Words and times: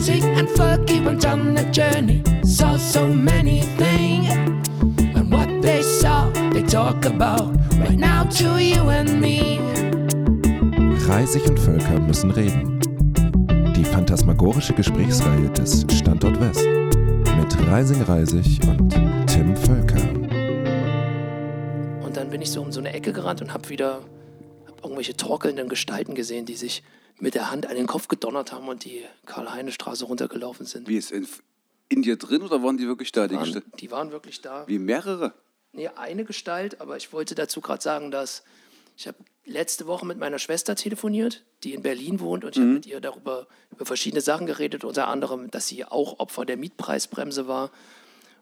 Rising 0.00 0.24
and 0.38 0.48
Fergie 0.48 1.04
went 1.04 1.26
on 1.26 1.58
a 1.58 1.70
journey, 1.70 2.22
saw 2.42 2.78
so 2.78 3.06
many 3.06 3.60
things. 3.76 4.30
And 5.14 5.30
what 5.30 5.60
they 5.60 5.82
saw, 5.82 6.30
they 6.54 6.62
talk 6.62 7.04
about 7.04 7.54
right 7.78 7.98
now 7.98 8.24
to 8.24 8.58
you 8.58 8.88
and 8.88 9.20
me. 9.20 9.60
Reisig 11.06 11.46
und 11.46 11.60
Völker 11.60 12.00
müssen 12.00 12.30
reden. 12.30 12.80
Die 13.76 13.84
phantasmagorische 13.84 14.72
Gesprächsreihe 14.72 15.50
des 15.50 15.84
Standort 15.92 16.40
West 16.40 16.66
mit 17.36 17.68
Reising 17.68 18.00
Reisig 18.00 18.58
und 18.66 18.88
Tim 19.26 19.54
Völker. 19.54 20.00
Und 22.02 22.16
dann 22.16 22.30
bin 22.30 22.40
ich 22.40 22.50
so 22.50 22.62
um 22.62 22.72
so 22.72 22.80
eine 22.80 22.94
Ecke 22.94 23.12
gerannt 23.12 23.42
und 23.42 23.52
habe 23.52 23.68
wieder 23.68 24.00
hab 24.66 24.82
irgendwelche 24.82 25.14
torkelnden 25.14 25.68
Gestalten 25.68 26.14
gesehen, 26.14 26.46
die 26.46 26.56
sich 26.56 26.82
mit 27.20 27.34
der 27.34 27.50
Hand 27.50 27.66
an 27.66 27.76
den 27.76 27.86
Kopf 27.86 28.08
gedonnert 28.08 28.52
haben 28.52 28.68
und 28.68 28.84
die 28.84 29.04
Karl-Heine-Straße 29.26 30.04
runtergelaufen 30.04 30.66
sind. 30.66 30.88
Wie 30.88 30.96
ist 30.96 31.12
in, 31.12 31.28
in 31.88 32.02
dir 32.02 32.16
drin 32.16 32.42
oder 32.42 32.62
waren 32.62 32.76
die 32.76 32.86
wirklich 32.86 33.12
da? 33.12 33.28
Die 33.28 33.36
waren, 33.36 33.62
die 33.78 33.90
waren 33.90 34.10
wirklich 34.10 34.40
da. 34.40 34.66
Wie 34.66 34.78
mehrere? 34.78 35.34
Nee, 35.72 35.88
eine 35.88 36.24
Gestalt, 36.24 36.80
aber 36.80 36.96
ich 36.96 37.12
wollte 37.12 37.34
dazu 37.34 37.60
gerade 37.60 37.82
sagen, 37.82 38.10
dass 38.10 38.42
ich 38.96 39.06
habe 39.06 39.18
letzte 39.44 39.86
Woche 39.86 40.04
mit 40.04 40.18
meiner 40.18 40.38
Schwester 40.38 40.74
telefoniert, 40.74 41.44
die 41.64 41.74
in 41.74 41.82
Berlin 41.82 42.20
wohnt, 42.20 42.44
und 42.44 42.56
ich 42.56 42.60
habe 42.60 42.72
mit 42.74 42.86
ihr 42.86 43.00
darüber 43.00 43.46
über 43.70 43.86
verschiedene 43.86 44.20
Sachen 44.20 44.46
geredet, 44.46 44.84
unter 44.84 45.08
anderem, 45.08 45.50
dass 45.50 45.68
sie 45.68 45.84
auch 45.84 46.18
Opfer 46.18 46.44
der 46.44 46.56
Mietpreisbremse 46.56 47.48
war. 47.48 47.70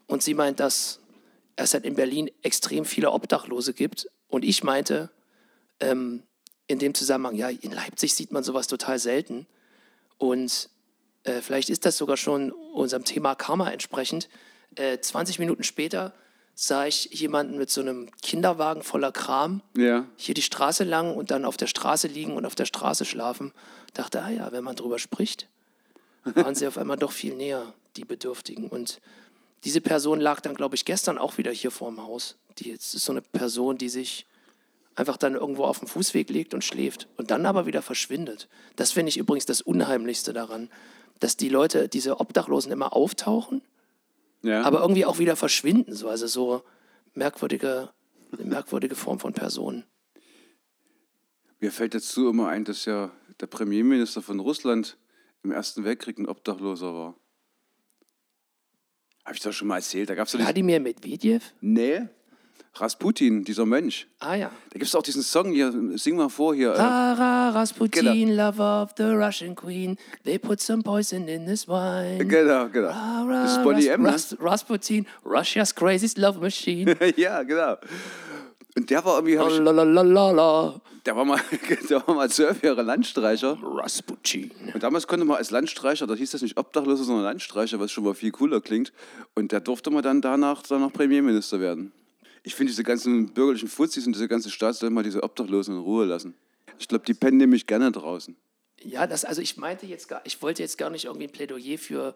Und 0.06 0.22
sie 0.22 0.34
meint, 0.34 0.58
dass 0.58 1.00
es 1.56 1.74
halt 1.74 1.84
in 1.84 1.94
Berlin 1.94 2.30
extrem 2.42 2.84
viele 2.84 3.12
Obdachlose 3.12 3.72
gibt. 3.72 4.08
Und 4.26 4.44
ich 4.44 4.64
meinte, 4.64 5.10
ähm, 5.80 6.22
in 6.68 6.78
dem 6.78 6.94
Zusammenhang, 6.94 7.34
ja, 7.34 7.48
in 7.48 7.72
Leipzig 7.72 8.14
sieht 8.14 8.30
man 8.30 8.44
sowas 8.44 8.68
total 8.68 8.98
selten. 8.98 9.46
Und 10.18 10.68
äh, 11.24 11.40
vielleicht 11.40 11.70
ist 11.70 11.84
das 11.84 11.96
sogar 11.96 12.16
schon 12.16 12.52
unserem 12.52 13.04
Thema 13.04 13.34
Karma 13.34 13.70
entsprechend. 13.70 14.28
Äh, 14.76 14.98
20 15.00 15.38
Minuten 15.38 15.64
später 15.64 16.12
sah 16.54 16.86
ich 16.86 17.06
jemanden 17.06 17.56
mit 17.56 17.70
so 17.70 17.80
einem 17.80 18.10
Kinderwagen 18.20 18.82
voller 18.82 19.12
Kram 19.12 19.62
Ja. 19.76 20.06
hier 20.16 20.34
die 20.34 20.42
Straße 20.42 20.84
lang 20.84 21.14
und 21.16 21.30
dann 21.30 21.44
auf 21.44 21.56
der 21.56 21.68
Straße 21.68 22.08
liegen 22.08 22.32
und 22.36 22.44
auf 22.44 22.54
der 22.54 22.64
Straße 22.66 23.04
schlafen. 23.04 23.52
Dachte, 23.94 24.22
ah 24.22 24.30
ja, 24.30 24.52
wenn 24.52 24.64
man 24.64 24.76
drüber 24.76 24.98
spricht, 24.98 25.48
waren 26.24 26.54
sie 26.54 26.66
auf 26.66 26.76
einmal 26.76 26.96
doch 26.98 27.12
viel 27.12 27.34
näher, 27.34 27.72
die 27.96 28.04
Bedürftigen. 28.04 28.68
Und 28.68 29.00
diese 29.64 29.80
Person 29.80 30.20
lag 30.20 30.40
dann, 30.40 30.54
glaube 30.54 30.74
ich, 30.74 30.84
gestern 30.84 31.16
auch 31.16 31.38
wieder 31.38 31.52
hier 31.52 31.70
vorm 31.70 32.02
Haus. 32.02 32.36
Die 32.58 32.70
jetzt 32.70 32.92
ist 32.94 33.04
so 33.04 33.12
eine 33.12 33.22
Person, 33.22 33.78
die 33.78 33.88
sich 33.88 34.26
einfach 34.98 35.16
dann 35.16 35.34
irgendwo 35.34 35.64
auf 35.64 35.78
den 35.78 35.88
Fußweg 35.88 36.28
legt 36.28 36.54
und 36.54 36.64
schläft 36.64 37.08
und 37.16 37.30
dann 37.30 37.46
aber 37.46 37.66
wieder 37.66 37.82
verschwindet. 37.82 38.48
Das 38.76 38.92
finde 38.92 39.10
ich 39.10 39.16
übrigens 39.16 39.46
das 39.46 39.60
Unheimlichste 39.60 40.32
daran, 40.32 40.70
dass 41.20 41.36
die 41.36 41.48
Leute, 41.48 41.88
diese 41.88 42.20
Obdachlosen 42.20 42.72
immer 42.72 42.92
auftauchen, 42.94 43.62
ja. 44.42 44.62
aber 44.62 44.80
irgendwie 44.80 45.04
auch 45.04 45.18
wieder 45.18 45.36
verschwinden. 45.36 45.94
So. 45.94 46.08
Also 46.08 46.26
so 46.26 46.62
merkwürdige, 47.14 47.90
merkwürdige 48.42 48.96
Form 48.96 49.20
von 49.20 49.32
Personen. 49.32 49.84
Mir 51.60 51.72
fällt 51.72 51.94
dazu 51.94 52.28
immer 52.28 52.48
ein, 52.48 52.64
dass 52.64 52.84
ja 52.84 53.12
der 53.40 53.46
Premierminister 53.46 54.20
von 54.20 54.40
Russland 54.40 54.96
im 55.44 55.52
Ersten 55.52 55.84
Weltkrieg 55.84 56.18
ein 56.18 56.28
Obdachloser 56.28 56.92
war. 56.94 57.14
Habe 59.24 59.36
ich 59.36 59.42
das 59.42 59.54
schon 59.54 59.68
mal 59.68 59.76
erzählt? 59.76 60.08
Da 60.08 60.14
gab 60.14 60.26
es 60.26 60.32
doch 60.32 60.38
diesen, 60.38 60.48
Wladimir 60.48 60.80
Medvedev? 60.80 61.52
Nee, 61.60 62.08
Rasputin, 62.74 63.44
dieser 63.44 63.66
Mönch. 63.66 64.06
Ah 64.20 64.34
ja. 64.34 64.48
Da 64.70 64.72
gibt 64.78 64.84
es 64.84 64.94
auch 64.94 65.02
diesen 65.02 65.22
Song 65.22 65.52
hier, 65.52 65.72
sing 65.96 66.16
mal 66.16 66.28
vor 66.28 66.54
hier. 66.54 66.70
äh, 66.70 66.80
Rara 66.80 67.50
Rasputin, 67.50 68.28
Genau. 68.28 68.46
lover 68.48 68.82
of 68.82 68.90
the 68.96 69.04
Russian 69.04 69.54
queen. 69.56 69.96
They 70.24 70.38
put 70.38 70.60
some 70.60 70.82
poison 70.82 71.26
in 71.28 71.46
this 71.46 71.66
wine. 71.66 72.24
Genau, 72.26 72.68
genau. 72.68 72.88
Rara 72.88 73.42
Das 73.42 73.52
ist 73.56 73.62
Bonnie 73.64 73.86
M. 73.88 74.02
ne? 74.02 74.12
Ras 74.12 74.36
Rasputin, 74.40 75.06
Russia's 75.24 75.74
craziest 75.74 76.18
love 76.18 76.38
machine. 76.40 76.96
ja, 77.16 77.42
genau. 77.42 77.76
Und 78.76 78.90
der 78.90 79.04
war 79.04 79.16
irgendwie, 79.16 79.34
Lalalala. 79.34 80.80
der 81.04 81.16
war 81.16 81.24
mal, 81.24 81.40
der 81.90 82.06
war 82.06 82.14
mal 82.14 82.30
zwölf 82.30 82.62
Jahre 82.62 82.82
Landstreicher. 82.82 83.58
Rasputin. 83.60 84.52
Und 84.72 84.82
damals 84.84 85.08
konnte 85.08 85.24
man 85.24 85.36
als 85.38 85.50
Landstreicher, 85.50 86.06
da 86.06 86.14
hieß 86.14 86.30
das 86.30 86.42
nicht 86.42 86.56
Obdachloser, 86.56 87.02
sondern 87.02 87.24
Landstreicher, 87.24 87.80
was 87.80 87.90
schon 87.90 88.04
mal 88.04 88.14
viel 88.14 88.30
cooler 88.30 88.60
klingt. 88.60 88.92
Und 89.34 89.50
der 89.50 89.58
durfte 89.60 89.90
man 89.90 90.04
dann 90.04 90.20
danach, 90.20 90.62
danach 90.68 90.92
Premierminister 90.92 91.58
werden. 91.58 91.92
Ich 92.42 92.54
finde 92.54 92.70
diese 92.70 92.84
ganzen 92.84 93.32
bürgerlichen 93.32 93.68
Fuzis 93.68 94.06
und 94.06 94.14
diese 94.14 94.28
ganze 94.28 94.50
Staat 94.50 94.76
soll 94.76 94.90
mal 94.90 95.02
diese 95.02 95.22
Obdachlosen 95.22 95.74
in 95.74 95.80
Ruhe 95.80 96.04
lassen. 96.04 96.34
Ich 96.78 96.88
glaube, 96.88 97.04
die 97.04 97.14
pennen 97.14 97.38
nämlich 97.38 97.66
gerne 97.66 97.90
draußen. 97.90 98.36
Ja, 98.82 99.06
das, 99.06 99.24
also 99.24 99.42
ich 99.42 99.56
meinte 99.56 99.86
jetzt 99.86 100.08
gar, 100.08 100.20
ich 100.24 100.40
wollte 100.40 100.62
jetzt 100.62 100.78
gar 100.78 100.90
nicht 100.90 101.06
irgendwie 101.06 101.26
ein 101.26 101.32
Plädoyer 101.32 101.78
für 101.78 102.14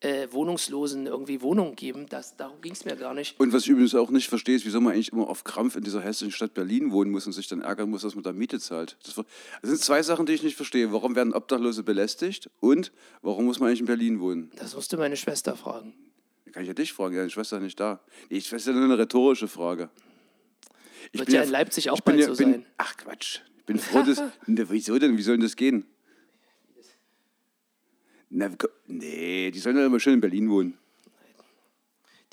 äh, 0.00 0.28
Wohnungslosen 0.30 1.06
irgendwie 1.06 1.40
Wohnungen 1.40 1.76
geben. 1.76 2.06
Das, 2.08 2.36
darum 2.36 2.60
ging 2.60 2.72
es 2.72 2.84
mir 2.84 2.96
gar 2.96 3.14
nicht. 3.14 3.38
Und 3.40 3.52
was 3.52 3.62
ich 3.62 3.70
übrigens 3.70 3.94
auch 3.94 4.10
nicht 4.10 4.28
verstehe, 4.28 4.56
ist, 4.56 4.66
wieso 4.66 4.80
man 4.80 4.92
eigentlich 4.92 5.12
immer 5.12 5.28
auf 5.28 5.44
Krampf 5.44 5.76
in 5.76 5.84
dieser 5.84 6.02
hässlichen 6.02 6.32
Stadt 6.32 6.52
Berlin 6.52 6.92
wohnen 6.92 7.10
muss 7.10 7.26
und 7.26 7.32
sich 7.32 7.48
dann 7.48 7.62
ärgern 7.62 7.88
muss, 7.88 8.02
dass 8.02 8.14
man 8.14 8.22
da 8.22 8.32
Miete 8.32 8.60
zahlt. 8.60 8.96
Das, 9.04 9.14
das 9.14 9.24
sind 9.62 9.80
zwei 9.80 10.02
Sachen, 10.02 10.26
die 10.26 10.34
ich 10.34 10.42
nicht 10.42 10.56
verstehe. 10.56 10.92
Warum 10.92 11.16
werden 11.16 11.32
Obdachlose 11.32 11.82
belästigt 11.82 12.50
und 12.60 12.92
warum 13.22 13.46
muss 13.46 13.60
man 13.60 13.68
eigentlich 13.68 13.80
in 13.80 13.86
Berlin 13.86 14.20
wohnen? 14.20 14.52
Das 14.56 14.74
musst 14.74 14.92
du 14.92 14.98
meine 14.98 15.16
Schwester 15.16 15.56
fragen. 15.56 15.94
Kann 16.54 16.62
ich 16.62 16.68
ja 16.68 16.74
dich 16.74 16.92
fragen, 16.92 17.14
ja, 17.14 17.22
deine 17.22 17.30
Schwester 17.30 17.56
ist 17.56 17.64
nicht 17.64 17.80
da. 17.80 17.98
Ich 18.28 18.52
weiß 18.52 18.66
ja 18.66 18.72
nur 18.72 18.84
eine 18.84 18.96
rhetorische 18.96 19.48
Frage. 19.48 19.90
Ich 21.10 21.18
Wird 21.18 21.26
bin 21.26 21.34
ja 21.34 21.42
in 21.42 21.50
Leipzig 21.50 21.90
auch 21.90 22.00
bald 22.00 22.20
ja, 22.20 22.26
so 22.26 22.36
bin, 22.36 22.52
sein. 22.52 22.66
Ach 22.78 22.96
Quatsch. 22.96 23.40
Ich 23.58 23.64
bin 23.64 23.76
froh, 23.76 24.02
dass. 24.02 24.22
Ne, 24.46 24.64
wieso 24.70 24.96
denn? 25.00 25.18
Wie 25.18 25.22
soll 25.22 25.34
denn 25.34 25.42
das 25.42 25.56
gehen? 25.56 25.84
Na, 28.30 28.50
nee, 28.86 29.50
die 29.50 29.58
sollen 29.58 29.76
ja 29.76 29.84
immer 29.84 29.98
schön 29.98 30.14
in 30.14 30.20
Berlin 30.20 30.48
wohnen. 30.48 30.78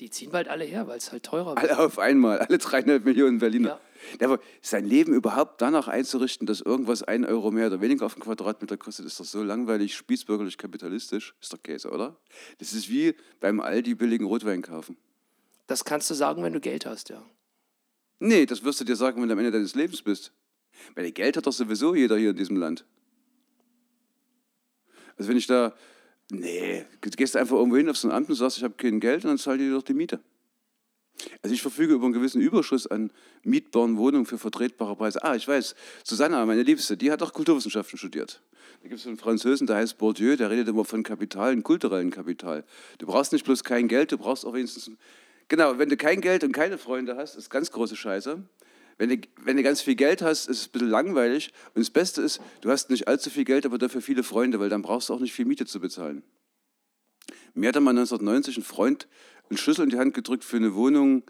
Die 0.02 0.10
ziehen 0.10 0.32
bald 0.32 0.48
alle 0.48 0.64
her, 0.64 0.88
weil 0.88 0.98
es 0.98 1.12
halt 1.12 1.22
teurer 1.22 1.54
wird. 1.54 1.58
Alle 1.58 1.78
auf 1.78 2.00
einmal, 2.00 2.40
alle 2.40 2.58
dreieinhalb 2.58 3.04
Millionen 3.04 3.38
Berliner. 3.38 3.78
Ja. 4.20 4.38
Sein 4.60 4.84
Leben 4.84 5.14
überhaupt 5.14 5.62
danach 5.62 5.86
einzurichten, 5.86 6.44
dass 6.44 6.60
irgendwas 6.60 7.04
ein 7.04 7.24
Euro 7.24 7.52
mehr 7.52 7.68
oder 7.68 7.80
weniger 7.80 8.06
auf 8.06 8.14
den 8.14 8.20
Quadratmeter 8.24 8.76
kostet, 8.76 9.06
ist 9.06 9.20
doch 9.20 9.24
so 9.24 9.44
langweilig, 9.44 9.94
spießbürgerlich, 9.94 10.58
kapitalistisch. 10.58 11.36
Ist 11.40 11.52
doch 11.52 11.62
Käse, 11.62 11.88
oder? 11.88 12.16
Das 12.58 12.72
ist 12.72 12.88
wie 12.88 13.14
beim 13.38 13.60
Aldi 13.60 13.94
billigen 13.94 14.24
Rotwein 14.24 14.62
kaufen. 14.62 14.96
Das 15.68 15.84
kannst 15.84 16.10
du 16.10 16.14
sagen, 16.14 16.42
wenn 16.42 16.52
du 16.52 16.58
Geld 16.58 16.84
hast, 16.84 17.08
ja. 17.08 17.22
Nee, 18.18 18.44
das 18.44 18.64
wirst 18.64 18.80
du 18.80 18.84
dir 18.84 18.96
sagen, 18.96 19.22
wenn 19.22 19.28
du 19.28 19.34
am 19.34 19.38
Ende 19.38 19.52
deines 19.52 19.76
Lebens 19.76 20.02
bist. 20.02 20.32
Weil 20.96 21.12
Geld 21.12 21.36
hat 21.36 21.46
doch 21.46 21.52
sowieso 21.52 21.94
jeder 21.94 22.16
hier 22.18 22.30
in 22.30 22.36
diesem 22.36 22.56
Land. 22.56 22.84
Also 25.16 25.30
wenn 25.30 25.36
ich 25.36 25.46
da, 25.46 25.72
nee, 26.32 26.84
du 27.00 27.10
gehst 27.10 27.36
einfach 27.36 27.56
irgendwo 27.56 27.76
hin 27.76 27.88
auf 27.88 27.96
so 27.96 28.08
ein 28.08 28.14
Amt 28.14 28.28
und 28.28 28.36
sagst, 28.36 28.58
ich 28.58 28.64
habe 28.64 28.74
kein 28.74 29.00
Geld 29.00 29.24
und 29.24 29.30
dann 29.30 29.38
zahlt 29.38 29.60
dir 29.60 29.72
doch 29.72 29.82
die 29.82 29.94
Miete. 29.94 30.20
Also 31.42 31.54
ich 31.54 31.62
verfüge 31.62 31.94
über 31.94 32.04
einen 32.04 32.14
gewissen 32.14 32.40
Überschuss 32.40 32.86
an 32.86 33.12
mietbaren 33.44 33.96
Wohnungen 33.96 34.26
für 34.26 34.38
vertretbare 34.38 34.96
Preise. 34.96 35.22
Ah, 35.22 35.36
ich 35.36 35.46
weiß, 35.46 35.74
Susanna, 36.04 36.44
meine 36.46 36.62
Liebste, 36.62 36.96
die 36.96 37.10
hat 37.12 37.22
auch 37.22 37.32
Kulturwissenschaften 37.32 37.98
studiert. 37.98 38.42
Da 38.82 38.88
gibt 38.88 39.00
es 39.00 39.06
einen 39.06 39.18
Französen, 39.18 39.66
der 39.66 39.76
heißt 39.76 39.98
Bourdieu, 39.98 40.36
der 40.36 40.50
redet 40.50 40.68
immer 40.68 40.84
von 40.84 41.02
Kapital, 41.02 41.60
kulturellen 41.62 42.10
Kapital. 42.10 42.64
Du 42.98 43.06
brauchst 43.06 43.32
nicht 43.32 43.44
bloß 43.44 43.62
kein 43.62 43.88
Geld, 43.88 44.12
du 44.12 44.18
brauchst 44.18 44.44
auch 44.44 44.54
wenigstens... 44.54 44.90
Genau, 45.48 45.78
wenn 45.78 45.88
du 45.88 45.96
kein 45.96 46.20
Geld 46.20 46.44
und 46.44 46.52
keine 46.52 46.78
Freunde 46.78 47.16
hast, 47.16 47.36
ist 47.36 47.50
ganz 47.50 47.70
große 47.70 47.94
Scheiße. 47.94 48.42
Wenn 49.02 49.08
du, 49.08 49.28
wenn 49.38 49.56
du 49.56 49.64
ganz 49.64 49.82
viel 49.82 49.96
Geld 49.96 50.22
hast, 50.22 50.46
ist 50.46 50.60
es 50.60 50.68
ein 50.68 50.70
bisschen 50.70 50.88
langweilig. 50.88 51.52
Und 51.74 51.80
das 51.80 51.90
Beste 51.90 52.22
ist, 52.22 52.40
du 52.60 52.70
hast 52.70 52.88
nicht 52.88 53.08
allzu 53.08 53.30
viel 53.30 53.42
Geld, 53.42 53.66
aber 53.66 53.76
dafür 53.76 54.00
viele 54.00 54.22
Freunde, 54.22 54.60
weil 54.60 54.68
dann 54.68 54.82
brauchst 54.82 55.08
du 55.08 55.14
auch 55.14 55.18
nicht 55.18 55.32
viel 55.32 55.44
Miete 55.44 55.66
zu 55.66 55.80
bezahlen. 55.80 56.22
Mir 57.52 57.70
hat 57.70 57.76
einmal 57.76 57.98
1990 57.98 58.58
ein 58.58 58.62
Freund 58.62 59.08
einen 59.50 59.56
Schlüssel 59.56 59.82
in 59.82 59.90
die 59.90 59.98
Hand 59.98 60.14
gedrückt 60.14 60.44
für 60.44 60.56
eine 60.56 60.76
Wohnung, 60.76 61.24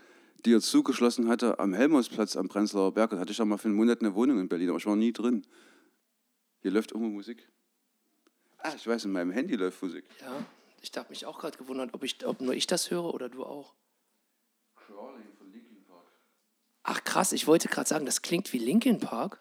die 0.45 0.53
er 0.53 0.61
zugeschlossen 0.61 1.29
hatte 1.29 1.61
am 1.61 1.73
Helmholtzplatz 1.73 2.37
am 2.37 2.51
Prenzlauer 2.51 2.93
Berg. 2.93 3.13
Da 3.13 3.19
hatte 3.19 3.33
ich 3.33 3.41
auch 3.41 3.47
mal 3.47 3.57
für 3.57 3.69
einen 3.69 3.77
Monat 3.79 4.01
eine 4.01 4.15
Wohnung 4.15 4.39
in 4.39 4.51
Berlin, 4.51 4.69
aber 4.69 4.77
ich 4.77 4.85
war 4.85 4.95
nie 4.95 5.15
drin. 5.15 5.47
Hier 6.61 6.73
läuft 6.73 6.93
irgendwo 6.93 7.11
Musik. 7.11 7.49
Ah, 8.59 8.75
ich 8.77 8.87
weiß, 8.87 9.07
in 9.07 9.13
meinem 9.13 9.31
Handy 9.31 9.57
läuft 9.57 9.83
Musik. 9.83 10.05
Ja, 10.21 10.45
ich 10.83 10.93
habe 10.95 11.09
mich 11.09 11.25
auch 11.25 11.39
gerade 11.39 11.57
gewundert, 11.57 11.95
ob, 11.95 12.05
ich, 12.05 12.23
ob 12.27 12.43
nur 12.43 12.53
ich 12.53 12.67
das 12.67 12.91
höre 12.91 13.15
oder 13.15 13.31
du 13.31 13.47
auch. 13.47 13.73
Crawling. 14.77 15.22
Ach 16.85 17.03
krass, 17.05 17.33
ich 17.33 17.47
wollte 17.47 17.69
gerade 17.69 17.89
sagen, 17.89 18.07
das 18.07 18.23
klingt 18.23 18.53
wie 18.53 18.59
Linkin 18.59 18.99
Park. 18.99 19.41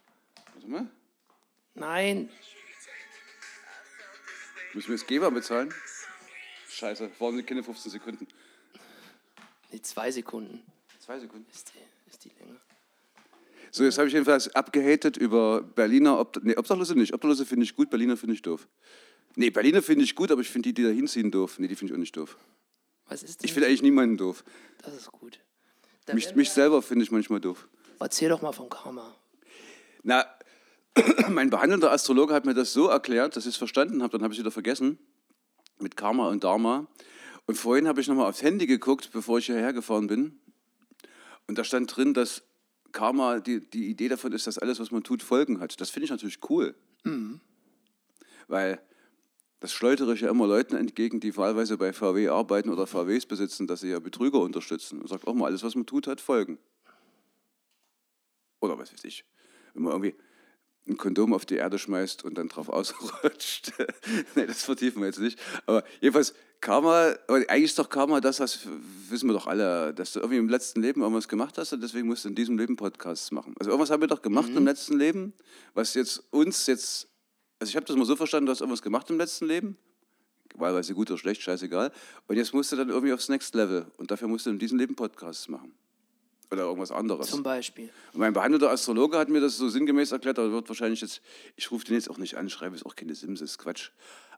Warte 0.54 0.68
mal. 0.68 0.88
Nein, 1.74 2.30
Müssen 4.74 4.88
wir 4.90 4.96
jetzt 4.96 5.08
Geber 5.08 5.30
bezahlen? 5.32 5.74
Scheiße, 6.70 7.12
warum 7.20 7.36
sind 7.36 7.46
keine 7.46 7.62
15 7.64 7.92
Sekunden? 7.92 8.28
nee, 9.72 9.82
zwei 9.82 10.12
Sekunden 10.12 10.62
Zwei 11.00 11.20
Sekunden. 11.20 11.46
ist 11.52 11.74
die, 11.74 12.10
ist 12.10 12.24
die 12.24 12.32
Länge. 12.40 12.58
So, 13.72 13.84
jetzt 13.84 13.98
habe 13.98 14.08
ich 14.08 14.14
jedenfalls 14.14 14.54
abgehatet 14.56 15.18
über 15.18 15.62
Berliner. 15.62 16.20
Ob, 16.20 16.42
nee, 16.44 16.56
Obdachlose 16.56 16.96
nicht. 16.96 17.14
Obdachlose 17.14 17.46
finde 17.46 17.64
ich 17.64 17.76
gut, 17.76 17.90
Berliner 17.90 18.16
finde 18.18 18.36
ich 18.36 18.42
doof. 18.42 18.68
Nee, 19.36 19.50
Berliner 19.50 19.82
finde 19.82 20.04
ich 20.04 20.16
gut, 20.16 20.32
aber 20.32 20.42
ich 20.42 20.50
finde 20.50 20.70
die, 20.70 20.74
die 20.74 20.84
da 20.84 20.90
hinziehen, 20.90 21.32
doof. 21.32 21.58
Nee, 21.60 21.68
die 21.68 21.76
finde 21.76 21.92
ich 21.94 21.96
auch 21.96 22.00
nicht 22.00 22.16
doof. 22.16 22.38
Was 23.08 23.24
ist 23.24 23.42
denn? 23.42 23.46
Ich 23.46 23.54
finde 23.54 23.68
eigentlich 23.68 23.82
niemanden 23.82 24.18
doof. 24.18 24.44
das 24.84 24.94
ist 24.96 25.12
gut. 25.12 25.40
Mich, 26.14 26.36
mich 26.36 26.50
selber 26.52 26.82
finde 26.82 27.04
ich 27.04 27.12
manchmal 27.12 27.40
doof. 27.40 27.68
Erzähl 28.00 28.30
doch 28.30 28.42
mal 28.42 28.52
vom 28.52 28.70
Karma. 28.70 29.16
Na, 30.04 30.26
mein 31.30 31.50
behandelnder 31.50 31.92
Astrologe 31.92 32.34
hat 32.34 32.46
mir 32.46 32.54
das 32.54 32.74
so 32.74 32.88
erklärt, 32.88 33.36
dass 33.36 33.46
ich 33.46 33.52
es 33.52 33.58
verstanden 33.58 34.02
habe, 34.02 34.12
dann 34.12 34.24
habe 34.24 34.34
ich 34.34 34.40
es 34.40 34.44
wieder 34.44 34.52
vergessen. 34.52 34.98
mit 35.80 35.96
Karma 35.96 36.30
und 36.30 36.44
Dharma. 36.44 36.88
Und 37.46 37.56
vorhin 37.56 37.88
habe 37.88 38.02
ich 38.02 38.08
nochmal 38.08 38.28
aufs 38.28 38.42
Handy 38.44 38.68
geguckt, 38.68 39.10
bevor 39.14 39.40
ich 39.40 39.46
hierher 39.48 39.74
gefahren 39.74 40.08
bin. 40.08 40.40
Und 41.48 41.58
da 41.58 41.64
stand 41.64 41.96
drin, 41.96 42.14
dass 42.14 42.44
Karma, 42.92 43.40
die, 43.40 43.68
die 43.70 43.90
Idee 43.90 44.10
davon 44.10 44.32
ist, 44.34 44.48
dass 44.48 44.58
alles, 44.58 44.80
was 44.80 44.92
man 44.92 45.04
tut, 45.04 45.24
Folgen 45.24 45.60
hat. 45.60 45.80
Das 45.82 45.90
finde 45.90 46.06
ich 46.06 46.12
natürlich 46.12 46.40
cool. 46.50 46.76
Weil 48.48 48.82
das 49.62 49.72
schleudere 49.72 50.16
ich 50.16 50.22
ja 50.22 50.30
immer 50.30 50.48
Leuten 50.48 50.76
entgegen, 50.76 51.20
die 51.20 51.38
wahlweise 51.38 51.78
bei 51.78 51.94
VW 51.94 52.28
arbeiten 52.30 52.70
oder 52.70 52.88
VWs 52.88 53.28
besitzen, 53.28 53.68
dass 53.68 53.82
sie 53.82 53.90
ja 53.90 54.00
Betrüger 54.00 54.40
unterstützen. 54.40 55.00
Und 55.00 55.08
sagt 55.08 55.28
auch 55.28 55.36
mal, 55.36 55.46
alles, 55.46 55.64
was 55.64 55.76
man 55.76 55.86
tut, 55.86 56.08
hat 56.08 56.20
Folgen. 56.20 56.58
Oder 58.60 58.78
was 58.78 58.92
weiß 58.92 59.04
ich. 59.04 59.24
Wenn 59.74 59.84
man 59.84 59.94
irgendwie 59.94 60.16
ein 60.88 60.98
Kondom 60.98 61.34
auf 61.36 61.46
die 61.46 61.56
Erde 61.56 61.78
schmeißt 61.78 62.26
und 62.26 62.40
dann 62.40 62.50
drauf 62.50 62.70
ausrutscht. 62.70 63.74
nee, 64.36 64.48
das 64.48 64.64
vertiefen 64.64 65.02
wir 65.02 65.08
jetzt 65.08 65.20
nicht. 65.20 65.40
Aber 65.68 65.84
jedenfalls, 66.00 66.34
Karma, 66.60 67.14
eigentlich 67.28 67.66
ist 67.66 67.78
doch 67.78 67.90
Karma 67.90 68.20
das, 68.20 68.40
was 68.40 68.68
wissen 69.10 69.30
wir 69.30 69.34
doch 69.34 69.46
alle, 69.46 69.94
dass 69.94 70.14
du 70.14 70.20
irgendwie 70.22 70.38
im 70.38 70.50
letzten 70.50 70.82
Leben 70.82 71.02
irgendwas 71.02 71.28
gemacht 71.28 71.60
hast 71.60 71.74
und 71.74 71.82
deswegen 71.82 72.08
musst 72.08 72.26
du 72.26 72.30
in 72.30 72.36
diesem 72.36 72.58
Leben 72.58 72.78
Podcasts 72.78 73.32
machen. 73.32 73.54
Also 73.60 73.70
irgendwas 73.70 73.92
haben 73.92 74.02
wir 74.02 74.08
doch 74.08 74.24
gemacht 74.24 74.50
im 74.56 74.66
letzten 74.66 74.98
Leben, 74.98 75.34
was 75.76 75.94
jetzt 75.94 76.24
uns 76.32 76.66
jetzt, 76.66 77.11
also 77.62 77.70
ich 77.70 77.76
habe 77.76 77.86
das 77.86 77.96
mal 77.96 78.06
so 78.06 78.16
verstanden, 78.16 78.48
du 78.48 78.52
hast 78.52 78.62
irgendwas 78.62 78.82
gemacht 78.82 79.08
im 79.12 79.20
letzten 79.20 79.46
Leben, 79.46 79.78
wahlweise 80.56 80.96
gut 80.96 81.12
oder 81.12 81.20
schlecht, 81.20 81.44
scheißegal. 81.44 81.92
Und 82.28 82.36
jetzt 82.36 82.56
musst 82.56 82.72
du 82.72 82.76
dann 82.76 82.90
irgendwie 82.90 83.14
aufs 83.14 83.30
Next 83.30 83.54
Level 83.54 83.86
und 83.98 84.10
dafür 84.10 84.28
musst 84.28 84.48
du 84.48 84.50
in 84.50 84.58
diesem 84.58 84.80
Leben 84.80 84.96
Podcasts 84.96 85.48
machen. 85.48 85.72
Oder 86.50 86.64
irgendwas 86.64 86.92
anderes. 86.92 87.28
Zum 87.28 87.44
Beispiel. 87.44 87.92
Und 88.14 88.20
mein 88.20 88.34
behandelter 88.34 88.72
Astrologe 88.72 89.16
hat 89.20 89.30
mir 89.30 89.40
das 89.40 89.58
so 89.58 89.70
sinngemäß 89.70 90.12
erklärt, 90.12 90.40
aber 90.40 90.52
wird 90.52 90.68
wahrscheinlich 90.70 91.02
jetzt, 91.02 91.22
ich 91.56 91.70
rufe 91.70 91.86
den 91.86 91.94
jetzt 91.94 92.10
auch 92.10 92.18
nicht 92.18 92.36
an, 92.36 92.50
schreibe 92.50 92.76
jetzt 92.76 92.84
auch 92.84 92.96
keine 92.96 93.14
Sims, 93.14 93.42
ist 93.42 93.60
Quatsch. 93.60 93.92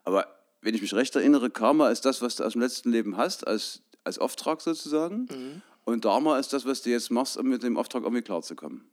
Aber 0.04 0.26
wenn 0.60 0.74
ich 0.74 0.82
mich 0.82 0.92
recht 0.92 1.16
erinnere, 1.16 1.48
Karma 1.48 1.88
ist 1.88 2.04
das, 2.04 2.20
was 2.20 2.36
du 2.36 2.44
aus 2.44 2.52
dem 2.52 2.60
letzten 2.60 2.92
Leben 2.92 3.16
hast, 3.16 3.46
als, 3.46 3.80
als 4.04 4.18
Auftrag 4.18 4.60
sozusagen. 4.60 5.62
Und 5.84 6.04
Dharma 6.04 6.38
ist 6.38 6.52
das, 6.52 6.66
was 6.66 6.82
du 6.82 6.90
jetzt 6.90 7.10
machst, 7.10 7.38
um 7.38 7.48
mit 7.48 7.62
dem 7.62 7.78
Auftrag 7.78 8.02
irgendwie 8.02 8.22
klarzukommen. 8.22 8.84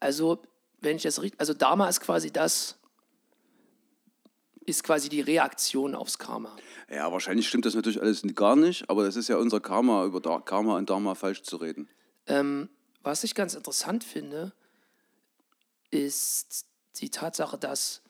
Also, 0.00 0.42
wenn 0.80 0.96
ich 0.96 1.02
das 1.02 1.22
richtig, 1.22 1.40
also 1.40 1.54
Dharma 1.54 1.88
ist 1.88 2.00
quasi 2.00 2.30
das, 2.30 2.77
ist 4.68 4.84
quasi 4.84 5.08
die 5.08 5.20
Reaktion 5.20 5.94
aufs 5.94 6.18
Karma. 6.18 6.54
Ja, 6.90 7.10
wahrscheinlich 7.10 7.48
stimmt 7.48 7.64
das 7.64 7.74
natürlich 7.74 8.00
alles 8.00 8.22
gar 8.34 8.56
nicht, 8.56 8.88
aber 8.88 9.04
das 9.04 9.16
ist 9.16 9.28
ja 9.28 9.36
unser 9.36 9.60
Karma, 9.60 10.04
über 10.04 10.20
Karma 10.40 10.76
und 10.76 10.90
Dharma 10.90 11.14
falsch 11.14 11.42
zu 11.42 11.56
reden. 11.56 11.88
Ähm, 12.26 12.68
was 13.02 13.24
ich 13.24 13.34
ganz 13.34 13.54
interessant 13.54 14.04
finde, 14.04 14.52
ist 15.90 16.66
die 16.96 17.10
Tatsache, 17.10 17.56
dass, 17.58 18.02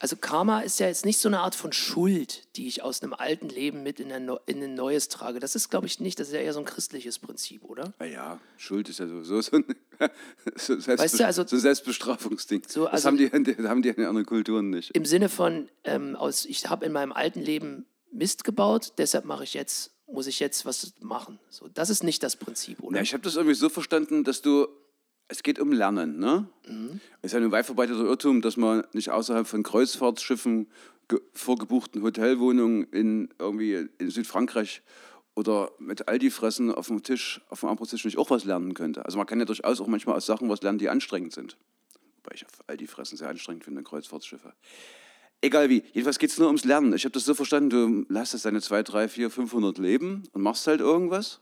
also 0.00 0.16
Karma 0.16 0.60
ist 0.60 0.80
ja 0.80 0.86
jetzt 0.86 1.04
nicht 1.04 1.18
so 1.18 1.28
eine 1.28 1.40
Art 1.40 1.54
von 1.54 1.72
Schuld, 1.72 2.46
die 2.56 2.66
ich 2.66 2.82
aus 2.82 3.02
einem 3.02 3.12
alten 3.14 3.48
Leben 3.48 3.82
mit 3.82 4.00
in 4.00 4.12
ein, 4.12 4.30
in 4.46 4.62
ein 4.62 4.74
neues 4.74 5.08
trage. 5.08 5.40
Das 5.40 5.54
ist, 5.54 5.68
glaube 5.70 5.86
ich, 5.86 6.00
nicht, 6.00 6.18
das 6.20 6.28
ist 6.28 6.34
ja 6.34 6.40
eher 6.40 6.52
so 6.52 6.60
ein 6.60 6.64
christliches 6.64 7.18
Prinzip, 7.18 7.64
oder? 7.64 7.92
Naja, 7.98 8.40
Schuld 8.56 8.88
ist 8.88 8.98
ja 8.98 9.06
sowieso 9.06 9.40
so 9.40 9.56
ein, 9.56 9.64
so 10.56 10.78
Selbstbe 10.78 10.98
Weißt 10.98 11.20
du, 11.20 11.26
also- 11.26 11.46
so 11.46 11.58
Selbstbestrafungsding. 11.58 12.62
So, 12.66 12.84
das 12.84 12.92
also- 12.92 13.08
haben 13.08 13.16
die, 13.16 13.28
das 13.56 13.66
haben 13.66 13.82
die 13.82 13.88
in 13.88 14.04
anderen 14.04 14.26
Kulturen 14.26 14.70
nicht. 14.70 14.90
Im 14.96 15.04
Sinne 15.04 15.28
von, 15.28 15.68
ähm, 15.84 16.16
aus, 16.16 16.44
ich 16.44 16.68
habe 16.68 16.86
in 16.86 16.92
meinem 16.92 17.12
alten 17.12 17.40
Leben 17.40 17.86
Mist 18.12 18.44
gebaut, 18.44 18.92
deshalb 18.98 19.24
mache 19.24 19.44
ich 19.44 19.54
jetzt, 19.54 19.90
muss 20.06 20.26
ich 20.26 20.40
jetzt 20.40 20.64
was 20.64 20.94
machen. 21.00 21.38
So, 21.50 21.68
das 21.68 21.90
ist 21.90 22.02
nicht 22.02 22.22
das 22.22 22.36
Prinzip, 22.36 22.82
oder? 22.82 22.96
Ja, 22.96 23.02
ich 23.02 23.12
habe 23.12 23.22
das 23.22 23.36
irgendwie 23.36 23.54
so 23.54 23.68
verstanden, 23.68 24.24
dass 24.24 24.40
du, 24.42 24.66
es 25.28 25.42
geht 25.42 25.58
um 25.58 25.72
Lernen, 25.72 26.18
ne? 26.18 26.48
Es 27.22 27.32
ist 27.32 27.32
ja 27.32 27.44
ein 27.44 27.52
weit 27.52 27.66
verbreiteter 27.66 28.00
Irrtum, 28.00 28.40
dass 28.40 28.56
man 28.56 28.84
nicht 28.92 29.10
außerhalb 29.10 29.46
von 29.46 29.62
Kreuzfahrtschiffen, 29.62 30.68
ge 31.08 31.20
vorgebuchten 31.32 32.02
Hotelwohnungen 32.02 32.84
in 32.84 33.28
irgendwie 33.38 33.88
in 33.98 34.10
Südfrankreich 34.10 34.82
oder 35.34 35.70
mit 35.78 36.08
Aldi-Fressen 36.08 36.72
auf 36.72 36.88
dem 36.88 37.02
Tisch, 37.02 37.40
auf 37.48 37.60
dem 37.60 37.68
Armbrotstisch 37.68 38.04
nicht 38.04 38.18
auch 38.18 38.30
was 38.30 38.44
lernen 38.44 38.74
könnte. 38.74 39.04
Also 39.04 39.18
man 39.18 39.26
kann 39.26 39.38
ja 39.38 39.44
durchaus 39.44 39.80
auch 39.80 39.86
manchmal 39.86 40.16
aus 40.16 40.26
Sachen 40.26 40.48
was 40.48 40.62
lernen, 40.62 40.78
die 40.78 40.88
anstrengend 40.88 41.32
sind. 41.32 41.56
Wobei 42.16 42.34
ich 42.34 42.44
auf 42.44 42.52
Aldi-Fressen 42.66 43.16
sehr 43.16 43.28
anstrengend 43.28 43.64
finde, 43.64 43.82
Kreuzfahrtschiffe. 43.82 44.52
Egal 45.40 45.68
wie. 45.68 45.84
Jedenfalls 45.92 46.18
geht 46.18 46.30
es 46.30 46.38
nur 46.38 46.48
ums 46.48 46.64
Lernen. 46.64 46.92
Ich 46.94 47.04
habe 47.04 47.12
das 47.12 47.24
so 47.24 47.34
verstanden, 47.34 47.70
du 47.70 48.12
lässt 48.12 48.32
jetzt 48.32 48.44
deine 48.44 48.60
2, 48.60 48.82
3, 48.82 49.08
4, 49.08 49.30
500 49.30 49.78
Leben 49.78 50.24
und 50.32 50.42
machst 50.42 50.66
halt 50.66 50.80
irgendwas, 50.80 51.40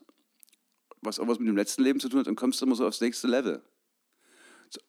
was 1.00 1.18
auch 1.18 1.26
was 1.28 1.38
mit 1.38 1.48
dem 1.48 1.56
letzten 1.56 1.82
Leben 1.82 1.98
zu 1.98 2.08
tun 2.08 2.20
hat 2.20 2.28
und 2.28 2.36
kommst 2.36 2.60
immer 2.60 2.74
so 2.74 2.86
aufs 2.86 3.00
nächste 3.00 3.26
Level. 3.26 3.62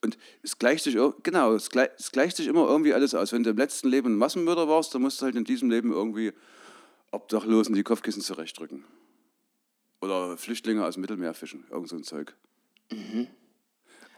Und 0.02 0.18
es 0.44 0.58
gleicht 0.60 0.84
sich, 0.84 0.98
genau, 1.24 1.54
es 1.54 1.70
gleicht, 1.70 1.92
es 2.00 2.12
gleicht 2.12 2.38
sich 2.38 2.48
immer 2.48 2.68
irgendwie 2.68 2.94
alles 2.94 3.14
aus. 3.14 3.32
Wenn 3.32 3.44
du 3.44 3.52
im 3.52 3.58
letzten 3.58 3.90
Leben 3.90 4.14
ein 4.14 4.18
Massenmörder 4.18 4.68
warst, 4.68 4.94
dann 4.96 5.02
musst 5.02 5.22
du 5.22 5.26
halt 5.26 5.36
in 5.36 5.44
diesem 5.44 5.70
Leben 5.70 5.92
irgendwie 5.92 6.34
Obdachlosen 7.12 7.76
die 7.76 7.84
Kopfkissen 7.84 8.22
zurechtdrücken. 8.22 8.84
Oder 10.02 10.38
Flüchtlinge 10.38 10.86
aus 10.86 10.96
dem 10.96 11.02
Mittelmeer 11.02 11.34
fischen, 11.34 11.66
irgend 11.72 11.90
so 11.90 11.96
ein 11.96 12.04
Zeug. 12.04 12.36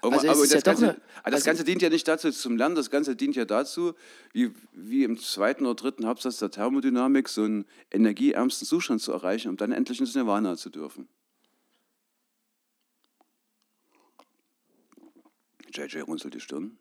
Aber, 0.01 0.13
Also 0.13 0.27
es 0.27 0.33
aber 0.33 0.43
ist 0.43 0.53
das, 0.53 0.59
ja 0.59 0.61
Ganze, 0.61 0.89
eine- 0.91 1.01
aber 1.23 1.31
das 1.31 1.33
also- 1.35 1.45
Ganze 1.45 1.63
dient 1.65 1.81
ja 1.81 1.89
nicht 1.89 2.07
dazu 2.07 2.31
zum 2.31 2.57
Lernen, 2.57 2.75
das 2.75 2.89
Ganze 2.89 3.15
dient 3.15 3.35
ja 3.35 3.45
dazu, 3.45 3.93
wie, 4.31 4.51
wie 4.71 5.03
im 5.03 5.17
zweiten 5.19 5.65
oder 5.65 5.75
dritten 5.75 6.05
Hauptsatz 6.07 6.37
der 6.39 6.51
Thermodynamik, 6.51 7.27
so 7.27 7.43
einen 7.43 7.65
energieärmsten 7.91 8.65
Zustand 8.67 9.01
zu 9.01 9.11
erreichen, 9.11 9.49
um 9.49 9.57
dann 9.57 9.71
endlich 9.73 9.99
ins 9.99 10.15
Nirvana 10.15 10.55
zu 10.55 10.69
dürfen. 10.69 11.09
JJ 15.85 16.01
runzelt 16.01 16.33
die 16.33 16.39
Stirn. 16.39 16.77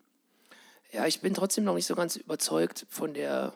Ja, 0.93 1.07
ich 1.07 1.21
bin 1.21 1.35
trotzdem 1.35 1.65
noch 1.65 1.75
nicht 1.75 1.87
so 1.87 1.95
ganz 1.95 2.17
überzeugt 2.17 2.87
von 2.89 3.15
der, 3.15 3.55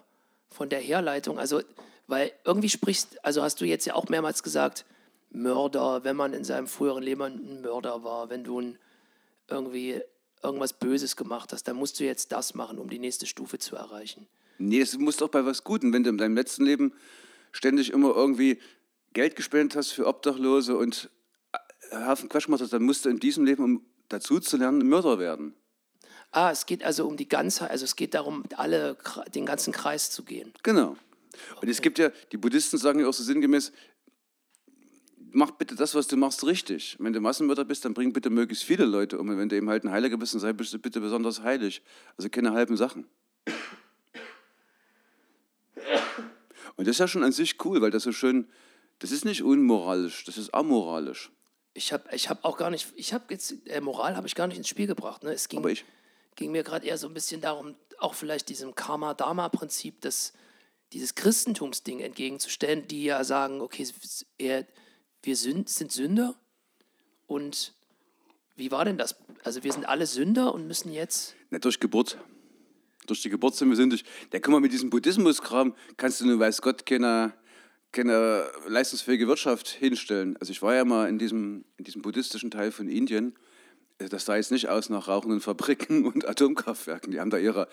von 0.50 0.68
der 0.68 0.80
Herleitung. 0.80 1.38
Also, 1.38 1.62
weil 2.06 2.32
irgendwie 2.44 2.68
sprichst, 2.68 3.24
also 3.24 3.42
hast 3.42 3.60
du 3.60 3.64
jetzt 3.64 3.86
ja 3.86 3.94
auch 3.94 4.08
mehrmals 4.08 4.42
gesagt, 4.42 4.84
Mörder, 5.30 6.04
wenn 6.04 6.16
man 6.16 6.34
in 6.34 6.44
seinem 6.44 6.66
früheren 6.66 7.02
Leben 7.02 7.22
ein 7.22 7.62
Mörder 7.62 8.04
war, 8.04 8.28
wenn 8.28 8.44
du 8.44 8.60
ein, 8.60 8.78
irgendwie 9.48 10.00
irgendwas 10.42 10.74
Böses 10.74 11.16
gemacht 11.16 11.52
hast, 11.52 11.68
dann 11.68 11.76
musst 11.76 11.98
du 12.00 12.04
jetzt 12.04 12.32
das 12.32 12.54
machen, 12.54 12.78
um 12.78 12.90
die 12.90 12.98
nächste 12.98 13.26
Stufe 13.26 13.58
zu 13.58 13.76
erreichen. 13.76 14.26
Nee, 14.58 14.80
das 14.80 14.96
muss 14.98 15.16
doch 15.16 15.28
bei 15.28 15.44
was 15.44 15.64
Gutem, 15.64 15.92
wenn 15.92 16.04
du 16.04 16.10
in 16.10 16.18
deinem 16.18 16.36
letzten 16.36 16.64
Leben 16.64 16.92
ständig 17.52 17.90
immer 17.90 18.14
irgendwie 18.14 18.60
Geld 19.12 19.36
gespendet 19.36 19.76
hast 19.76 19.92
für 19.92 20.06
Obdachlose 20.06 20.76
und 20.76 21.10
einen 21.90 22.06
Haufen 22.06 22.28
Quatsch 22.28 22.46
gemacht 22.46 22.62
hast, 22.62 22.72
dann 22.72 22.82
musst 22.82 23.04
du 23.04 23.08
in 23.08 23.18
diesem 23.18 23.44
Leben, 23.44 23.64
um 23.64 23.86
dazu 24.12 24.40
zu 24.40 24.56
lernen, 24.56 24.88
Mörder 24.88 25.18
werden. 25.18 25.54
Ah, 26.30 26.50
es 26.50 26.66
geht 26.66 26.82
also 26.82 27.06
um 27.06 27.16
die 27.16 27.28
Ganzheit, 27.28 27.70
also 27.70 27.84
es 27.84 27.96
geht 27.96 28.14
darum, 28.14 28.44
alle, 28.56 28.96
den 29.34 29.44
ganzen 29.44 29.72
Kreis 29.72 30.10
zu 30.10 30.22
gehen. 30.22 30.52
Genau. 30.62 30.96
Und 31.60 31.68
es 31.68 31.82
gibt 31.82 31.98
ja, 31.98 32.10
die 32.30 32.36
Buddhisten 32.36 32.78
sagen 32.78 33.00
ja 33.00 33.06
auch 33.06 33.12
so 33.12 33.22
sinngemäß, 33.22 33.72
mach 35.32 35.50
bitte 35.52 35.74
das, 35.74 35.94
was 35.94 36.06
du 36.08 36.16
machst, 36.16 36.44
richtig. 36.44 36.96
Wenn 36.98 37.12
du 37.12 37.20
Massenmörder 37.20 37.64
bist, 37.64 37.84
dann 37.84 37.94
bring 37.94 38.12
bitte 38.12 38.30
möglichst 38.30 38.64
viele 38.64 38.84
Leute 38.84 39.18
um. 39.18 39.28
Und 39.28 39.38
wenn 39.38 39.48
du 39.48 39.56
eben 39.56 39.68
halt 39.68 39.84
ein 39.84 39.90
Heiliger 39.90 40.16
bist, 40.16 40.34
dann 40.34 40.40
sei 40.40 40.52
bitte 40.52 40.78
bitte 40.78 41.00
besonders 41.00 41.42
heilig. 41.42 41.82
Also 42.16 42.28
keine 42.28 42.52
halben 42.52 42.76
Sachen. 42.76 43.06
Und 46.76 46.88
das 46.88 46.96
ist 46.96 47.00
ja 47.00 47.08
schon 47.08 47.22
an 47.22 47.32
sich 47.32 47.62
cool, 47.64 47.80
weil 47.80 47.90
das 47.90 48.04
so 48.04 48.12
schön, 48.12 48.48
das 48.98 49.12
ist 49.12 49.24
nicht 49.24 49.42
unmoralisch, 49.42 50.24
das 50.24 50.38
ist 50.38 50.54
amoralisch. 50.54 51.30
Ich 51.74 51.92
habe 51.92 52.04
ich 52.14 52.28
hab 52.28 52.44
auch 52.44 52.56
gar 52.56 52.70
nicht, 52.70 52.88
ich 52.96 53.12
habe 53.14 53.24
jetzt, 53.30 53.54
äh, 53.66 53.80
Moral 53.80 54.16
habe 54.16 54.26
ich 54.26 54.34
gar 54.34 54.46
nicht 54.46 54.58
ins 54.58 54.68
Spiel 54.68 54.86
gebracht. 54.86 55.22
Ne? 55.22 55.32
Es 55.32 55.48
ging, 55.48 55.62
ging 56.36 56.52
mir 56.52 56.62
gerade 56.62 56.86
eher 56.86 56.98
so 56.98 57.08
ein 57.08 57.14
bisschen 57.14 57.40
darum, 57.40 57.74
auch 57.98 58.14
vielleicht 58.14 58.48
diesem 58.48 58.74
Karma-Dharma-Prinzip, 58.74 60.00
das, 60.00 60.32
dieses 60.92 61.14
Christentumsding 61.14 62.00
entgegenzustellen, 62.00 62.86
die 62.88 63.04
ja 63.04 63.24
sagen, 63.24 63.60
okay, 63.60 63.86
eher, 64.38 64.66
wir 65.22 65.36
sind, 65.36 65.68
sind 65.68 65.92
Sünder 65.92 66.34
und 67.26 67.74
wie 68.56 68.70
war 68.70 68.84
denn 68.84 68.98
das? 68.98 69.16
Also 69.44 69.64
wir 69.64 69.72
sind 69.72 69.86
alle 69.86 70.06
Sünder 70.06 70.52
und 70.52 70.66
müssen 70.66 70.92
jetzt, 70.92 71.34
Nicht 71.50 71.64
durch 71.64 71.80
Geburt. 71.80 72.18
Durch 73.06 73.22
die 73.22 73.30
Geburt 73.30 73.56
sind 73.56 73.68
wir 73.68 73.76
sündig. 73.76 74.04
Ja, 74.32 74.38
guck 74.38 74.52
mal, 74.52 74.60
mit 74.60 74.72
diesem 74.72 74.90
Buddhismus-Kram 74.90 75.74
kannst 75.96 76.20
du 76.20 76.26
nur, 76.26 76.38
weiß 76.38 76.62
Gott, 76.62 76.86
keine, 76.86 77.34
keine 77.92 78.46
leistungsfähige 78.66 79.28
Wirtschaft 79.28 79.68
hinstellen. 79.68 80.36
Also 80.38 80.50
ich 80.50 80.62
war 80.62 80.74
ja 80.74 80.84
mal 80.84 81.08
in 81.08 81.18
diesem, 81.18 81.64
in 81.76 81.84
diesem 81.84 82.02
buddhistischen 82.02 82.50
Teil 82.50 82.72
von 82.72 82.88
Indien. 82.88 83.34
Also 83.98 84.10
Das 84.10 84.24
sah 84.24 84.36
jetzt 84.36 84.50
nicht 84.50 84.68
aus 84.68 84.88
nach 84.88 85.08
rauchenden 85.08 85.40
Fabriken 85.40 86.04
und 86.12 86.26
Atomkraftwerken. 86.26 87.12
Die 87.12 87.20
haben 87.20 87.30
da 87.30 87.38
ihre 87.38 87.68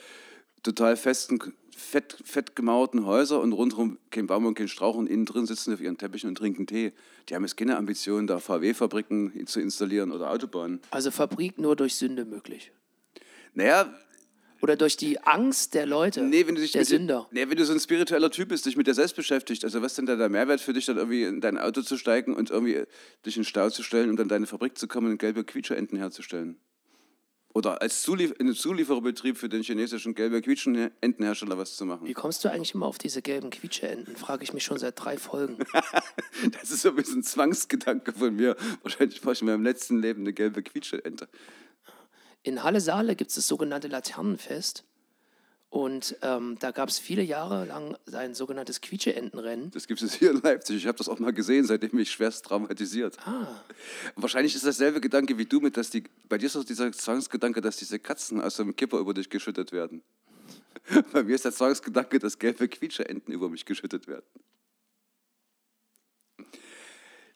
total 0.62 0.98
festen, 0.98 1.40
fett, 1.76 2.18
fett 2.26 2.56
gemauerten 2.56 3.06
Häuser 3.06 3.40
und 3.40 3.54
rundherum 3.54 3.98
kein 4.12 4.28
Baum 4.28 4.46
und 4.46 4.56
kein 4.56 4.68
Strauch 4.68 4.96
und 4.96 5.08
innen 5.08 5.26
drin 5.26 5.46
sitzen 5.46 5.72
sie 5.72 5.76
auf 5.76 5.82
ihren 5.82 5.98
Teppichen 5.98 6.28
und 6.30 6.36
trinken 6.36 6.68
Tee. 6.68 6.92
Die 7.30 7.36
haben 7.36 7.44
jetzt 7.44 7.56
keine 7.56 7.78
Ambition, 7.78 8.28
da 8.28 8.40
VW-Fabriken 8.40 9.48
zu 9.48 9.62
installieren 9.62 10.12
oder 10.12 10.30
Autobahnen. 10.30 10.82
also 10.92 11.12
Fabrik 11.12 11.58
nur 11.58 11.78
durch 11.78 11.96
Sünde 11.96 12.26
möglich. 12.26 12.74
Naja, 13.54 13.94
Oder 14.62 14.76
durch 14.76 14.98
die 14.98 15.20
Angst 15.22 15.74
der 15.74 15.86
Leute, 15.86 16.22
Nee, 16.22 16.46
wenn 16.48 16.56
du 16.56 16.62
dich 16.62 16.74
der 16.74 16.86
Sünder. 16.86 17.28
Nee, 17.32 17.50
wenn 17.50 17.58
du 17.58 17.66
so 17.66 17.74
ein 17.74 17.80
spiritueller 17.80 18.30
Typ 18.30 18.50
bist, 18.50 18.66
dich 18.66 18.76
mit 18.76 18.88
dir 18.88 18.94
selbst 18.94 19.16
beschäftigst, 19.16 19.64
also 19.64 19.82
was 19.82 19.94
ist 19.94 19.98
denn 20.00 20.06
da 20.06 20.16
der 20.16 20.30
Mehrwert 20.30 20.62
für 20.62 20.74
dich, 20.74 20.86
dann 20.86 20.98
irgendwie 20.98 21.24
in 21.24 21.42
dein 21.42 21.58
Auto 21.58 21.82
zu 21.82 21.98
steigen 21.98 22.36
und 22.36 22.50
irgendwie 22.50 22.84
dich 23.26 23.38
in 23.38 23.44
den 23.44 23.46
Stau 23.46 23.70
zu 23.70 23.84
stellen, 23.84 24.10
um 24.10 24.18
dann 24.18 24.28
deine 24.28 24.48
Fabrik 24.48 24.78
zu 24.78 24.88
kommen 24.88 25.12
und 25.12 25.18
gelbe 25.18 25.44
Quietscheenten 25.44 25.98
herzustellen? 25.98 26.60
Oder 27.52 27.82
als 27.82 28.04
Zulief 28.04 28.32
in 28.38 28.42
einem 28.46 28.56
Zuliefererbetrieb 28.56 29.36
für 29.36 29.50
den 29.50 29.64
chinesischen 29.64 30.14
gelbe 30.14 30.42
Quietschenentenhersteller 30.42 31.58
was 31.58 31.76
zu 31.78 31.86
machen. 31.86 32.08
Wie 32.08 32.14
kommst 32.14 32.46
du 32.46 32.52
eigentlich 32.52 32.76
immer 32.76 32.86
auf 32.86 33.00
diese 33.00 33.24
gelben 33.24 33.50
Quietscheenten? 33.50 34.16
Frage 34.16 34.44
ich 34.44 34.54
mich 34.54 34.64
schon 34.64 34.78
seit 34.78 35.04
drei 35.04 35.18
Folgen. 35.18 35.58
Das 36.52 36.72
ist 36.72 36.84
so 36.84 36.90
ein 36.90 36.96
bisschen 36.96 37.22
Zwangsgedanke 37.22 38.14
von 38.14 38.34
mir. 38.34 38.56
Wahrscheinlich 38.84 39.26
war 39.26 39.34
ich 39.34 39.42
in 39.42 39.48
meinem 39.48 39.64
letzten 39.64 40.00
Leben 40.00 40.22
eine 40.22 40.32
gelbe 40.32 40.64
Quietscheente. 40.64 41.28
In 42.44 42.64
Halle-Saale 42.64 43.16
gibt 43.16 43.30
es 43.30 43.36
das 43.36 43.48
sogenannte 43.48 43.88
Laternenfest. 43.88 44.86
Und 45.70 46.18
ähm, 46.24 46.58
da 46.60 46.72
gab 46.72 46.90
es 46.90 46.98
viele 46.98 47.22
Jahre 47.22 47.66
lang 47.66 47.96
ein 48.12 48.34
sogenanntes 48.34 48.82
Quietscheentenrennen. 48.82 49.70
Das 49.70 49.86
gibt 49.86 50.02
es 50.02 50.16
hier 50.16 50.32
in 50.32 50.42
Leipzig. 50.42 50.78
Ich 50.78 50.88
habe 50.88 50.98
das 50.98 51.08
auch 51.08 51.20
mal 51.20 51.32
gesehen, 51.32 51.66
seitdem 51.66 51.92
mich 51.94 52.12
schwerst 52.12 52.46
traumatisiert. 52.46 53.20
Ah, 53.28 53.48
Wahrscheinlich 54.16 54.56
ist 54.56 54.66
dasselbe 54.66 55.00
Gedanke 55.00 55.38
wie 55.38 55.46
du 55.46 55.60
mit, 55.60 55.78
dass 55.78 55.92
die. 55.92 56.06
Bei 56.28 56.40
dir 56.40 56.48
ist 56.48 56.56
doch 56.56 56.64
dieser 56.64 56.92
Zwangsgedanke, 56.92 57.62
dass 57.62 57.78
diese 57.78 58.00
Katzen 58.00 58.42
aus 58.42 58.56
dem 58.56 58.76
Kipper 58.76 58.98
über 58.98 59.14
dich 59.14 59.30
geschüttet 59.30 59.72
werden. 59.72 60.02
Bei 61.12 61.22
mir 61.22 61.36
ist 61.36 61.46
der 61.46 61.52
Zwangsgedanke, 61.52 62.18
dass 62.18 62.40
gelbe 62.40 62.68
Quietscheenten 62.68 63.32
über 63.32 63.48
mich 63.48 63.64
geschüttet 63.64 64.08
werden. 64.08 64.26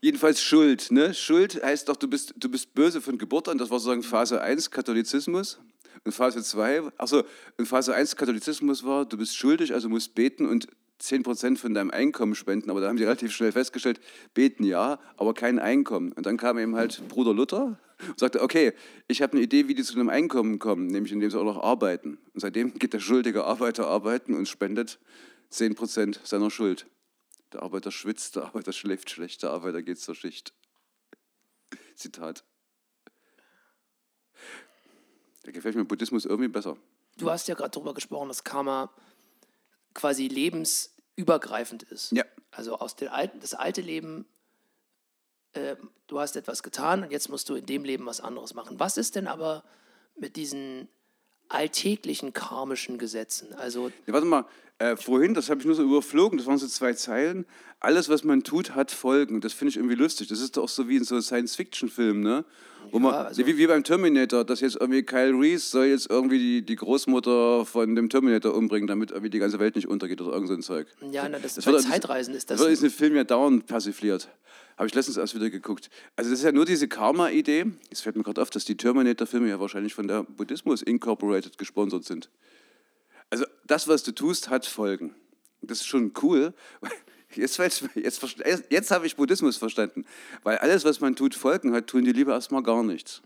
Jedenfalls 0.04 0.42
Schuld. 0.42 0.92
Ne? 0.92 1.14
Schuld 1.14 1.64
heißt 1.64 1.88
doch, 1.88 1.96
du 1.96 2.10
bist, 2.10 2.34
du 2.36 2.50
bist 2.50 2.74
böse 2.74 3.00
von 3.00 3.18
Geburt 3.18 3.48
an. 3.48 3.58
Das 3.58 3.70
war 3.70 3.80
sozusagen 3.80 4.04
Phase 4.04 4.42
1 4.42 4.70
Katholizismus. 4.70 5.62
Und 6.04 6.12
Phase 6.12 6.44
2, 6.44 6.92
also 6.98 7.24
in 7.58 7.66
Phase 7.66 7.96
1 7.96 8.18
Katholizismus 8.18 8.84
war, 8.84 9.06
du 9.06 9.16
bist 9.16 9.38
schuldig, 9.38 9.74
also 9.74 9.88
musst 9.88 10.14
beten 10.14 10.46
und 10.46 10.68
10% 11.02 11.56
von 11.56 11.74
deinem 11.74 11.90
Einkommen 11.90 12.36
spenden. 12.36 12.70
Aber 12.70 12.82
da 12.82 12.90
haben 12.90 12.98
die 12.98 13.06
relativ 13.06 13.32
schnell 13.32 13.54
festgestellt, 13.54 14.02
beten 14.34 14.66
ja, 14.66 15.00
aber 15.16 15.34
kein 15.34 15.58
Einkommen. 15.58 16.12
Und 16.12 16.26
dann 16.26 16.36
kam 16.36 16.58
eben 16.58 16.76
halt 16.76 17.02
Bruder 17.08 17.34
Luther 17.34 17.80
und 18.06 18.20
sagte, 18.20 18.42
okay, 18.42 18.74
ich 19.08 19.22
habe 19.22 19.32
eine 19.32 19.42
Idee, 19.42 19.70
wie 19.70 19.74
die 19.74 19.84
zu 19.84 19.98
einem 19.98 20.10
Einkommen 20.10 20.60
kommen, 20.60 20.88
nämlich 20.88 21.14
indem 21.14 21.32
sie 21.32 21.40
auch 21.40 21.46
noch 21.46 21.64
arbeiten. 21.64 22.18
Und 22.34 22.42
seitdem 22.42 22.74
geht 22.74 22.92
der 22.92 23.00
schuldige 23.00 23.46
Arbeiter 23.46 23.88
arbeiten 23.88 24.34
und 24.34 24.50
spendet 24.50 25.00
10% 25.50 26.18
seiner 26.26 26.52
Schuld. 26.52 26.88
Der 27.54 27.62
Arbeiter 27.62 27.92
schwitzt, 27.92 28.36
der 28.36 28.46
Arbeiter 28.46 28.74
schläft 28.74 29.10
schlecht, 29.10 29.44
der 29.44 29.52
Arbeiter 29.52 29.82
geht 29.84 30.00
zur 30.00 30.16
Schicht. 30.16 30.54
Zitat. 31.96 32.44
Da 35.44 35.52
gefällt 35.52 35.76
mir 35.76 35.86
Buddhismus 35.86 36.26
irgendwie 36.26 36.50
besser. 36.50 36.78
du 37.18 37.30
hast 37.30 37.48
ja 37.48 37.56
gerade 37.56 37.72
darüber 37.72 37.94
gesprochen, 37.94 38.30
dass 38.30 38.44
Karma 38.44 38.90
quasi 39.94 40.28
lebensübergreifend 40.28 41.84
ist. 41.84 42.12
Ja. 42.12 42.26
Also 42.50 42.80
aus 42.80 42.96
dem 42.96 43.10
alten, 43.10 43.40
das 43.40 43.54
alte 43.54 43.82
Leben, 43.82 44.26
äh, 45.54 45.76
du 46.08 46.20
hast 46.20 46.36
etwas 46.36 46.64
getan 46.64 47.04
und 47.04 47.12
jetzt 47.12 47.30
musst 47.30 47.50
du 47.50 47.56
in 47.56 47.66
dem 47.66 47.84
Leben 47.84 48.06
was 48.06 48.22
anderes 48.22 48.54
machen. 48.56 48.80
Was 48.80 48.98
ist 48.98 49.16
denn 49.16 49.28
aber 49.28 49.64
mit 50.16 50.36
diesen 50.36 50.88
alltäglichen 51.50 52.34
karmischen 52.34 52.98
Gesetzen? 52.98 53.54
Also 53.54 53.92
Ja, 54.08 54.14
warte 54.14 54.26
mal, 54.26 54.46
äh, 54.80 54.96
vorhin, 54.98 55.34
das 55.34 55.50
habe 55.50 55.60
ich 55.60 55.66
nur 55.66 55.76
so 55.76 55.84
überflogen, 55.84 56.38
das 56.38 56.48
waren 56.48 56.58
so 56.58 56.68
zwei 56.68 56.94
Zeilen. 56.94 57.46
Alles, 57.80 58.08
was 58.10 58.24
man 58.24 58.44
tut, 58.44 58.76
hat 58.76 58.92
Folgen. 58.92 59.42
Das 59.42 59.52
finde 59.54 59.70
ich 59.72 59.78
irgendwie 59.78 59.96
lustig. 59.96 60.28
Das 60.30 60.40
ist 60.40 60.56
doch 60.58 60.70
so 60.70 60.88
wie 60.88 60.96
in 60.98 61.04
so 61.04 61.20
Science-Fiction-Filmen, 61.20 62.22
ne? 62.22 62.46
Wo 62.92 63.00
man, 63.00 63.14
also- 63.14 63.46
wie, 63.46 63.58
wie 63.58 63.68
beim 63.68 63.84
Terminator, 63.84 64.44
dass 64.44 64.62
jetzt 64.62 64.76
irgendwie 64.80 65.04
Kyle 65.04 65.34
Reese 65.38 65.70
soll 65.70 65.86
jetzt 65.86 66.10
irgendwie 66.10 66.38
die, 66.38 66.62
die 66.66 66.76
Großmutter 66.76 67.66
von 67.66 67.96
dem 67.96 68.10
Terminator 68.10 68.54
umbringen, 68.56 68.88
damit 68.88 69.12
irgendwie 69.12 69.30
die 69.30 69.40
ganze 69.40 69.60
Welt 69.60 69.76
nicht 69.76 69.88
untergeht 69.88 70.22
oder 70.22 70.32
irgend 70.34 70.48
so 70.50 70.54
ein 70.54 70.62
Zeug. 70.62 70.88
Ja, 71.12 71.28
na, 71.30 71.40
das- 71.40 71.56
das 71.56 71.66
wird- 71.66 71.82
Zeitreisen 71.82 72.34
ist 72.34 72.50
das- 72.50 72.58
Das 72.60 72.68
wird 72.68 72.70
in 72.78 72.84
diesem 72.84 72.98
Film 72.98 73.16
ja 73.16 73.24
dauernd 73.24 73.66
persifliert. 73.68 74.30
Habe 74.78 74.88
ich 74.88 74.96
letztens 74.96 75.18
erst 75.18 75.36
wieder 75.36 75.50
geguckt. 75.50 75.90
Also 76.16 76.32
das 76.32 76.40
ist 76.40 76.46
ja 76.46 76.52
nur 76.52 76.66
diese 76.66 76.88
Karma-Idee. 76.88 77.66
Es 77.92 78.02
fällt 78.02 78.16
mir 78.16 78.24
gerade 78.24 78.42
auf, 78.42 78.50
dass 78.50 78.66
die 78.66 78.76
Terminator-Filme 78.76 79.48
ja 79.50 79.60
wahrscheinlich 79.60 79.94
von 79.94 80.08
der 80.08 80.24
Buddhismus 80.24 80.82
Incorporated 80.82 81.58
gesponsert 81.58 82.06
sind. 82.06 82.30
Also 83.34 83.46
das, 83.66 83.88
was 83.88 84.04
du 84.04 84.12
tust, 84.12 84.52
hat 84.52 84.64
Folgen. 84.68 85.16
Das 85.64 85.80
ist 85.80 85.88
schon 85.88 86.14
cool. 86.22 86.54
Jetzt, 87.36 87.58
jetzt, 87.58 87.84
jetzt, 87.96 88.24
jetzt 88.70 88.92
habe 88.92 89.08
ich 89.08 89.16
Buddhismus 89.16 89.58
verstanden. 89.58 90.06
Weil 90.44 90.60
alles, 90.60 90.86
was 90.86 91.00
man 91.00 91.16
tut, 91.16 91.34
Folgen 91.34 91.74
hat, 91.74 91.88
tun 91.88 92.06
die 92.06 92.12
lieber 92.12 92.34
erstmal 92.34 92.62
gar 92.62 92.84
nichts. 92.84 93.24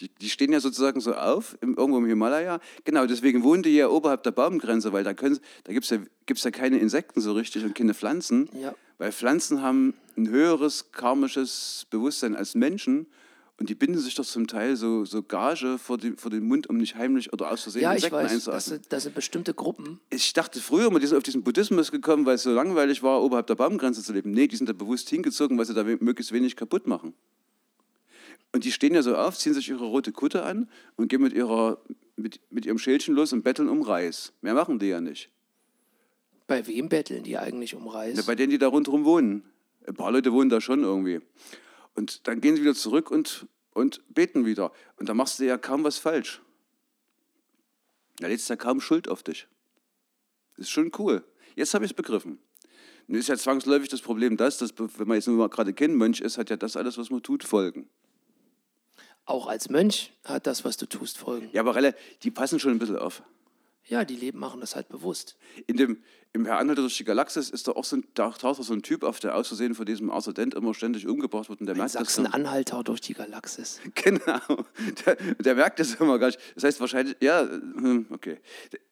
Die, 0.00 0.08
die 0.08 0.28
stehen 0.28 0.52
ja 0.52 0.58
sozusagen 0.58 1.00
so 1.00 1.14
auf, 1.14 1.56
im, 1.60 1.76
irgendwo 1.76 1.98
im 1.98 2.06
Himalaya. 2.06 2.58
Genau, 2.82 3.06
deswegen 3.06 3.44
wohnen 3.44 3.62
die 3.62 3.76
ja 3.76 3.86
oberhalb 3.86 4.24
der 4.24 4.32
Baumgrenze, 4.32 4.92
weil 4.92 5.04
da, 5.04 5.14
können- 5.14 5.38
da 5.62 5.72
gibt 5.72 5.84
es 5.84 5.90
ja, 5.90 5.98
gibt's 6.26 6.42
ja 6.42 6.50
keine 6.50 6.78
Insekten 6.78 7.20
so 7.20 7.34
richtig 7.34 7.62
und 7.62 7.76
keine 7.76 7.94
Pflanzen. 7.94 8.48
Ja. 8.60 8.74
Weil 8.98 9.12
Pflanzen 9.12 9.62
haben 9.62 9.94
ein 10.16 10.28
höheres 10.28 10.90
karmisches 10.90 11.86
Bewusstsein 11.90 12.34
als 12.34 12.56
Menschen 12.56 13.06
und 13.58 13.68
die 13.70 13.74
binden 13.74 13.98
sich 13.98 14.14
doch 14.16 14.24
zum 14.24 14.46
Teil 14.46 14.74
so, 14.76 15.04
so 15.04 15.22
Gage 15.22 15.78
vor, 15.78 15.96
die, 15.96 16.12
vor 16.12 16.30
den 16.30 16.44
Mund, 16.44 16.68
um 16.68 16.76
nicht 16.76 16.96
heimlich 16.96 17.32
oder 17.32 17.50
aus 17.50 17.62
Versehen 17.62 17.82
ja, 17.82 17.92
Insekten 17.92 18.16
das 18.16 18.32
einzuatmen. 18.32 18.60
sind, 18.62 18.86
das 18.92 19.02
sind 19.04 19.14
bestimmte 19.14 19.54
Gruppen. 19.54 20.00
Ich 20.10 20.32
dachte 20.32 20.60
früher 20.60 20.90
mal, 20.90 20.98
die 20.98 21.06
sind 21.06 21.16
auf 21.16 21.22
diesen 21.22 21.42
Buddhismus 21.44 21.92
gekommen, 21.92 22.26
weil 22.26 22.34
es 22.34 22.42
so 22.42 22.52
langweilig 22.52 23.02
war, 23.02 23.22
oberhalb 23.22 23.46
der 23.46 23.54
Baumgrenze 23.54 24.02
zu 24.02 24.12
leben. 24.12 24.32
Nee, 24.32 24.48
die 24.48 24.56
sind 24.56 24.68
da 24.68 24.72
bewusst 24.72 25.08
hingezogen, 25.08 25.56
weil 25.56 25.66
sie 25.66 25.74
da 25.74 25.86
we- 25.86 25.98
möglichst 26.00 26.32
wenig 26.32 26.56
kaputt 26.56 26.86
machen. 26.88 27.14
Und 28.52 28.64
die 28.64 28.72
stehen 28.72 28.94
ja 28.94 29.02
so 29.02 29.16
auf, 29.16 29.36
ziehen 29.38 29.54
sich 29.54 29.68
ihre 29.68 29.84
rote 29.84 30.12
Kutte 30.12 30.44
an 30.44 30.68
und 30.96 31.08
gehen 31.08 31.22
mit, 31.22 31.32
ihrer, 31.32 31.78
mit, 32.16 32.40
mit 32.50 32.66
ihrem 32.66 32.78
Schildchen 32.78 33.14
los 33.14 33.32
und 33.32 33.42
betteln 33.42 33.68
um 33.68 33.82
Reis. 33.82 34.32
Mehr 34.42 34.54
machen 34.54 34.78
die 34.78 34.86
ja 34.86 35.00
nicht. 35.00 35.30
Bei 36.46 36.66
wem 36.66 36.88
betteln 36.88 37.22
die 37.24 37.38
eigentlich 37.38 37.74
um 37.74 37.88
Reis? 37.88 38.16
Ja, 38.16 38.22
bei 38.26 38.34
denen, 38.34 38.50
die 38.50 38.58
da 38.58 38.68
rundherum 38.68 39.04
wohnen. 39.04 39.44
Ein 39.86 39.94
paar 39.94 40.12
Leute 40.12 40.32
wohnen 40.32 40.50
da 40.50 40.60
schon 40.60 40.82
irgendwie. 40.82 41.20
Und 41.94 42.26
dann 42.26 42.40
gehen 42.40 42.56
sie 42.56 42.62
wieder 42.62 42.74
zurück 42.74 43.10
und, 43.10 43.46
und 43.70 44.02
beten 44.12 44.44
wieder. 44.44 44.72
Und 44.96 45.08
da 45.08 45.14
machst 45.14 45.38
du 45.38 45.44
ja 45.44 45.56
kaum 45.58 45.84
was 45.84 45.98
falsch. 45.98 46.42
Da 48.18 48.28
lädst 48.28 48.48
du 48.48 48.52
ja 48.52 48.56
kaum 48.56 48.80
Schuld 48.80 49.08
auf 49.08 49.22
dich. 49.22 49.48
Das 50.56 50.66
ist 50.66 50.70
schon 50.70 50.92
cool. 50.98 51.24
Jetzt 51.56 51.74
habe 51.74 51.84
ich 51.84 51.92
es 51.92 51.96
begriffen. 51.96 52.38
Nun 53.06 53.20
ist 53.20 53.28
ja 53.28 53.36
zwangsläufig 53.36 53.88
das 53.88 54.00
Problem 54.00 54.36
das, 54.36 54.58
dass, 54.58 54.72
wenn 54.78 55.08
man 55.08 55.16
jetzt 55.16 55.26
nur 55.26 55.36
mal 55.36 55.48
gerade 55.48 55.74
kein 55.74 55.94
Mönch 55.94 56.20
ist, 56.20 56.38
hat 56.38 56.50
ja 56.50 56.56
das 56.56 56.76
alles, 56.76 56.96
was 56.96 57.10
man 57.10 57.22
tut, 57.22 57.44
Folgen. 57.44 57.88
Auch 59.26 59.46
als 59.46 59.68
Mönch 59.68 60.12
hat 60.24 60.46
das, 60.46 60.64
was 60.64 60.76
du 60.76 60.86
tust, 60.86 61.18
Folgen. 61.18 61.48
Ja, 61.52 61.62
aber 61.62 61.74
Relle, 61.74 61.94
die 62.22 62.30
passen 62.30 62.58
schon 62.58 62.72
ein 62.72 62.78
bisschen 62.78 62.98
auf. 62.98 63.22
Ja, 63.86 64.04
die 64.04 64.16
leben 64.16 64.38
machen 64.38 64.60
das 64.60 64.76
halt 64.76 64.88
bewusst. 64.88 65.36
In 65.66 65.76
dem, 65.76 66.02
Im 66.32 66.46
Herr 66.46 66.58
Anhalter 66.58 66.80
durch 66.80 66.96
die 66.96 67.04
Galaxis 67.04 67.50
ist 67.50 67.68
da 67.68 67.72
auch 67.72 67.84
so 67.84 67.96
ein, 67.96 68.06
da 68.14 68.30
taucht 68.30 68.58
auch 68.58 68.64
so 68.64 68.72
ein 68.72 68.82
Typ 68.82 69.02
auf, 69.02 69.20
der 69.20 69.34
aus 69.34 69.48
Versehen 69.48 69.74
von 69.74 69.84
diesem 69.84 70.10
Dent 70.34 70.54
immer 70.54 70.72
ständig 70.72 71.06
umgebracht 71.06 71.50
wird. 71.50 71.60
Und 71.60 71.66
der 71.66 71.74
Ein 71.74 71.78
merkt 71.78 71.92
Sachsen-Anhalter 71.92 72.82
durch 72.82 73.00
die 73.00 73.14
Galaxis. 73.14 73.80
Genau. 73.94 74.40
Der, 75.04 75.16
der 75.16 75.54
merkt 75.54 75.78
das 75.80 75.94
immer 75.94 76.18
gar 76.18 76.28
nicht. 76.28 76.40
Das 76.54 76.64
heißt 76.64 76.80
wahrscheinlich, 76.80 77.16
ja, 77.20 77.42
hm, 77.42 78.06
okay. 78.10 78.38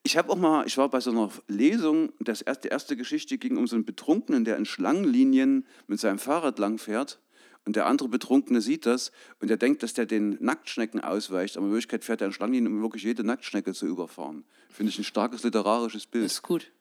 Ich 0.03 0.17
habe 0.17 0.31
auch 0.31 0.37
mal, 0.37 0.67
ich 0.67 0.77
war 0.77 0.89
bei 0.91 1.01
so 1.01 1.11
einer 1.11 1.31
Lesung, 1.49 2.13
das 2.21 2.43
erste, 2.43 2.69
die 2.69 2.73
erste 2.73 2.97
Geschichte 2.97 3.39
ging 3.39 3.57
um 3.57 3.67
so 3.67 3.77
einen 3.77 3.85
Betrunkenen, 3.85 4.45
der 4.45 4.57
in 4.57 4.67
Schlangenlinien 4.67 5.67
mit 5.87 6.01
seinem 6.01 6.19
Fahrrad 6.19 6.59
langfährt. 6.59 7.19
Und 7.65 7.77
der 7.77 7.87
andere 7.87 8.09
Betrunkene 8.09 8.61
sieht 8.61 8.87
das 8.87 9.13
und 9.41 9.49
der 9.49 9.57
denkt, 9.57 9.83
dass 9.85 9.95
der 9.95 10.05
den 10.07 10.37
Nacktschnecken 10.41 11.01
ausweicht. 11.01 11.57
Aber 11.57 11.67
in 11.67 11.73
Wirklichkeit 11.73 12.05
fährt 12.05 12.21
er 12.21 12.27
in 12.27 12.33
Schlangenlinien, 12.33 12.73
um 12.73 12.83
wirklich 12.83 13.05
jede 13.05 13.23
Nacktschnecke 13.25 13.73
zu 13.73 13.87
überfahren. 13.87 14.45
Finde 14.69 14.91
ich 14.91 14.99
ein 14.99 15.05
starkes 15.05 15.45
literarisches 15.45 16.03
Das 16.03 16.11
Bild. 16.11 16.25
ist 16.27 16.43
gut. 16.43 16.73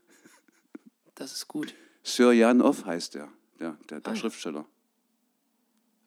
Das 1.16 1.34
ist 1.34 1.48
gut. 1.48 1.74
Sir 2.04 2.32
Jan 2.32 2.62
Off 2.62 2.86
heißt 2.86 3.14
der, 3.14 3.30
der, 3.60 3.78
der, 3.90 4.00
der 4.02 4.14
Ah. 4.14 4.16
Schriftsteller. 4.16 4.66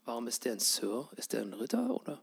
Warum 0.05 0.27
ist 0.27 0.45
der 0.45 0.53
ein 0.55 0.59
Sir? 0.61 1.09
Ist 1.17 1.33
der 1.33 1.43
ein 1.43 1.53
Ritter 1.53 1.89
oder? 1.91 2.23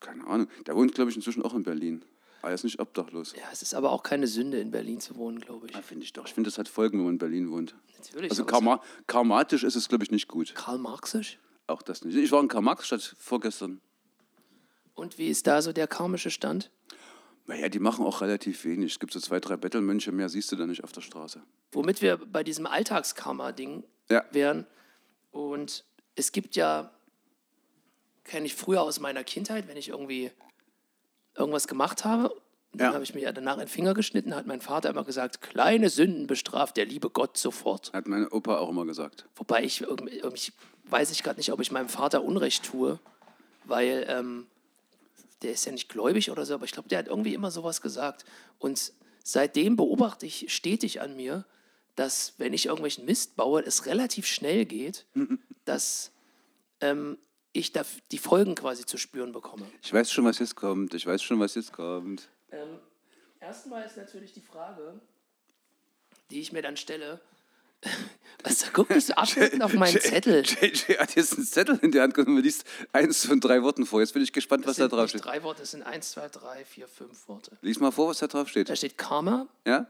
Keine 0.00 0.26
Ahnung. 0.26 0.48
Der 0.66 0.74
wohnt, 0.74 0.94
glaube 0.94 1.10
ich, 1.10 1.16
inzwischen 1.16 1.42
auch 1.42 1.54
in 1.54 1.62
Berlin. 1.62 2.04
Aber 2.42 2.50
er 2.50 2.56
ist 2.56 2.64
nicht 2.64 2.80
obdachlos. 2.80 3.34
Ja, 3.36 3.44
es 3.52 3.62
ist 3.62 3.74
aber 3.74 3.90
auch 3.92 4.02
keine 4.02 4.26
Sünde, 4.26 4.58
in 4.58 4.70
Berlin 4.70 5.00
zu 5.00 5.16
wohnen, 5.16 5.38
glaube 5.40 5.66
ich. 5.68 5.74
Ja, 5.74 5.80
finde 5.80 6.04
ich 6.04 6.12
doch. 6.12 6.26
Ich 6.26 6.34
finde, 6.34 6.48
das 6.50 6.58
hat 6.58 6.68
Folgen, 6.68 6.98
wenn 6.98 7.04
man 7.04 7.14
in 7.14 7.18
Berlin 7.18 7.50
wohnt. 7.50 7.74
Natürlich. 7.96 8.30
Also 8.30 8.44
karma 8.44 8.82
karmatisch 9.06 9.62
ist 9.64 9.76
es, 9.76 9.88
glaube 9.88 10.04
ich, 10.04 10.10
nicht 10.10 10.28
gut. 10.28 10.54
Karl 10.54 10.78
Marxisch? 10.78 11.38
Auch 11.66 11.82
das 11.82 12.04
nicht. 12.04 12.14
Ich 12.16 12.30
war 12.32 12.40
in 12.40 12.48
Karl-Marx-Stadt 12.48 13.14
vorgestern. 13.18 13.80
Und 14.94 15.18
wie 15.18 15.28
ist 15.28 15.46
da 15.46 15.62
so 15.62 15.72
der 15.72 15.86
karmische 15.88 16.30
Stand? 16.30 16.70
Naja, 17.46 17.68
die 17.68 17.78
machen 17.78 18.04
auch 18.06 18.20
relativ 18.20 18.64
wenig. 18.64 18.92
Es 18.92 18.98
gibt 19.00 19.12
so 19.12 19.20
zwei, 19.20 19.40
drei 19.40 19.56
Bettelmönche, 19.56 20.12
mehr 20.12 20.28
siehst 20.28 20.50
du 20.52 20.56
da 20.56 20.66
nicht 20.66 20.84
auf 20.84 20.92
der 20.92 21.00
Straße. 21.02 21.42
Womit 21.72 22.00
wir 22.00 22.16
bei 22.16 22.42
diesem 22.44 22.66
Alltagskarma-Ding 22.66 23.84
Ja. 24.08 24.24
wären. 24.30 24.66
Und 25.30 25.84
es 26.14 26.32
gibt 26.32 26.56
ja, 26.56 26.90
kenne 28.22 28.46
ich 28.46 28.54
früher 28.54 28.82
aus 28.82 29.00
meiner 29.00 29.24
Kindheit, 29.24 29.66
wenn 29.68 29.76
ich 29.76 29.88
irgendwie 29.88 30.30
irgendwas 31.36 31.66
gemacht 31.66 32.04
habe, 32.04 32.34
dann 32.74 32.88
Ja. 32.88 32.94
habe 32.94 33.04
ich 33.04 33.14
mir 33.14 33.32
danach 33.32 33.54
in 33.54 33.60
den 33.60 33.68
Finger 33.68 33.94
geschnitten, 33.94 34.34
hat 34.34 34.46
mein 34.46 34.60
Vater 34.60 34.90
immer 34.90 35.04
gesagt, 35.04 35.40
kleine 35.40 35.88
Sünden 35.90 36.26
bestraft 36.26 36.76
der 36.76 36.86
liebe 36.86 37.10
Gott 37.10 37.36
sofort. 37.38 37.92
Hat 37.92 38.06
mein 38.08 38.26
Opa 38.28 38.58
auch 38.58 38.68
immer 38.70 38.84
gesagt. 38.86 39.26
Wobei 39.36 39.62
ich, 39.64 39.80
irgendwie- 39.80 40.18
irgendwie 40.18 40.52
weiß 40.84 41.10
ich 41.10 41.22
gerade 41.22 41.38
nicht, 41.38 41.52
ob 41.52 41.60
ich 41.60 41.70
meinem 41.72 41.88
Vater 41.88 42.22
Unrecht 42.24 42.64
tue, 42.64 42.98
weil 43.64 44.04
ähm, 44.08 44.46
der 45.42 45.52
ist 45.52 45.64
ja 45.66 45.72
nicht 45.72 45.88
gläubig 45.88 46.30
oder 46.30 46.44
so, 46.46 46.54
aber 46.54 46.64
ich 46.64 46.72
glaube, 46.72 46.88
der 46.88 46.98
hat 46.98 47.08
irgendwie 47.08 47.34
immer 47.34 47.50
sowas 47.50 47.80
gesagt. 47.80 48.24
Und 48.58 48.92
seitdem 49.22 49.76
beobachte 49.76 50.26
ich 50.26 50.52
stetig 50.54 51.00
an 51.00 51.16
mir, 51.16 51.44
dass 51.96 52.34
wenn 52.38 52.52
ich 52.52 52.66
irgendwelchen 52.66 53.04
Mist 53.04 53.36
baue, 53.36 53.62
es 53.64 53.86
relativ 53.86 54.26
schnell 54.26 54.64
geht, 54.64 55.06
dass 55.64 56.10
ähm, 56.80 57.18
ich 57.52 57.72
da 57.72 57.82
die 58.10 58.18
Folgen 58.18 58.54
quasi 58.56 58.84
zu 58.84 58.96
spüren 58.98 59.30
bekomme. 59.32 59.64
Ich 59.82 59.92
weiß 59.92 60.10
schon, 60.10 60.24
was 60.24 60.40
jetzt 60.40 60.56
kommt. 60.56 60.92
Ich 60.92 61.06
weiß 61.06 61.22
schon, 61.22 61.38
was 61.38 61.54
jetzt 61.54 61.72
kommt. 61.72 62.28
Ähm, 62.54 62.78
erstmal 63.40 63.84
ist 63.84 63.96
natürlich 63.96 64.32
die 64.32 64.40
Frage, 64.40 65.00
die 66.30 66.40
ich 66.40 66.52
mir 66.52 66.62
dann 66.62 66.76
stelle, 66.76 67.20
was, 68.44 68.58
da 68.60 68.68
guck 68.72 68.90
nicht 68.90 69.06
so 69.06 69.14
abschnittend 69.14 69.62
auf 69.62 69.74
meinen 69.74 70.00
Zettel. 70.00 70.42
JJ 70.44 70.98
hat 70.98 71.14
jetzt 71.16 71.34
einen 71.34 71.44
Zettel 71.44 71.78
in 71.82 71.90
der 71.92 72.02
Hand 72.02 72.14
genommen 72.14 72.36
und 72.38 72.42
liest 72.42 72.64
eins 72.92 73.26
von 73.26 73.40
drei 73.40 73.62
Worten 73.62 73.84
vor. 73.84 74.00
Jetzt 74.00 74.14
bin 74.14 74.22
ich 74.22 74.32
gespannt, 74.32 74.64
was 74.66 74.76
Das 74.76 74.76
da 74.76 74.82
sind 74.84 74.92
drauf 74.98 75.08
steht. 75.10 75.24
drei 75.24 75.42
Worte, 75.42 75.66
sind 75.66 75.82
eins, 75.82 76.12
zwei, 76.12 76.28
drei, 76.28 76.64
vier, 76.64 76.88
fünf 76.88 77.28
Worte. 77.28 77.58
Lies 77.60 77.80
mal 77.80 77.90
vor, 77.90 78.08
was 78.08 78.18
da 78.18 78.26
drauf 78.26 78.48
steht. 78.48 78.70
Da 78.70 78.76
steht 78.76 78.96
Karma, 78.96 79.48
Ja? 79.66 79.86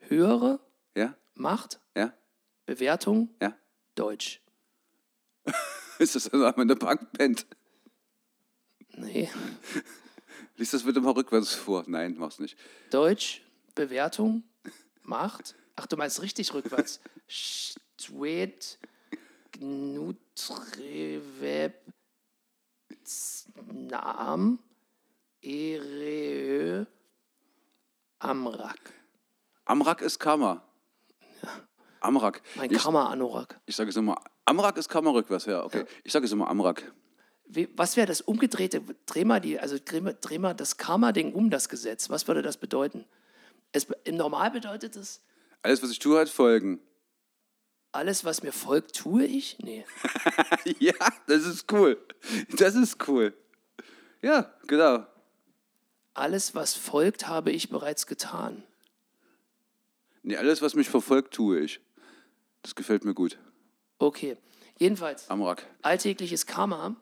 höhere, 0.00 0.60
Ja? 0.94 1.14
Macht, 1.34 1.80
Ja? 1.96 2.12
Bewertung, 2.66 3.34
Ja? 3.40 3.56
Deutsch. 3.94 4.42
Ist 5.98 6.14
das 6.16 6.24
der 6.24 6.38
Name 6.40 6.62
einer 6.62 6.76
Punkband? 6.76 7.46
Nee, 8.90 9.30
Lies 10.58 10.72
das 10.72 10.82
bitte 10.82 11.00
mal 11.00 11.12
rückwärts 11.12 11.54
vor. 11.54 11.84
Nein, 11.86 12.16
mach's 12.18 12.40
nicht. 12.40 12.58
Deutsch, 12.90 13.42
Bewertung, 13.76 14.42
Macht. 15.02 15.54
Ach, 15.76 15.86
du 15.86 15.96
meinst 15.96 16.20
richtig 16.20 16.52
rückwärts. 16.52 17.00
Stwet, 17.28 18.78
Gnutreweb, 19.52 21.74
Nam, 23.72 24.58
Ereö, 25.40 26.84
Amrak. 28.18 28.92
Amrak 29.64 30.02
ist 30.02 30.18
Karma. 30.18 30.64
Amrak. 32.00 32.42
Mein 32.56 32.72
Ich, 32.72 32.82
Karma-Anorak. 32.82 33.60
ich 33.66 33.76
sage 33.76 33.90
es 33.90 33.96
immer. 33.96 34.20
Amrak 34.44 34.76
ist 34.76 34.88
Karma 34.88 35.10
rückwärts, 35.10 35.46
ja, 35.46 35.64
okay. 35.64 35.84
Ich 36.02 36.12
sage 36.12 36.26
es 36.26 36.32
immer 36.32 36.48
Amrak. 36.48 36.92
Was 37.76 37.96
wäre 37.96 38.06
das 38.06 38.20
umgedrehte, 38.20 38.82
dreh 39.06 39.24
mal, 39.24 39.40
die, 39.40 39.58
also 39.58 39.78
dreh 39.82 40.02
dreh 40.20 40.38
mal 40.38 40.54
das 40.54 40.76
Karma-Ding 40.76 41.32
um 41.32 41.48
das 41.50 41.68
Gesetz. 41.68 42.10
Was 42.10 42.28
würde 42.28 42.42
das 42.42 42.58
bedeuten? 42.58 43.06
Es, 43.72 43.86
Im 44.04 44.16
Normal 44.16 44.50
bedeutet 44.50 44.96
es, 44.96 45.22
Alles, 45.62 45.82
was 45.82 45.90
ich 45.90 45.98
tue, 45.98 46.18
hat 46.20 46.28
Folgen. 46.28 46.80
alles, 47.92 48.24
was 48.24 48.42
mir 48.42 48.52
folgt, 48.52 48.94
tue 48.96 49.24
ich? 49.24 49.58
Nee. 49.60 49.84
ja, 50.78 50.94
das 51.26 51.44
ist 51.46 51.72
cool. 51.72 51.96
Das 52.58 52.74
ist 52.74 53.08
cool. 53.08 53.34
Ja, 54.20 54.52
genau. 54.66 55.06
Alles, 56.14 56.54
was 56.54 56.74
folgt, 56.74 57.28
habe 57.28 57.50
ich 57.50 57.70
bereits 57.70 58.06
getan. 58.06 58.62
Nee, 60.22 60.36
alles, 60.36 60.60
was 60.60 60.74
mich 60.74 60.88
verfolgt, 60.90 61.32
tue 61.34 61.60
ich. 61.60 61.80
Das 62.62 62.74
gefällt 62.74 63.04
mir 63.04 63.14
gut. 63.14 63.38
Okay. 63.98 64.36
Jedenfalls, 64.78 65.28
Amrak. 65.30 65.66
alltägliches 65.82 66.46
Karma. 66.46 66.94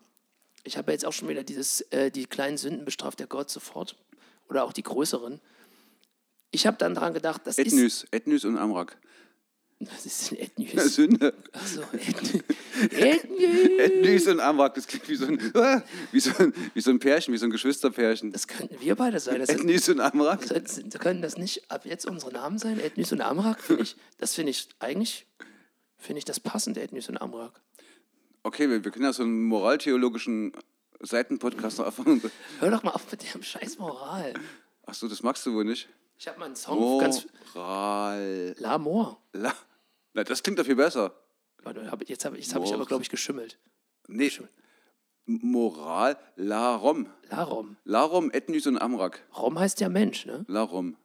Ich 0.66 0.76
habe 0.76 0.90
ja 0.90 0.94
jetzt 0.94 1.04
auch 1.06 1.12
schon 1.12 1.28
wieder 1.28 1.44
dieses, 1.44 1.80
äh, 1.92 2.10
die 2.10 2.26
kleinen 2.26 2.58
Sünden 2.58 2.84
bestraft 2.84 3.20
der 3.20 3.26
Gott 3.28 3.50
sofort. 3.50 3.96
Oder 4.48 4.64
auch 4.64 4.72
die 4.72 4.82
größeren. 4.82 5.40
Ich 6.50 6.66
habe 6.66 6.76
dann 6.76 6.94
daran 6.94 7.14
gedacht, 7.14 7.42
das 7.44 7.58
ist. 7.58 7.66
Ethnys. 7.68 8.06
Ethnys 8.10 8.44
und 8.44 8.58
Amrak. 8.58 8.98
Was 9.78 10.06
ist 10.06 10.30
denn 10.30 10.38
Ethnys? 10.38 10.94
Sünde. 10.94 11.34
Achso, 11.52 11.82
Ethnys. 11.92 12.42
Ethnys. 12.92 13.78
Ethnys 13.78 14.26
und 14.26 14.40
Amrak. 14.40 14.74
Das 14.74 14.86
klingt 14.86 15.06
wie 15.08 15.14
so, 15.16 15.26
ein, 15.26 15.38
wie, 16.12 16.20
so 16.20 16.30
ein, 16.38 16.52
wie 16.74 16.80
so 16.80 16.90
ein 16.90 16.98
Pärchen, 16.98 17.34
wie 17.34 17.38
so 17.38 17.44
ein 17.44 17.50
Geschwisterpärchen. 17.50 18.32
Das 18.32 18.48
könnten 18.48 18.80
wir 18.80 18.94
beide 18.96 19.20
sein. 19.20 19.38
Das 19.38 19.48
sind, 19.50 19.60
Ethnys 19.60 19.88
und 19.90 20.00
Amrak. 20.00 20.44
Sollten- 20.44 20.90
Können 20.90 21.20
das 21.22 21.36
nicht 21.36 21.70
ab 21.70 21.84
jetzt 21.84 22.06
unsere 22.06 22.32
Namen 22.32 22.58
sein? 22.58 22.80
Ethnys 22.80 23.12
und 23.12 23.20
Amrak? 23.20 23.60
Find 23.60 23.82
ich, 23.82 23.96
das 24.18 24.34
finde 24.34 24.50
ich 24.50 24.68
eigentlich, 24.78 25.26
finde 25.98 26.18
ich 26.18 26.24
das 26.24 26.40
passend, 26.40 26.78
Ethnys 26.78 27.08
und 27.10 27.18
Amrak. 27.18 27.60
Okay, 28.46 28.70
wir, 28.70 28.84
wir 28.84 28.92
können 28.92 29.06
ja 29.06 29.12
so 29.12 29.24
einen 29.24 29.42
moraltheologischen 29.42 30.52
Seitenpodcast 31.00 31.78
noch 31.78 31.86
erfahren. 31.86 32.22
Hör 32.60 32.70
doch 32.70 32.84
mal 32.84 32.92
auf 32.92 33.10
mit 33.10 33.20
der 33.20 33.42
scheiß 33.42 33.76
Moral. 33.78 34.34
Ach 34.86 34.94
so, 34.94 35.08
das 35.08 35.24
magst 35.24 35.44
du 35.46 35.52
wohl 35.52 35.64
nicht. 35.64 35.88
Ich 36.16 36.28
habe 36.28 36.38
mal 36.38 36.44
einen 36.44 36.54
Song 36.54 37.00
ganz. 37.00 37.26
Moral. 37.54 38.54
L'Amour. 38.60 39.16
La. 39.32 39.52
Na, 40.12 40.22
das 40.22 40.44
klingt 40.44 40.60
doch 40.60 40.64
viel 40.64 40.76
besser. 40.76 41.12
Jetzt 42.06 42.24
habe 42.24 42.36
hab 42.36 42.64
ich 42.64 42.72
aber, 42.72 42.86
glaube 42.86 43.02
ich, 43.02 43.10
geschimmelt. 43.10 43.58
Nee, 44.06 44.30
Moral, 45.24 46.16
Larom. 46.36 47.08
Larom. 47.28 47.76
Larom, 47.82 48.30
Ethnys 48.30 48.68
und 48.68 48.78
Amrak. 48.78 49.26
Rom 49.36 49.58
heißt 49.58 49.80
ja 49.80 49.88
Mensch, 49.88 50.24
ne? 50.24 50.44
Larom. 50.46 50.96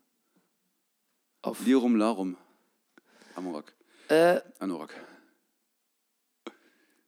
Auf, 1.42 1.66
Lirum, 1.66 1.96
Larum. 1.96 2.38
Amrak. 3.34 3.74
äh, 4.10 4.42
Anorak. 4.60 4.94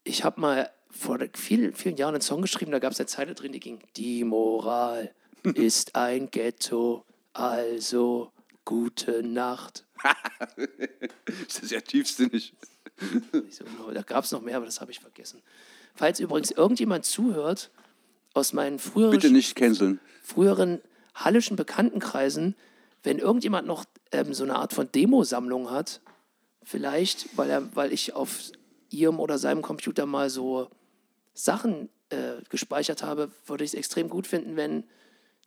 Ich 0.04 0.24
habe 0.24 0.39
mal 0.39 0.70
vor 0.89 1.20
vielen, 1.34 1.74
vielen 1.74 1.98
Jahren 1.98 2.16
einen 2.16 2.22
Song 2.22 2.42
geschrieben, 2.42 2.72
da 2.72 2.80
gab 2.80 2.92
es 2.92 3.00
eine 3.00 3.08
Zeile 3.08 3.34
drin, 3.34 3.52
die 3.52 3.60
ging: 3.60 3.80
Die 3.96 4.24
Moral 4.24 5.13
ist 5.56 5.96
ein 5.96 6.30
Ghetto, 6.30 7.06
also 7.34 8.32
gute 8.66 9.24
Nacht. 9.24 9.86
Das 11.48 11.60
ist 11.60 11.72
ja 11.72 11.80
tiefsinnig. 11.82 12.54
Da 13.94 14.02
gab 14.02 14.26
es 14.26 14.32
noch 14.32 14.42
mehr, 14.42 14.58
aber 14.58 14.66
das 14.66 14.82
habe 14.82 14.92
ich 14.92 15.00
vergessen. 15.00 15.42
Falls 15.96 16.20
übrigens 16.20 16.52
irgendjemand 16.52 17.06
zuhört 17.06 17.72
aus 18.34 18.54
meinen 18.54 18.80
früheren, 18.80 19.12
Bitte 19.12 19.30
nicht 19.32 19.56
canceln. 19.56 20.00
früheren 20.22 20.82
hallischen 21.16 21.56
Bekanntenkreisen, 21.56 22.56
wenn 23.04 23.20
irgendjemand 23.20 23.68
noch 23.68 23.86
ähm, 24.12 24.34
so 24.34 24.44
eine 24.44 24.56
Art 24.56 24.74
von 24.74 24.92
Demosammlung 24.92 25.70
hat, 25.72 26.02
vielleicht, 26.63 27.38
weil, 27.38 27.50
er, 27.50 27.76
weil 27.76 27.94
ich 27.94 28.13
auf 28.13 28.52
ihrem 28.93 29.19
oder 29.19 29.38
seinem 29.38 29.62
Computer 29.62 30.06
mal 30.06 30.29
so 30.29 30.69
Sachen 31.34 31.89
äh, 32.10 32.41
gespeichert 32.49 33.03
habe, 33.03 33.32
würde 33.45 33.63
ich 33.63 33.71
es 33.71 33.73
extrem 33.73 34.10
gut 34.10 34.27
finden, 34.27 34.56
wenn 34.56 34.84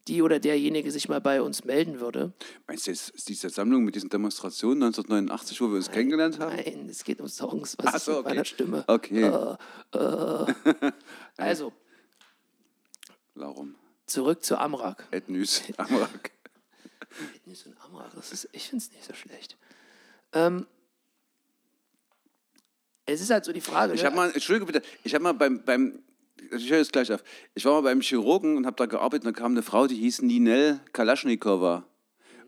die 0.08 0.22
oder 0.22 0.38
derjenige 0.38 0.90
sich 0.92 1.08
mal 1.08 1.20
bei 1.20 1.42
uns 1.42 1.64
melden 1.64 2.00
würde. 2.00 2.32
Meinst 2.66 2.86
du, 2.86 2.92
jetzt 2.92 3.10
ist 3.10 3.28
diese 3.28 3.50
Sammlung 3.50 3.84
mit 3.84 3.94
diesen 3.96 4.08
Demonstrationen 4.08 4.82
1989, 4.84 5.60
wo 5.60 5.68
wir 5.68 5.76
uns 5.76 5.90
kennengelernt 5.90 6.38
haben? 6.38 6.54
Nein, 6.54 6.88
es 6.88 7.02
geht 7.02 7.20
um 7.20 7.28
Songs, 7.28 7.76
was 7.78 7.86
Ach 7.86 7.94
ist 7.96 8.04
so, 8.04 8.10
mit 8.12 8.20
okay. 8.20 8.28
meiner 8.28 8.44
Stimme. 8.44 8.84
Okay. 8.86 9.56
Also, 11.36 11.72
Larum. 13.34 13.74
zurück 14.06 14.42
zu 14.44 14.58
Amrak. 14.58 15.06
Ethnys, 15.10 15.62
Amrak. 15.76 16.30
So 17.52 17.70
ein 17.70 17.76
Amrak, 17.84 18.14
das 18.14 18.32
ist, 18.32 18.48
ich 18.52 18.68
finde 18.68 18.84
es 18.84 18.90
nicht 18.92 19.04
so 19.04 19.12
schlecht. 19.12 19.56
Ähm, 20.32 20.66
es 23.06 23.20
ist 23.20 23.30
halt 23.30 23.44
so 23.44 23.52
die 23.52 23.60
Frage. 23.60 23.94
Ich 23.94 24.02
ne? 24.02 24.06
habe 24.06 24.16
mal, 24.16 24.30
entschuldige 24.32 24.66
bitte, 24.66 24.82
ich 25.04 25.14
habe 25.14 25.22
mal 25.22 25.32
beim, 25.32 25.62
beim, 25.64 26.00
ich 26.50 26.70
höre 26.70 26.78
jetzt 26.78 26.92
gleich 26.92 27.10
auf. 27.12 27.22
Ich 27.54 27.64
war 27.64 27.74
mal 27.74 27.82
beim 27.82 28.00
Chirurgen 28.00 28.56
und 28.56 28.66
habe 28.66 28.76
da 28.76 28.86
gearbeitet 28.86 29.26
und 29.26 29.34
da 29.34 29.40
kam 29.40 29.52
eine 29.52 29.62
Frau, 29.62 29.86
die 29.86 29.96
hieß 29.96 30.22
Ninel 30.22 30.80
Kalaschnikowa. 30.92 31.84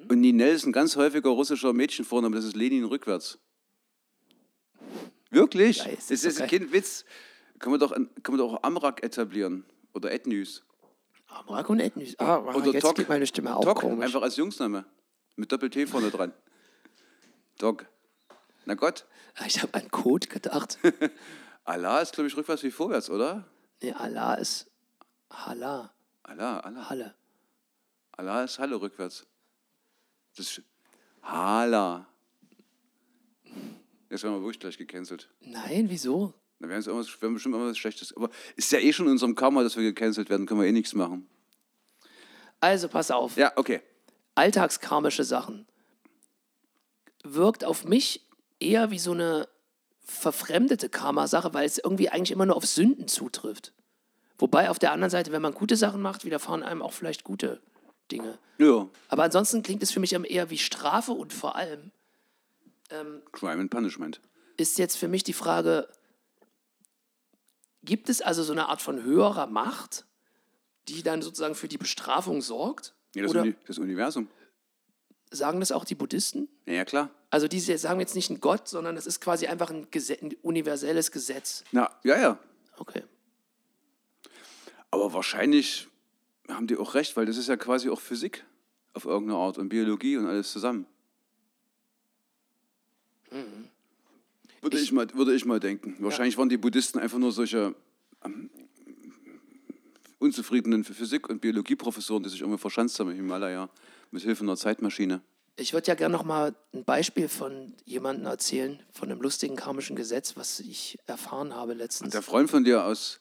Und 0.09 0.21
Ninel 0.21 0.55
ist 0.55 0.67
ein 0.67 0.73
ganz 0.73 0.97
häufiger 0.97 1.31
russischer 1.31 1.73
Mädchenvorname, 1.73 2.37
das 2.37 2.45
ist 2.45 2.57
Lenin 2.57 2.85
rückwärts. 2.85 3.39
Wirklich? 5.31 5.79
Das 5.79 6.11
ist 6.11 6.25
ist 6.25 6.25
doch 6.25 6.45
ein 6.45 6.49
geil. 6.49 6.59
Kind 6.61 6.73
Witz. 6.73 7.05
Können 7.59 7.75
wir 7.75 7.79
doch, 7.79 7.93
können 7.93 8.15
wir 8.25 8.39
doch 8.39 8.55
auch 8.55 8.63
Amrak 8.63 9.03
etablieren. 9.03 9.65
Oder 9.93 10.13
Ethnys. 10.13 10.63
Amrak 11.27 11.69
und 11.69 11.81
Ethnys. 11.81 12.19
Ah, 12.19 12.39
Oder 12.39 12.73
jetzt 12.73 12.83
Tok. 12.83 12.97
geht 12.97 13.09
meine 13.09 13.27
Stimme 13.27 13.55
auch 13.55 13.65
Tok, 13.65 13.81
komisch. 13.81 14.05
einfach 14.05 14.23
als 14.23 14.37
Jungsname. 14.37 14.85
Mit 15.37 15.53
Doppel-T 15.53 15.87
vorne 15.87 16.11
dran. 16.11 16.33
Tok. 17.59 17.87
Na 18.65 18.75
Gott. 18.75 19.07
Ich 19.47 19.63
habe 19.63 19.75
an 19.75 19.91
Code 19.91 20.27
gedacht. 20.27 20.79
Allah 21.65 22.01
ist, 22.01 22.15
glaube 22.15 22.29
ich, 22.29 22.37
rückwärts 22.37 22.63
wie 22.63 22.71
vorwärts, 22.71 23.11
oder? 23.11 23.45
nee, 23.83 23.93
Allah 23.93 24.35
ist 24.35 24.71
Hala. 25.31 25.93
Allah, 26.23 26.61
Allah. 26.61 26.91
Halle. 26.91 27.15
Allah 28.13 28.45
ist 28.45 28.59
Halle 28.59 28.81
rückwärts. 28.81 29.27
Das 30.37 30.47
ist 30.47 30.63
Hala. 31.23 32.07
Jetzt 34.11 34.23
werden 34.23 34.35
wir 34.37 34.41
wirklich 34.41 34.61
gleich 34.61 34.79
gecancelt. 34.79 35.29
Nein, 35.41 35.87
wieso? 35.89 36.33
Da 36.61 36.69
werden, 36.69 36.85
werden 36.87 37.35
bestimmt 37.35 37.55
irgendwas 37.55 37.79
Schlechtes. 37.79 38.17
Aber 38.17 38.31
ist 38.57 38.73
ja 38.73 38.79
eh 38.79 38.93
schon 38.93 39.07
in 39.07 39.13
unserem 39.13 39.35
Karma, 39.35 39.63
dass 39.63 39.77
wir 39.77 39.83
gecancelt 39.83 40.31
werden, 40.31 40.47
können 40.47 40.61
wir 40.61 40.67
eh 40.67 40.73
nichts 40.73 40.95
machen. 40.95 41.29
Also, 42.61 42.89
pass 42.89 43.11
auf. 43.11 43.37
Ja, 43.37 43.53
okay. 43.57 43.81
alltagskarmische 44.35 45.25
Sachen 45.25 45.67
wirkt 47.23 47.65
auf 47.65 47.85
mich 47.85 48.28
eher 48.61 48.91
wie 48.91 48.99
so 48.99 49.13
eine 49.13 49.49
verfremdete 50.05 50.89
Karma-Sache, 50.89 51.53
weil 51.55 51.67
es 51.67 51.79
irgendwie 51.79 52.09
eigentlich 52.09 52.31
immer 52.31 52.47
nur 52.47 52.57
auf 52.57 52.67
Sünden 52.67 53.09
zutrifft. 53.09 53.73
Wobei 54.39 54.71
auf 54.71 54.79
der 54.79 54.93
anderen 54.93 55.11
Seite, 55.11 55.33
wenn 55.33 55.43
man 55.43 55.53
gute 55.53 55.77
Sachen 55.77 56.01
macht, 56.01 56.25
widerfahren 56.25 56.63
einem 56.63 56.83
auch 56.83 56.93
vielleicht 56.93 57.25
gute 57.25 57.61
Dinge. 58.11 58.39
Ja, 58.59 58.89
Aber 59.09 59.25
ansonsten 59.25 59.63
klingt 59.63 59.83
es 59.83 59.91
für 59.91 60.01
mich 60.01 60.13
eher 60.13 60.51
wie 60.51 60.59
Strafe 60.59 61.13
und 61.13 61.33
vor 61.33 61.57
allem 61.57 61.91
Crime 63.33 63.61
and 63.61 63.71
Punishment. 63.71 64.21
ist 64.57 64.79
jetzt 64.79 64.97
für 64.97 65.09
mich 65.09 65.23
die 65.23 65.35
Frage, 65.35 65.89
gibt 67.83 68.09
es 68.09 68.23
also 68.23 68.43
so 68.43 68.53
eine 68.53 68.69
Art 68.69 68.81
von 68.81 69.03
höherer 69.03 69.47
Macht, 69.47 70.07
die 70.89 71.03
dann 71.03 71.21
sozusagen 71.21 71.55
für 71.55 71.69
die 71.69 71.77
Bestrafung 71.79 72.41
sorgt? 72.41 72.95
Ja, 73.15 73.23
das, 73.25 73.35
Uni 73.35 73.55
das 73.67 73.79
Universum. 73.79 74.29
sagen 75.31 75.61
das 75.61 75.71
auch 75.73 75.85
die 75.85 75.95
Buddhisten? 75.95 76.49
Ja, 76.67 76.75
ja, 76.75 76.85
klar. 76.85 77.11
Also 77.31 77.47
die 77.47 77.61
sagen 77.61 78.01
jetzt 78.01 78.15
nicht 78.15 78.31
ein 78.31 78.41
Gott, 78.41 78.69
sondern 78.69 78.95
das 78.95 79.07
ist 79.07 79.21
quasi 79.21 79.47
einfach 79.47 79.71
ein, 79.71 79.87
Gese 79.91 80.17
ein 80.21 80.35
universelles 80.43 81.13
Gesetz. 81.13 81.65
Na, 81.73 81.91
ja, 82.03 82.19
ja. 82.19 82.39
Okay. 82.79 83.03
Aber 84.91 85.13
wahrscheinlich 85.13 85.89
haben 86.49 86.67
die 86.67 86.77
auch 86.77 86.95
recht, 86.95 87.17
weil 87.17 87.27
das 87.27 87.37
ist 87.37 87.49
ja 87.49 87.57
quasi 87.57 87.91
auch 87.91 88.01
Physik 88.01 88.45
auf 88.95 89.05
irgendeine 89.05 89.39
Art 89.39 89.59
und 89.59 89.69
Biologie 89.69 90.17
und 90.17 90.27
alles 90.27 90.51
zusammen. 90.51 90.87
Würde, 94.63 94.79
ich, 94.79 94.91
mal, 94.93 95.07
würde 95.15 95.35
ich 95.35 95.45
mal 95.45 95.61
denken. 95.61 95.97
Wahrscheinlich 95.99 96.39
waren 96.39 96.49
die 96.49 96.57
Buddhisten 96.57 96.99
einfach 96.99 97.19
nur 97.19 97.33
solche 97.33 97.75
ähm, 98.25 98.51
unzufriedenen 100.19 100.85
Physik- 100.85 101.29
und 101.29 101.41
Biologieprofessoren, 101.41 102.23
die 102.23 102.31
sich 102.31 102.41
irgendwie 102.41 102.59
verschanzt 102.59 102.99
haben 102.99 103.11
im 103.11 103.17
Himalaya 103.17 103.69
mit 104.11 104.23
Hilfe 104.23 104.45
einer 104.45 104.57
Zeitmaschine. 104.57 105.21
Ich 105.61 105.73
würde 105.73 105.89
ja 105.89 105.95
gerne 105.97 106.17
noch 106.17 106.23
mal 106.23 106.55
ein 106.73 106.85
Beispiel 106.85 107.29
von 107.29 107.75
jemandem 107.85 108.27
erzählen, 108.27 108.81
von 108.93 109.11
einem 109.11 109.21
lustigen 109.21 109.57
karmischen 109.57 109.97
Gesetz, 109.97 110.37
was 110.37 110.61
ich 110.61 110.99
erfahren 111.07 111.53
habe 111.53 111.75
letztens. 111.75 112.13
Der 112.13 112.23
Freund 112.23 112.49
von 112.49 112.63
dir 112.63 112.85
aus, 112.85 113.19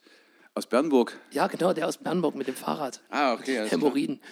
aus 0.54 0.68
Bernburg. 0.68 1.20
Ja, 1.32 1.48
genau, 1.48 1.74
der 1.74 1.88
aus 1.88 1.98
Bernburg 1.98 2.36
mit 2.36 2.48
dem 2.48 2.56
Fahrrad. 2.56 3.02
Ah, 3.10 3.34
okay. 3.34 3.56
klar. 3.56 3.68
Hämorrhoiden. 3.72 4.22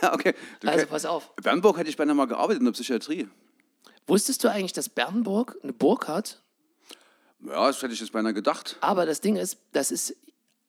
Ah, 0.00 0.14
okay. 0.14 0.34
Du 0.60 0.68
Also 0.68 0.86
pass 0.86 1.04
auf. 1.04 1.34
Bernburg 1.36 1.76
hätte 1.76 1.90
ich 1.90 1.96
beinahe 1.96 2.14
mal 2.14 2.26
gearbeitet 2.26 2.60
in 2.60 2.64
der 2.64 2.72
Psychiatrie. 2.72 3.28
Wusstest 4.06 4.42
du 4.44 4.48
eigentlich, 4.50 4.72
dass 4.72 4.88
Bernburg 4.88 5.58
eine 5.62 5.72
Burg 5.74 6.08
hat? 6.08 6.42
Ja, 7.40 7.66
das 7.66 7.82
hätte 7.82 7.92
ich 7.92 8.00
jetzt 8.00 8.12
beinahe 8.12 8.32
gedacht. 8.32 8.78
Aber 8.80 9.04
das 9.04 9.20
Ding 9.20 9.36
ist, 9.36 9.58
das 9.72 9.90
ist, 9.90 10.16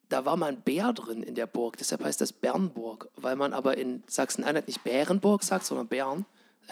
da 0.09 0.25
war 0.25 0.35
mal 0.35 0.47
ein 0.47 0.61
Bär 0.61 0.91
drin 0.91 1.23
in 1.23 1.35
der 1.35 1.47
Burg. 1.47 1.77
Deshalb 1.77 2.03
heißt 2.03 2.19
das 2.19 2.33
Bernburg. 2.33 3.09
Weil 3.15 3.37
man 3.37 3.53
aber 3.53 3.77
in 3.77 4.03
Sachsen-Anhalt 4.07 4.67
nicht 4.67 4.83
Bärenburg 4.83 5.43
sagt, 5.43 5.65
sondern 5.65 5.87
Bern. 5.87 6.25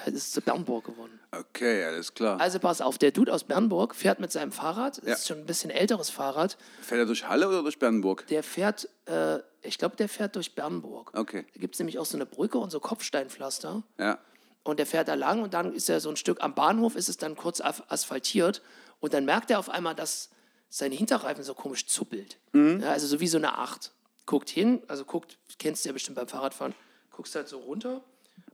Ist 0.05 0.33
zu 0.33 0.41
Bernburg 0.41 0.85
geworden. 0.85 1.19
Okay, 1.31 1.83
alles 1.83 2.13
klar. 2.13 2.39
Also 2.39 2.59
pass 2.59 2.81
auf, 2.81 2.97
der 2.97 3.11
Dude 3.11 3.31
aus 3.33 3.43
Bernburg 3.43 3.93
fährt 3.95 4.19
mit 4.19 4.31
seinem 4.31 4.51
Fahrrad, 4.51 4.97
das 4.99 5.05
Ja. 5.05 5.13
ist 5.13 5.27
schon 5.27 5.39
ein 5.39 5.45
bisschen 5.45 5.69
älteres 5.69 6.09
Fahrrad, 6.09 6.57
Fährt 6.81 6.99
er 6.99 7.05
durch 7.05 7.27
Halle 7.27 7.47
oder 7.47 7.61
durch 7.61 7.77
Bernburg? 7.77 8.25
der 8.27 8.41
fährt, 8.43 8.87
äh, 9.05 9.39
ich 9.61 9.77
glaube, 9.77 9.95
der 9.97 10.09
fährt 10.09 10.35
durch 10.35 10.55
Bernburg. 10.55 11.11
Okay. 11.15 11.45
Da 11.53 11.59
gibt 11.59 11.75
es 11.75 11.79
nämlich 11.79 11.99
auch 11.99 12.05
so 12.05 12.17
eine 12.17 12.25
Brücke 12.25 12.57
und 12.57 12.69
so 12.71 12.79
Kopfsteinpflaster. 12.79 13.83
Ja. 13.99 14.17
Und 14.63 14.79
der 14.79 14.85
fährt 14.85 15.07
da 15.07 15.13
lang 15.15 15.41
und 15.43 15.53
dann 15.53 15.73
ist 15.73 15.89
er 15.89 15.99
so 15.99 16.09
ein 16.09 16.15
Stück 16.15 16.41
am 16.41 16.53
Bahnhof, 16.55 16.95
ist 16.95 17.09
es 17.09 17.17
dann 17.17 17.35
kurz 17.35 17.61
asphaltiert 17.61 18.61
und 18.99 19.13
dann 19.13 19.25
merkt 19.25 19.51
er 19.51 19.59
auf 19.59 19.69
einmal, 19.69 19.95
dass 19.95 20.29
sein 20.69 20.91
Hinterreifen 20.91 21.43
so 21.43 21.53
komisch 21.53 21.85
zuppelt. 21.87 22.37
Ja, 22.53 22.91
also 22.91 23.07
so 23.07 23.19
wie 23.19 23.27
so 23.27 23.37
eine 23.37 23.57
Acht. 23.57 23.91
Guckt 24.25 24.49
hin, 24.49 24.81
also 24.87 25.03
guckt, 25.03 25.37
kennst 25.59 25.83
du 25.83 25.89
ja 25.89 25.93
bestimmt 25.93 26.15
beim 26.15 26.27
Fahrradfahren, 26.27 26.73
guckst 27.11 27.35
halt 27.35 27.47
so 27.49 27.59
runter 27.59 28.01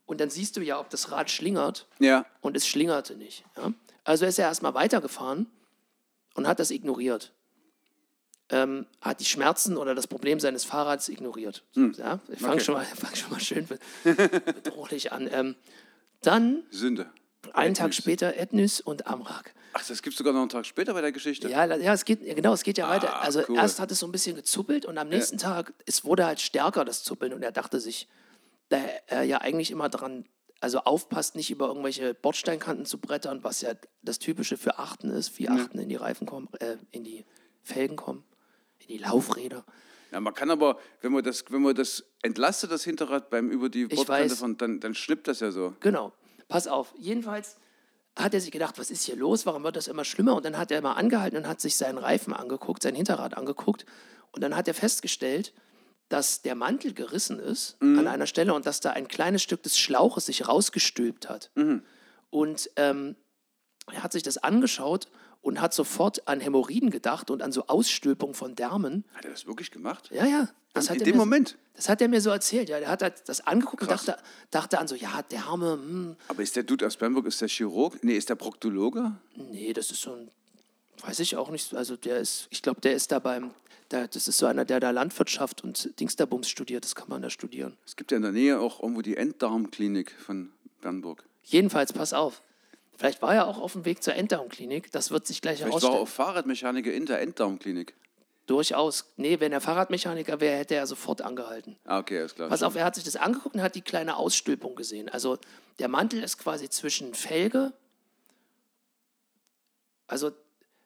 und 0.08 0.20
dann 0.20 0.32
siehst 0.32 0.58
du 0.58 0.62
ja, 0.62 0.80
ob 0.80 0.90
das 0.90 1.12
Rad 1.12 1.30
schlingert 1.30 1.86
Ja. 2.00 2.26
und 2.42 2.58
es 2.58 2.66
schlingerte 2.68 3.16
nicht. 3.16 3.44
Ja? 3.56 3.72
Also 4.04 4.26
ist 4.26 4.40
er 4.40 4.48
erstmal 4.48 4.74
weitergefahren 4.74 5.46
und 6.34 6.48
hat 6.48 6.60
das 6.60 6.72
ignoriert. 6.72 7.34
Ähm, 8.50 8.86
hat 9.02 9.20
die 9.20 9.26
Schmerzen 9.26 9.76
oder 9.76 9.94
das 9.94 10.08
Problem 10.08 10.40
seines 10.40 10.64
Fahrrads 10.64 11.10
ignoriert. 11.10 11.64
Ja? 11.76 12.20
Ich 12.30 12.40
fange 12.40 12.54
Okay. 12.56 12.64
schon, 12.64 12.76
mal- 12.76 12.86
fang 12.96 13.14
schon 13.16 13.30
mal 13.32 13.40
schön 13.42 13.68
be- 13.68 13.78
bedrohlich 14.64 15.12
an. 15.12 15.28
Ähm, 15.32 15.56
dann, 16.22 16.64
Sünde. 16.72 17.10
einen 17.54 17.74
Tag 17.74 17.94
später, 17.94 18.38
Ethnis 18.38 18.80
und 18.80 19.06
Amrak. 19.08 19.54
Ach, 19.74 19.86
das 19.86 20.02
gibt 20.02 20.14
es 20.14 20.18
sogar 20.18 20.32
noch 20.34 20.40
einen 20.40 20.50
Tag 20.50 20.66
später 20.66 20.94
bei 20.94 21.02
der 21.02 21.12
Geschichte. 21.12 21.50
Ja, 21.50 21.66
ja, 21.66 21.94
es 21.94 22.06
geht, 22.06 22.24
ja, 22.24 22.34
genau, 22.34 22.54
es 22.54 22.64
geht 22.64 22.78
ja 22.78 22.88
weiter. 22.90 23.22
Also 23.22 23.44
cool. 23.50 23.58
erst 23.58 23.80
hat 23.82 23.92
es 23.92 24.00
so 24.00 24.08
ein 24.08 24.12
bisschen 24.14 24.36
gezuppelt 24.38 24.86
und 24.86 24.98
am 24.98 25.10
nächsten 25.10 25.38
Tag, 25.38 25.74
es 25.86 26.06
wurde 26.06 26.26
halt 26.26 26.40
stärker, 26.40 26.86
das 26.86 27.04
Zuppeln. 27.04 27.34
Und 27.34 27.44
er 27.44 27.52
dachte 27.52 27.80
sich, 27.82 28.08
da 28.70 28.78
er 29.08 29.24
ja 29.24 29.40
eigentlich 29.40 29.72
immer 29.72 29.90
dran, 29.90 30.26
also 30.60 30.80
aufpasst, 30.80 31.36
nicht 31.36 31.52
über 31.52 31.68
irgendwelche 31.68 32.14
Bordsteinkanten 32.14 32.86
zu 32.86 33.00
brettern, 33.00 33.44
was 33.44 33.62
ja 33.62 33.74
das 34.02 34.20
Typische 34.20 34.58
für 34.58 34.80
Achten 34.80 35.10
ist, 35.10 35.38
wie 35.40 35.50
Achten 35.50 35.80
in 35.80 35.90
die 35.90 35.96
Reifen 35.96 36.28
kommen, 36.28 36.50
äh, 36.60 36.78
in 36.92 37.04
die 37.04 37.26
Felgen 37.62 37.96
kommen, 37.96 38.24
in 38.80 38.88
die 38.88 38.98
Laufräder. 38.98 39.66
Ja, 40.12 40.20
man 40.20 40.34
kann 40.34 40.50
aber, 40.50 40.80
wenn 41.02 41.12
man 41.12 41.24
das, 41.24 41.44
wenn 41.50 41.62
man 41.62 41.76
das 41.76 42.04
entlastet, 42.22 42.72
das 42.72 42.84
Hinterrad 42.84 43.30
beim 43.30 43.50
über 43.52 43.70
die 43.70 43.86
Bordkante 43.86 44.36
fahren, 44.36 44.58
dann, 44.58 44.80
dann 44.80 44.96
schnippt 44.96 45.28
das 45.28 45.42
ja 45.42 45.52
so. 45.52 45.76
Genau. 45.82 46.14
Pass 46.48 46.68
auf. 46.68 46.94
Jedenfalls 46.98 47.58
hat 48.16 48.34
er 48.34 48.42
sich 48.42 48.52
gedacht, 48.52 48.80
was 48.80 48.90
ist 48.90 49.04
hier 49.04 49.16
los? 49.16 49.46
Warum 49.46 49.64
wird 49.64 49.76
das 49.76 49.88
immer 49.88 50.06
schlimmer? 50.06 50.36
Und 50.36 50.46
dann 50.46 50.58
hat 50.58 50.72
er 50.72 50.82
mal 50.82 50.94
angehalten 50.94 51.38
und 51.38 51.48
hat 51.48 51.62
sich 51.62 51.76
seinen 51.76 51.98
Reifen 51.98 52.34
angeguckt, 52.34 52.84
sein 52.84 52.96
Hinterrad 52.96 53.36
angeguckt. 53.36 53.86
Und 54.32 54.42
dann 54.42 54.56
hat 54.56 54.68
er 54.68 54.74
festgestellt, 54.74 55.54
dass 56.10 56.42
der 56.42 56.56
Mantel 56.56 56.94
gerissen 56.94 57.40
ist 57.40 57.78
an 57.82 58.08
einer 58.08 58.28
Stelle 58.28 58.54
und 58.54 58.66
dass 58.66 58.80
da 58.80 58.92
ein 58.92 59.08
kleines 59.08 59.44
Stück 59.44 59.64
des 59.64 59.78
Schlauches 59.78 60.26
sich 60.28 60.48
rausgestülpt 60.48 61.28
hat. 61.30 61.52
Und 62.30 62.70
ähm, 62.76 63.16
er 63.92 64.04
hat 64.04 64.12
sich 64.12 64.24
das 64.24 64.38
angeschaut 64.38 65.08
und 65.42 65.62
hat 65.62 65.74
sofort 65.74 66.28
an 66.28 66.40
Hämorrhoiden 66.42 66.90
gedacht 66.90 67.30
und 67.32 67.42
an 67.42 67.52
so 67.52 67.68
Ausstülpung 67.68 68.34
von 68.34 68.56
Därmen. 68.56 69.06
Hat 69.14 69.26
er 69.26 69.32
das 69.32 69.46
wirklich 69.46 69.72
gemacht? 69.72 70.10
Ja, 70.12 70.26
ja. 70.26 70.50
Das 70.74 70.86
In 70.86 70.92
hat 70.92 70.98
er 71.00 71.06
dem 71.06 71.16
mir, 71.16 71.20
Moment? 71.20 71.58
Das 71.74 71.88
hat 71.90 72.02
er 72.02 72.08
mir 72.08 72.20
so 72.22 72.30
erzählt. 72.30 72.70
Ja, 72.70 72.80
der 72.80 72.90
hat 72.90 73.02
halt 73.02 73.28
das 73.30 73.42
angeguckt 73.48 73.84
und 73.84 73.88
Krass. 73.90 74.06
dachte, 74.06 74.22
dachte 74.52 74.80
an 74.80 74.88
so, 74.88 74.96
ja, 74.96 75.22
Därme, 75.24 75.74
hm, 75.74 76.16
Aber 76.28 76.42
ist 76.44 76.56
der 76.56 76.64
Dude 76.64 76.86
aus 76.86 76.98
Bernburg, 76.98 77.26
ist 77.28 77.40
der 77.40 77.48
Chirurg? 77.48 78.04
Nee, 78.04 78.16
ist 78.18 78.30
der 78.30 78.36
Proktologe? 78.36 79.14
Nee, 79.36 79.74
das 79.74 79.90
ist 79.92 80.02
so 80.02 80.14
ein, 80.14 80.30
weiß 81.02 81.20
ich 81.20 81.36
auch 81.38 81.50
nicht. 81.50 81.74
Also 81.74 81.96
der 81.96 82.18
ist, 82.18 82.48
ich 82.50 82.62
glaube, 82.62 82.82
der 82.82 82.94
ist 82.94 83.12
da 83.12 83.20
beim, 83.20 83.52
das 83.90 84.28
ist 84.28 84.38
so 84.38 84.46
einer, 84.46 84.66
der 84.66 84.80
da 84.80 84.92
Landwirtschaft 84.92 85.64
und 85.64 86.00
Dingsterbums 86.00 86.50
studiert, 86.50 86.84
das 86.84 86.96
kann 86.96 87.10
man 87.10 87.22
da 87.22 87.30
studieren. 87.30 87.78
Es 87.86 87.96
gibt 87.96 88.12
ja 88.12 88.18
in 88.18 88.24
der 88.24 88.32
Nähe 88.32 88.60
auch 88.60 88.82
irgendwo 88.82 89.02
die 89.02 89.18
Enddarmklinik 89.18 90.12
von 90.12 90.52
Bernburg. 90.82 91.24
Jedenfalls, 91.44 91.94
pass 91.94 92.14
auf. 92.14 92.42
Vielleicht 92.98 93.22
war 93.22 93.34
er 93.34 93.48
auch 93.48 93.60
auf 93.60 93.74
dem 93.74 93.86
Weg 93.86 94.04
zur 94.04 94.16
Enddarmklinik, 94.16 94.92
das 94.92 95.12
wird 95.12 95.28
sich 95.28 95.42
gleich 95.42 95.60
Vielleicht 95.60 95.74
war 95.74 95.80
er 95.80 95.82
herausstellen. 95.84 96.04
auch 96.04 96.08
Fahrradmechaniker 96.08 96.92
in 96.92 97.06
der 97.06 97.22
Enddarmklinik. 97.22 97.94
Durchaus. 98.48 99.14
Nee, 99.18 99.40
wenn 99.40 99.52
er 99.52 99.62
Fahrradmechaniker 99.62 100.40
wäre, 100.40 100.58
hätte 100.58 100.76
er 100.76 100.88
sofort 100.88 101.22
angehalten. 101.22 101.78
Ah, 101.84 102.00
okay, 102.00 102.24
ist 102.24 102.36
klar. 102.36 102.48
Pass 102.48 102.64
auf, 102.64 102.76
er 102.76 102.86
hat 102.86 102.96
sich 102.96 103.04
das 103.04 103.18
angeguckt 103.18 103.56
und 103.56 103.62
hat 103.62 103.76
die 103.76 103.82
kleine 103.82 104.16
Ausstülpung 104.16 104.76
gesehen. 104.76 105.10
Also 105.10 105.38
der 105.80 105.90
Mantel 105.90 106.24
ist 106.24 106.38
quasi 106.38 106.70
zwischen 106.70 107.14
Felge, 107.14 107.74
also 110.08 110.32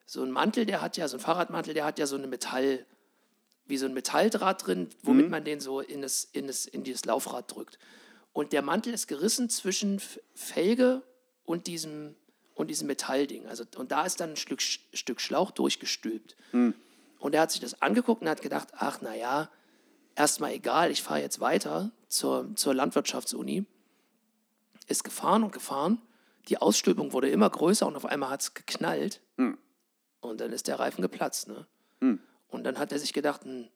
so 0.04 0.22
ein 0.22 0.30
Mantel, 0.32 0.66
der 0.66 0.82
hat 0.82 0.96
ja, 0.96 1.08
so 1.08 1.16
ein 1.16 1.20
Fahrradmantel, 1.20 1.72
der 1.72 1.84
hat 1.84 1.98
ja 1.98 2.06
so 2.06 2.16
eine 2.16 2.26
Metall, 2.26 2.84
wie 3.66 3.76
so 3.76 3.86
ein 3.86 3.94
Metalldraht 3.94 4.66
drin, 4.66 4.88
womit 5.02 5.30
man 5.30 5.44
den 5.44 5.60
so 5.60 5.80
in 5.80 6.02
das, 6.02 6.24
in, 6.32 6.46
das, 6.46 6.66
in 6.66 6.84
dieses 6.84 7.04
Laufrad 7.04 7.54
drückt. 7.54 7.78
Und 8.32 8.52
der 8.52 8.62
Mantel 8.62 8.94
ist 8.94 9.08
gerissen 9.08 9.48
zwischen 9.50 10.00
Felge 10.34 11.02
und 11.44 11.66
diesem, 11.66 12.14
und 12.54 12.68
diesem 12.68 12.86
Metallding. 12.86 13.46
Also, 13.46 13.64
und 13.76 13.92
da 13.92 14.04
ist 14.04 14.20
dann 14.20 14.30
ein 14.30 14.36
Stück, 14.36 14.62
Stück 14.62 15.20
Schlauch 15.20 15.50
durchgestülpt. 15.50 16.36
Und 17.18 17.34
er 17.34 17.42
hat 17.42 17.52
sich 17.52 17.60
das 17.60 17.80
angeguckt 17.82 18.22
und 18.22 18.28
hat 18.28 18.42
gedacht, 18.42 18.68
ach 18.72 19.00
naja, 19.00 19.48
erstmal 20.16 20.52
egal, 20.52 20.90
ich 20.90 21.02
fahre 21.02 21.20
jetzt 21.20 21.40
weiter 21.40 21.92
zur, 22.08 22.54
zur 22.56 22.74
Landwirtschaftsuni. 22.74 23.64
Ist 24.88 25.04
gefahren 25.04 25.44
und 25.44 25.52
gefahren. 25.52 26.02
Die 26.48 26.58
Ausstülpung 26.58 27.12
wurde 27.12 27.28
immer 27.30 27.48
größer 27.48 27.86
und 27.86 27.94
auf 27.96 28.04
einmal 28.04 28.30
hat 28.30 28.42
es 28.42 28.54
geknallt. 28.54 29.20
Und 30.20 30.40
dann 30.40 30.52
ist 30.52 30.66
der 30.66 30.78
Reifen 30.80 31.02
geplatzt. 31.02 31.48
Ne? 31.48 31.66
Und 32.52 32.64
dann 32.64 32.78
hat 32.78 32.92
er 32.92 32.98
sich 32.98 33.12
gedacht, 33.12 33.44
hm, 33.44 33.68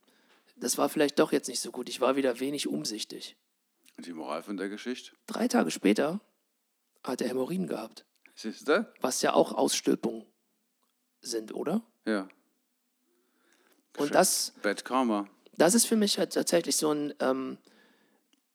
das 0.56 0.78
war 0.78 0.88
vielleicht 0.88 1.18
doch 1.18 1.32
jetzt 1.32 1.48
nicht 1.48 1.60
so 1.60 1.72
gut. 1.72 1.88
Ich 1.88 2.00
war 2.00 2.16
wieder 2.16 2.40
wenig 2.40 2.68
umsichtig. 2.68 3.36
Die 3.98 4.12
Moral 4.12 4.42
von 4.42 4.56
der 4.56 4.68
Geschichte. 4.68 5.12
Drei 5.26 5.48
Tage 5.48 5.70
später 5.70 6.20
hat 7.02 7.22
er 7.22 7.28
Hämorrhoiden 7.28 7.66
gehabt. 7.66 8.04
Siehst 8.34 8.68
du? 8.68 8.86
Was 9.00 9.22
ja 9.22 9.32
auch 9.32 9.52
Ausstülpungen 9.52 10.26
sind, 11.20 11.54
oder? 11.54 11.82
Ja. 12.04 12.28
Und 13.96 14.14
das, 14.14 14.52
Bad 14.62 14.84
Karma. 14.84 15.26
das 15.56 15.74
ist 15.74 15.86
für 15.86 15.96
mich 15.96 16.18
halt 16.18 16.34
tatsächlich 16.34 16.76
so 16.76 16.92
ein, 16.92 17.14
ähm, 17.20 17.56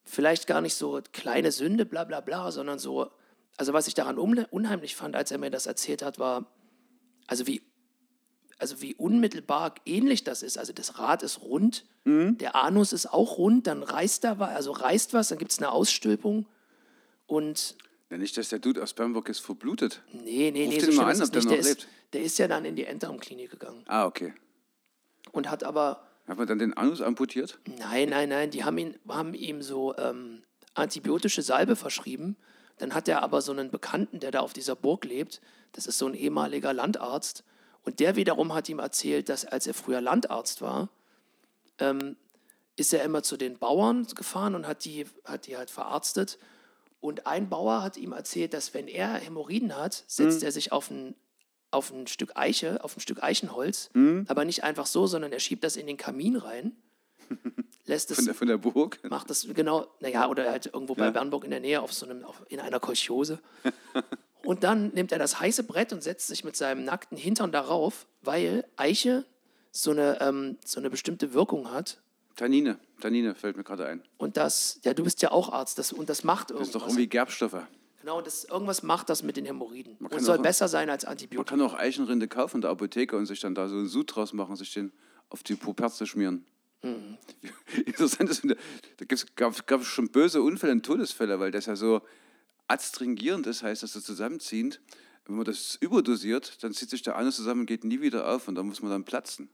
vielleicht 0.03 0.45
gar 0.45 0.61
nicht 0.61 0.75
so 0.75 1.01
kleine 1.13 1.51
Sünde, 1.51 1.85
bla 1.85 2.03
bla 2.03 2.21
bla, 2.21 2.51
sondern 2.51 2.77
so, 2.77 3.09
also 3.57 3.73
was 3.73 3.87
ich 3.87 3.95
daran 3.95 4.19
unheimlich 4.19 4.95
fand, 4.95 5.15
als 5.15 5.31
er 5.31 5.39
mir 5.39 5.49
das 5.49 5.65
erzählt 5.65 6.03
hat, 6.03 6.19
war, 6.19 6.45
also 7.25 7.47
wie, 7.47 7.63
also 8.61 8.81
wie 8.81 8.95
unmittelbar 8.95 9.75
ähnlich 9.85 10.23
das 10.23 10.43
ist. 10.43 10.57
Also 10.57 10.71
das 10.71 10.99
Rad 10.99 11.23
ist 11.23 11.41
rund, 11.41 11.85
der 12.05 12.55
Anus 12.55 12.93
ist 12.93 13.07
auch 13.11 13.37
rund, 13.37 13.67
dann 13.67 13.83
reißt 13.83 14.23
da 14.23 14.39
was, 14.39 14.55
also 14.55 14.71
reißt 14.71 15.13
was, 15.13 15.27
dann 15.29 15.37
gibt 15.37 15.51
es 15.51 15.57
eine 15.59 15.71
Ausstülpung 15.71 16.45
und 17.27 17.75
Ja, 18.09 18.17
nicht, 18.17 18.37
dass 18.37 18.49
der 18.49 18.59
Dude 18.59 18.81
aus 18.81 18.93
Bernburg 18.93 19.29
ist 19.29 19.39
verblutet. 19.39 20.01
nee, 20.13 20.51
nee, 20.51 20.65
Ruf 20.65 20.73
nee, 20.73 20.79
so 20.79 20.91
mal 20.93 21.05
an, 21.05 21.11
ist 21.11 21.21
ob 21.21 21.31
der 21.31 21.43
noch 21.43 21.49
Der 21.51 21.59
ist, 21.59 21.67
lebt. 21.67 21.87
der 22.13 22.21
ist 22.23 22.37
ja 22.39 22.47
dann 22.47 22.65
in 22.65 22.75
die 22.75 22.85
Enddarmklinik 22.85 23.51
gegangen 23.51 23.83
Ah, 23.87 24.05
okay. 24.05 24.33
und 25.31 25.49
hat 25.49 25.63
aber 25.63 26.07
Hat 26.27 26.37
man 26.37 26.47
dann 26.47 26.59
den 26.59 26.73
Anus 26.75 27.01
amputiert? 27.01 27.59
Nein, 27.79 28.09
nein, 28.09 28.29
nein, 28.29 28.51
die 28.51 28.63
haben, 28.63 28.77
ihn, 28.77 28.95
haben 29.07 29.33
ihm 29.33 29.61
so 29.61 29.95
ähm, 29.97 30.43
antibiotische 30.73 31.41
Salbe 31.41 31.75
verschrieben. 31.75 32.35
Dann 32.77 32.93
hat 32.95 33.07
er 33.07 33.21
aber 33.21 33.41
so 33.41 33.51
einen 33.51 33.69
Bekannten, 33.69 34.19
der 34.19 34.31
da 34.31 34.39
auf 34.39 34.53
dieser 34.53 34.75
Burg 34.75 35.05
lebt. 35.05 35.39
Das 35.73 35.85
ist 35.85 35.97
so 35.99 36.07
ein 36.07 36.13
ehemaliger 36.15 36.73
Landarzt. 36.73 37.43
Und 37.83 37.99
der 37.99 38.15
wiederum 38.15 38.53
hat 38.53 38.69
ihm 38.69 38.79
erzählt, 38.79 39.29
dass 39.29 39.45
als 39.45 39.65
er 39.67 39.73
früher 39.73 40.01
Landarzt 40.01 40.61
war, 40.61 40.89
ähm, 41.79 42.15
ist 42.75 42.93
er 42.93 43.03
immer 43.03 43.23
zu 43.23 43.37
den 43.37 43.57
Bauern 43.57 44.05
gefahren 44.15 44.55
und 44.55 44.67
hat 44.67 44.85
die, 44.85 45.05
hat 45.25 45.47
die 45.47 45.57
halt 45.57 45.69
verarztet. 45.71 46.37
Und 46.99 47.25
ein 47.27 47.49
Bauer 47.49 47.81
hat 47.81 47.97
ihm 47.97 48.11
erzählt, 48.13 48.53
dass 48.53 48.73
wenn 48.73 48.87
er 48.87 49.13
Hämorrhoiden 49.15 49.75
hat, 49.75 50.03
setzt 50.07 50.43
er 50.43 50.51
sich 50.51 50.71
auf 50.71 50.91
ein, 50.91 51.15
auf 51.71 51.91
ein 51.91 52.05
Stück 52.07 52.31
Eiche, 52.35 52.83
auf 52.83 52.95
ein 52.95 52.99
Stück 52.99 53.23
Eichenholz, 53.23 53.89
aber 54.27 54.45
nicht 54.45 54.63
einfach 54.63 54.85
so, 54.85 55.07
sondern 55.07 55.31
er 55.31 55.39
schiebt 55.39 55.63
das 55.63 55.75
in 55.75 55.87
den 55.87 55.97
Kamin 55.97 56.35
rein 56.35 56.73
lässt 57.85 58.11
es 58.11 58.17
Von 58.17 58.25
der, 58.25 58.35
von 58.35 58.47
der 58.49 58.57
Burg. 58.57 58.99
macht 59.09 59.29
das 59.29 59.47
genau, 59.53 59.87
naja, 60.01 60.27
oder 60.29 60.49
halt 60.51 60.67
irgendwo 60.67 60.95
bei 60.95 61.05
Ja. 61.05 61.11
Bernburg 61.11 61.43
in 61.45 61.51
der 61.51 61.59
Nähe 61.61 61.81
auf 61.81 61.93
so 61.93 62.05
einem, 62.05 62.23
auf, 62.25 62.43
in 62.49 62.59
einer 62.59 62.79
Kolchose. 62.79 63.39
und 64.43 64.63
dann 64.63 64.89
nimmt 64.89 65.11
er 65.11 65.19
das 65.19 65.39
heiße 65.39 65.63
Brett 65.63 65.93
und 65.93 66.01
setzt 66.03 66.27
sich 66.27 66.43
mit 66.43 66.55
seinem 66.55 66.83
nackten 66.85 67.17
Hintern 67.17 67.51
darauf, 67.51 68.07
weil 68.21 68.65
Eiche 68.77 69.25
so 69.71 69.91
eine, 69.91 70.19
ähm, 70.21 70.57
so 70.65 70.79
eine 70.79 70.89
bestimmte 70.89 71.33
Wirkung 71.33 71.71
hat. 71.71 72.01
Tannine. 72.35 72.79
Tannine 72.99 73.35
fällt 73.35 73.57
mir 73.57 73.63
gerade 73.63 73.85
ein. 73.85 74.03
Und 74.17 74.37
das, 74.37 74.79
ja, 74.83 74.93
du 74.93 75.03
bist 75.03 75.21
ja 75.21 75.31
auch 75.31 75.51
Arzt, 75.51 75.77
das, 75.77 75.91
und 75.93 76.09
das 76.09 76.23
macht 76.23 76.49
Das 76.49 76.51
irgendwas. 76.51 76.67
ist 76.69 76.75
doch 76.75 76.87
irgendwie 76.87 77.07
Gerbstoffe. 77.07 77.57
genau, 78.01 78.21
das, 78.21 78.45
irgendwas 78.45 78.83
macht 78.83 79.09
das 79.09 79.21
mit 79.23 79.37
den 79.37 79.45
Hämorrhoiden. 79.45 79.97
kann 79.99 80.11
Und 80.11 80.19
soll 80.23 80.37
auch- 80.39 80.41
besser 80.41 80.67
sein 80.67 80.89
als 80.89 81.03
Man 81.03 81.11
Antibiotika. 81.11 81.49
kann 81.49 81.61
auch 81.61 81.73
Eichenrinde 81.73 82.27
kaufen 82.27 82.57
in 82.57 82.61
der 82.61 82.71
Apotheke 82.71 83.15
und 83.17 83.25
sich 83.25 83.39
dann 83.39 83.53
da 83.55 83.67
so 83.67 83.75
einen 83.75 83.87
Sud 83.87 84.15
draus 84.15 84.33
machen, 84.33 84.55
sich 84.55 84.73
den 84.73 84.91
auf 85.29 85.43
die 85.43 85.55
Puperze 85.55 86.05
schmieren. 86.07 86.45
Mhm. 86.83 87.17
Interessant 87.85 88.29
ist, 88.29 88.43
da 88.45 89.05
gab 89.35 89.81
es 89.81 89.87
schon 89.87 90.09
böse 90.09 90.41
Unfälle 90.41 90.71
und 90.73 90.83
Todesfälle, 90.85 91.39
weil 91.39 91.51
das 91.51 91.67
ja 91.67 91.75
so 91.75 92.01
adstringierend 92.71 93.45
ist, 93.47 93.63
heißt 93.63 93.83
das 93.83 93.93
so 93.93 93.99
zusammenziehend. 94.01 94.81
Wenn 95.25 95.35
man 95.35 95.45
das 95.45 95.75
überdosiert, 95.79 96.63
dann 96.63 96.73
zieht 96.73 96.89
sich 96.89 97.03
der 97.03 97.15
Anus 97.15 97.35
zusammen 97.35 97.61
und 97.61 97.65
geht 97.67 97.83
nie 97.83 98.01
wieder 98.01 98.27
auf 98.33 98.47
und 98.47 98.55
da 98.55 98.63
muss 98.63 98.81
man 98.81 98.91
dann 98.91 99.03
platzen. 99.03 99.49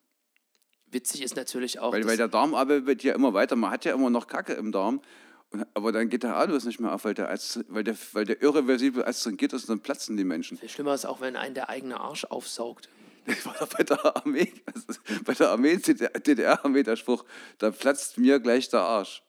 Witzig 0.89 1.21
ist 1.21 1.35
natürlich 1.35 1.79
auch, 1.79 1.91
Weil, 1.91 2.01
dass- 2.01 2.09
weil 2.11 2.17
der 2.17 2.29
Darm 2.29 2.53
arbeitet 2.55 3.03
ja 3.03 3.13
immer 3.13 3.33
weiter. 3.33 3.55
Man 3.57 3.71
hat 3.71 3.83
ja 3.83 3.93
immer 3.93 4.09
noch 4.09 4.27
Kacke 4.27 4.53
im 4.53 4.71
Darm. 4.71 5.01
Und, 5.49 5.65
aber 5.73 5.91
dann 5.91 6.09
geht 6.09 6.23
der 6.23 6.35
Anus 6.37 6.63
nicht 6.65 6.79
mehr 6.79 6.93
auf, 6.93 7.03
weil 7.05 7.13
der, 7.13 7.29
Ast- 7.29 7.65
weil 7.69 7.83
der, 7.83 7.95
weil 8.13 8.25
der 8.25 8.41
irreversibel 8.41 9.03
adstringiert 9.05 9.53
ist 9.53 9.63
und 9.63 9.69
dann 9.69 9.79
platzen 9.81 10.15
die 10.17 10.23
Menschen. 10.23 10.57
viel 10.57 10.69
schlimmer 10.69 10.93
ist 10.93 11.05
auch, 11.05 11.19
wenn 11.21 11.35
einen 11.35 11.53
der 11.55 11.69
eigene 11.69 11.99
Arsch 11.99 12.25
aufsaugt. 12.25 12.89
Das 13.27 13.45
war 13.45 13.67
bei 13.77 13.83
der 13.83 14.15
Armee, 14.15 14.53
also 14.73 15.01
bei 15.25 15.33
der 15.33 15.49
Armee, 15.49 15.75
DDR-Armee, 15.75 16.83
der 16.83 16.95
Spruch, 16.95 17.25
da 17.57 17.71
platzt 17.71 18.17
mir 18.17 18.39
gleich 18.39 18.69
der 18.69 18.79
Arsch. 18.79 19.21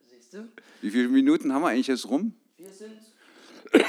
Siehst 0.00 0.34
du? 0.34 0.48
Wie 0.80 0.90
viele 0.90 1.06
Minuten 1.08 1.52
haben 1.52 1.62
wir 1.62 1.68
eigentlich 1.68 1.86
jetzt 1.86 2.08
rum? 2.08 2.34
Wir 2.62 2.70
sind, 2.70 3.00
wir 3.72 3.80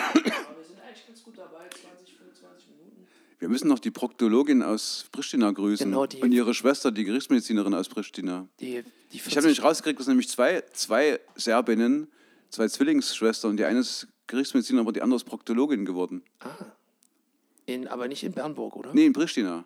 sind 0.63 0.81
eigentlich 0.81 1.05
ganz 1.05 1.23
gut 1.23 1.37
dabei, 1.37 1.69
20, 1.69 2.17
25 2.17 2.69
Minuten. 2.69 3.07
Wir 3.37 3.47
müssen 3.47 3.67
noch 3.67 3.77
die 3.77 3.91
Proktologin 3.91 4.63
aus 4.63 5.05
Pristina 5.11 5.51
grüßen 5.51 5.91
Genau, 5.91 6.07
die- 6.07 6.21
und 6.23 6.31
ihre 6.31 6.55
Schwester, 6.55 6.91
die 6.91 7.03
Gerichtsmedizinerin 7.03 7.75
aus 7.75 7.87
Pristina. 7.87 8.47
Die, 8.59 8.83
die 9.11 9.17
Ich 9.17 9.25
habe 9.37 9.41
nämlich 9.41 9.61
rausgekriegt, 9.61 9.99
dass 9.99 10.07
nämlich 10.07 10.27
zwei, 10.27 10.63
zwei 10.73 11.19
Serbinnen, 11.35 12.07
zwei 12.49 12.67
Zwillingsschwestern, 12.67 13.51
und 13.51 13.57
die 13.57 13.65
eine 13.65 13.79
ist 13.79 14.07
Gerichtsmedizinerin, 14.25 14.85
aber 14.85 14.91
die 14.93 15.03
andere 15.03 15.17
ist 15.17 15.25
Proktologin 15.25 15.85
geworden. 15.85 16.23
in, 17.67 17.87
aber 17.87 18.07
nicht 18.07 18.23
in 18.23 18.31
Bernburg, 18.31 18.75
oder? 18.75 18.91
Nee, 18.91 19.05
in 19.05 19.13
Pristina. 19.13 19.65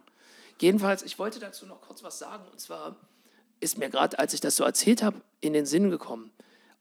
Jedenfalls, 0.59 1.03
ich 1.03 1.17
wollte 1.17 1.39
dazu 1.39 1.65
noch 1.65 1.79
kurz 1.79 2.03
was 2.03 2.19
sagen. 2.19 2.43
Und 2.51 2.59
zwar 2.59 2.97
ist 3.61 3.77
mir 3.77 3.89
gerade, 3.89 4.19
als 4.19 4.33
ich 4.33 4.41
das 4.41 4.57
so 4.57 4.65
erzählt 4.65 5.01
habe, 5.01 5.21
in 5.39 5.53
den 5.53 5.65
Sinn 5.65 5.89
gekommen, 5.89 6.31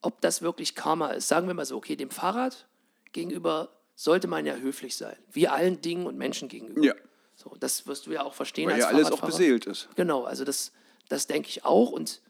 ob 0.02 0.20
das 0.20 0.42
wirklich 0.42 0.74
Karma 0.74 1.10
ist. 1.10 1.28
Sagen 1.28 1.46
wir 1.46 1.54
mal 1.54 1.64
so, 1.64 1.76
okay, 1.76 1.96
dem 1.96 2.10
Fahrrad 2.10 2.66
gegenüber 3.12 3.70
sollte 3.94 4.28
man 4.28 4.44
ja 4.46 4.54
höflich 4.54 4.96
sein. 4.96 5.16
Wie 5.32 5.48
allen 5.48 5.80
Dingen 5.80 6.06
und 6.06 6.16
Menschen 6.16 6.48
gegenüber. 6.48 6.82
Ja. 6.82 6.94
So, 7.34 7.54
das 7.58 7.86
wirst 7.86 8.06
du 8.06 8.12
ja 8.12 8.24
auch 8.24 8.34
verstehen 8.34 8.66
Weil 8.66 8.74
als 8.74 8.84
ja 8.84 8.88
alles 8.88 9.12
auch 9.12 9.20
beseelt 9.20 9.66
ist. 9.66 9.88
Genau, 9.94 10.24
also 10.24 10.44
das, 10.44 10.72
das 11.08 11.26
denke 11.26 11.48
ich 11.48 11.64
auch 11.64 11.90
und 11.90 12.22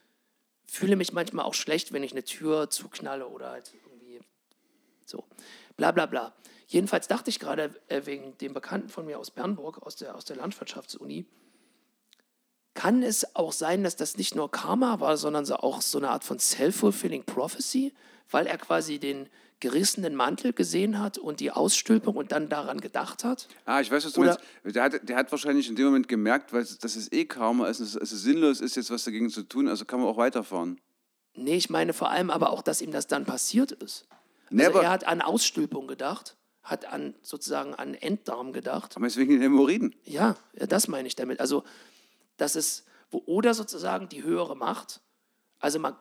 fühle 0.67 0.97
mich 0.97 1.13
manchmal 1.13 1.45
auch 1.45 1.55
schlecht, 1.55 1.93
wenn 1.93 2.03
ich 2.03 2.13
eine 2.13 2.25
Tür 2.25 2.71
zuknalle 2.71 3.29
oder 3.29 3.51
halt 3.51 3.73
irgendwie 3.85 4.21
so. 5.05 5.25
Bla 5.77 5.93
bla 5.93 6.07
bla. 6.07 6.35
Jedenfalls 6.67 7.07
dachte 7.07 7.31
ich 7.31 7.39
gerade 7.39 7.71
äh, 7.89 8.03
wegen 8.05 8.37
dem 8.39 8.53
Bekannten 8.53 8.89
von 8.89 9.07
mir 9.07 9.19
aus 9.19 9.31
Bernburg, 9.31 9.83
aus 9.83 9.95
der, 9.97 10.17
aus 10.17 10.25
der 10.25 10.37
Landwirtschaftsuni, 10.37 11.27
kann 12.77 13.03
es 13.03 13.35
auch 13.35 13.51
sein, 13.51 13.83
dass 13.83 13.97
das 13.97 14.17
nicht 14.17 14.37
nur 14.37 14.49
Karma 14.51 15.01
war, 15.01 15.17
sondern 15.17 15.45
so 15.45 15.57
auch 15.57 15.83
so 15.83 15.99
eine 15.99 16.11
Art 16.11 16.23
von 16.23 16.39
Self-Fulfilling 16.39 17.25
Prophecy, 17.25 17.93
weil 18.31 18.47
er 18.47 18.59
quasi 18.59 19.01
den 19.01 19.29
gerissenen 19.59 20.15
Mantel 20.15 20.53
gesehen 20.53 21.01
hat 21.01 21.17
und 21.17 21.41
die 21.41 21.51
Ausstülpung 21.51 22.15
und 22.17 22.31
dann 22.31 22.49
daran 22.51 22.81
gedacht 22.81 23.25
hat? 23.25 23.49
Ah, 23.65 23.81
ich 23.81 23.91
weiß, 23.91 24.05
was 24.05 24.12
du 24.12 24.21
Oder- 24.21 24.39
meinst. 24.62 24.77
Der 24.77 24.83
hat, 24.85 25.09
der 25.09 25.17
hat 25.17 25.31
wahrscheinlich 25.33 25.69
in 25.69 25.75
dem 25.77 25.87
Moment 25.87 26.09
gemerkt, 26.09 26.53
weil 26.53 26.62
dass 26.65 26.95
es 26.97 27.11
eh 27.11 27.25
Karma 27.25 27.67
ist, 27.69 27.81
dass 27.81 27.95
es, 27.95 28.11
sinnlos 28.23 28.61
ist, 28.61 28.77
jetzt 28.77 28.91
was 28.91 29.05
dagegen 29.05 29.31
zu 29.31 29.43
tun, 29.43 29.67
also 29.67 29.85
kann 29.87 29.99
man 30.01 30.09
auch 30.09 30.19
weiterfahren. 30.19 30.79
Nee, 31.35 31.57
ich 31.57 31.71
meine 31.71 31.93
vor 31.95 32.11
allem 32.11 32.31
aber 32.31 32.51
auch, 32.51 32.62
dass 32.62 32.83
ihm 32.83 32.93
das 32.93 33.07
dann 33.07 33.25
passiert 33.25 33.73
ist. 33.73 34.07
Also 34.11 34.15
Nee, 34.51 34.65
er 34.65 34.91
hat 34.91 35.07
an 35.07 35.23
Ausstülpung 35.23 35.87
gedacht, 35.87 36.37
hat 36.62 36.85
an 36.85 37.15
sozusagen 37.23 37.75
an 37.75 37.95
Enddarm 37.95 38.53
gedacht. 38.53 38.95
Aber 38.97 39.07
deswegen 39.07 39.33
den 39.33 39.41
Hämorrhoiden. 39.41 39.95
Ja, 40.05 40.37
ja, 40.59 40.67
das 40.67 40.87
meine 40.89 41.09
ich 41.09 41.17
damit. 41.17 41.41
Also, 41.41 41.65
das 42.37 42.57
ist, 42.57 42.85
wo, 43.11 43.22
oder 43.27 43.55
sozusagen 43.55 44.09
die 44.09 44.22
höhere 44.22 44.57
Macht. 44.57 45.01
Also, 45.59 45.79
man, 45.79 45.96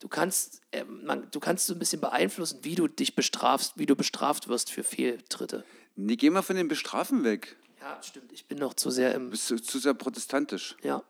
du, 0.00 0.08
kannst, 0.08 0.62
äh, 0.72 0.84
man, 0.84 1.30
du 1.30 1.40
kannst 1.40 1.66
so 1.66 1.74
ein 1.74 1.78
bisschen 1.78 2.00
beeinflussen, 2.00 2.60
wie 2.62 2.74
du 2.74 2.88
dich 2.88 3.14
bestrafst, 3.14 3.74
wie 3.76 3.86
du 3.86 3.96
bestraft 3.96 4.48
wirst 4.48 4.70
für 4.70 4.84
Fehltritte. 4.84 5.64
Nee, 5.96 6.16
geh 6.16 6.30
mal 6.30 6.42
von 6.42 6.56
den 6.56 6.68
Bestrafen 6.68 7.24
weg. 7.24 7.56
Ja, 7.80 8.02
stimmt. 8.02 8.32
Ich 8.32 8.46
bin 8.46 8.58
noch 8.58 8.74
zu 8.74 8.90
sehr 8.90 9.14
im. 9.14 9.30
Bist 9.30 9.46
zu, 9.46 9.56
zu 9.56 9.78
sehr 9.78 9.94
protestantisch. 9.94 10.76
Ja. 10.82 11.02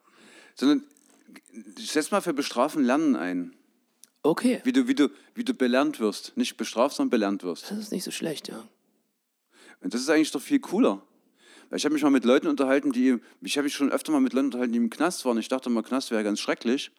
Sondern 0.54 0.85
setz 1.76 2.11
mal 2.11 2.20
für 2.20 2.33
Bestrafen 2.33 2.85
Lernen 2.85 3.16
ein. 3.16 3.56
Okay. 4.22 4.61
Wie 4.64 4.72
du, 4.72 4.87
wie, 4.87 4.94
du, 4.94 5.09
wie 5.35 5.44
du 5.44 5.54
belernt 5.54 5.98
wirst. 5.98 6.37
Nicht 6.37 6.56
bestraft, 6.56 6.96
sondern 6.96 7.11
belernt 7.11 7.42
wirst. 7.42 7.70
Das 7.70 7.78
ist 7.78 7.92
nicht 7.92 8.04
so 8.04 8.11
schlecht, 8.11 8.48
ja. 8.48 8.68
Und 9.80 9.94
das 9.94 10.02
ist 10.02 10.11
eigentlich 10.11 10.30
doch 10.30 10.42
viel 10.42 10.61
cooler. 10.61 11.02
Ich 11.72 11.85
habe 11.85 11.92
mich 11.92 12.02
mal 12.02 12.11
mit 12.11 12.24
Leuten 12.24 12.48
unterhalten, 12.48 12.90
die, 12.90 13.18
ich 13.42 13.56
habe 13.56 13.64
mich 13.64 13.74
schon 13.74 13.92
öfter 13.92 14.11
mal 14.11 14.20
mit 14.20 14.33
Leuten 14.33 14.46
unterhalten, 14.46 14.72
die 14.72 14.78
im 14.78 14.90
Knast 14.90 15.24
waren. 15.24 15.38
Ich 15.38 15.48
dachte 15.48 15.70
mal, 15.70 15.83
Knast 15.83 16.11
wäre 16.11 16.24
ganz 16.24 16.40
schrecklich. 16.40 16.90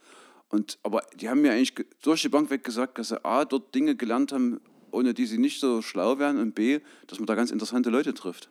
Und, 0.48 0.80
aber 0.84 1.04
die 1.16 1.30
haben 1.30 1.42
mir 1.42 1.52
eigentlich 1.52 1.76
ge- 1.76 1.86
durch 2.02 2.22
die 2.22 2.30
Bank 2.30 2.50
weg 2.50 2.64
gesagt, 2.64 2.98
dass 2.98 3.10
sie 3.10 3.24
A, 3.26 3.46
dort 3.46 3.76
Dinge 3.76 3.96
gelernt 3.96 4.32
haben, 4.32 4.62
ohne 4.92 5.14
die 5.14 5.26
sie 5.26 5.38
nicht 5.38 5.60
so 5.60 5.82
schlau 5.82 6.20
wären 6.20 6.38
und 6.38 6.56
B, 6.56 6.80
dass 7.08 7.20
man 7.20 7.26
da 7.26 7.36
ganz 7.36 7.52
interessante 7.52 7.90
Leute 7.90 8.14
trifft. 8.14 8.50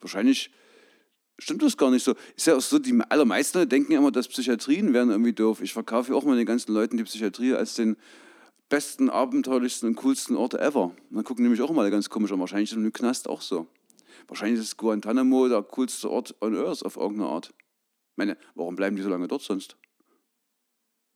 Wahrscheinlich 0.00 0.50
stimmt 1.38 1.62
das 1.62 1.76
gar 1.76 1.90
nicht 1.90 2.04
so. 2.04 2.14
Ist 2.36 2.46
ja 2.46 2.56
auch 2.56 2.60
so, 2.60 2.78
die 2.78 2.98
allermeisten 3.08 3.66
denken 3.68 3.92
immer, 3.92 4.10
dass 4.10 4.28
Psychiatrien 4.28 4.92
wären 4.92 5.10
irgendwie 5.10 5.32
doof. 5.32 5.62
Ich 5.62 5.72
verkaufe 5.72 6.12
ja 6.12 6.18
auch 6.18 6.24
mal 6.24 6.36
den 6.36 6.46
ganzen 6.46 6.72
Leuten 6.72 6.98
die 6.98 7.04
Psychiatrie 7.04 7.54
als 7.54 7.74
den 7.74 7.96
besten, 8.68 9.08
abenteuerlichsten 9.08 9.88
und 9.88 9.96
coolsten 9.96 10.36
Ort 10.36 10.54
ever. 10.54 10.94
Dann 11.10 11.24
gucken 11.24 11.42
nämlich 11.42 11.62
auch 11.62 11.76
alle 11.76 11.90
ganz 11.90 12.10
komisch 12.10 12.32
an. 12.32 12.40
Wahrscheinlich 12.40 12.70
ist 12.70 12.76
im 12.76 12.92
Knast 12.92 13.28
auch 13.28 13.40
so. 13.40 13.66
Wahrscheinlich 14.28 14.60
ist 14.60 14.76
Guantanamo 14.76 15.48
der 15.48 15.62
coolste 15.62 16.10
Ort 16.10 16.34
on 16.40 16.56
Earth 16.56 16.84
auf 16.84 16.96
irgendeine 16.96 17.28
Art. 17.28 17.54
Ich 17.56 18.16
meine, 18.16 18.36
warum 18.54 18.76
bleiben 18.76 18.96
die 18.96 19.02
so 19.02 19.08
lange 19.08 19.28
dort 19.28 19.42
sonst? 19.42 19.76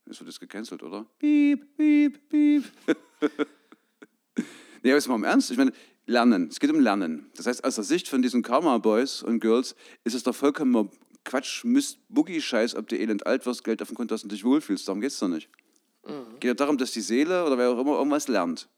Jetzt 0.06 0.20
wird 0.20 0.28
das 0.28 0.40
gecancelt, 0.40 0.82
oder? 0.82 1.04
Piep, 1.18 1.76
piep, 1.76 2.28
piep. 2.28 2.64
nee, 4.82 4.90
aber 4.90 4.94
jetzt 4.94 5.08
mal 5.08 5.16
im 5.16 5.24
Ernst. 5.24 5.50
Ich 5.50 5.58
meine, 5.58 5.72
Lernen. 6.06 6.48
Es 6.48 6.58
geht 6.58 6.70
um 6.70 6.80
Lernen. 6.80 7.30
Das 7.36 7.46
heißt, 7.46 7.62
aus 7.64 7.74
der 7.74 7.84
Sicht 7.84 8.08
von 8.08 8.22
diesen 8.22 8.42
Karma-Boys 8.42 9.22
und 9.22 9.40
Girls 9.40 9.76
ist 10.04 10.14
es 10.14 10.22
doch 10.22 10.34
vollkommen 10.34 10.90
Quatsch, 11.24 11.64
Mist, 11.64 11.98
Boogie-Scheiß, 12.08 12.74
ob 12.74 12.88
du 12.88 12.96
elend 12.96 13.26
alt 13.26 13.44
wirst, 13.44 13.62
Geld 13.62 13.82
auf 13.82 13.88
dem 13.88 13.96
Konto 13.96 14.14
hast 14.14 14.22
und 14.22 14.32
dich 14.32 14.44
wohlfühlst. 14.44 14.88
Darum 14.88 15.02
geht 15.02 15.10
es 15.10 15.18
doch 15.18 15.28
nicht. 15.28 15.50
Geht 16.40 16.48
ja 16.48 16.54
darum, 16.54 16.78
dass 16.78 16.92
die 16.92 17.02
Seele 17.02 17.44
oder 17.44 17.58
wer 17.58 17.70
auch 17.70 17.78
immer 17.78 17.98
irgendwas 17.98 18.28
lernt. 18.28 18.70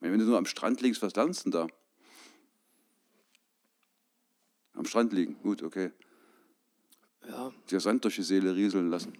Wenn 0.00 0.18
du 0.18 0.26
nur 0.26 0.36
am 0.36 0.44
Strand 0.44 0.82
liegst, 0.82 1.00
was 1.00 1.14
lernst 1.14 1.46
du 1.46 1.50
denn 1.50 1.60
da? 1.62 1.74
Am 4.84 4.88
Strand 4.88 5.14
liegen, 5.14 5.38
gut, 5.42 5.62
okay. 5.62 5.92
Ja. 7.26 7.52
Dir 7.70 7.80
Sand 7.80 8.04
durch 8.04 8.16
die 8.16 8.22
Seele 8.22 8.54
rieseln 8.54 8.90
lassen. 8.90 9.14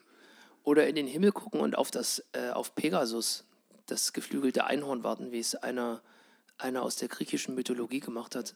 Oder 0.62 0.86
in 0.86 0.94
den 0.94 1.06
Himmel 1.06 1.32
gucken 1.32 1.58
und 1.60 1.78
auf 1.78 1.90
das, 1.90 2.22
äh, 2.32 2.50
auf 2.50 2.74
Pegasus, 2.74 3.44
das 3.86 4.12
geflügelte 4.12 4.66
Einhorn 4.66 5.04
warten, 5.04 5.32
wie 5.32 5.38
es 5.38 5.54
einer, 5.54 6.02
einer 6.58 6.82
aus 6.82 6.96
der 6.96 7.08
griechischen 7.08 7.54
Mythologie 7.54 8.00
gemacht 8.00 8.36
hat. 8.36 8.54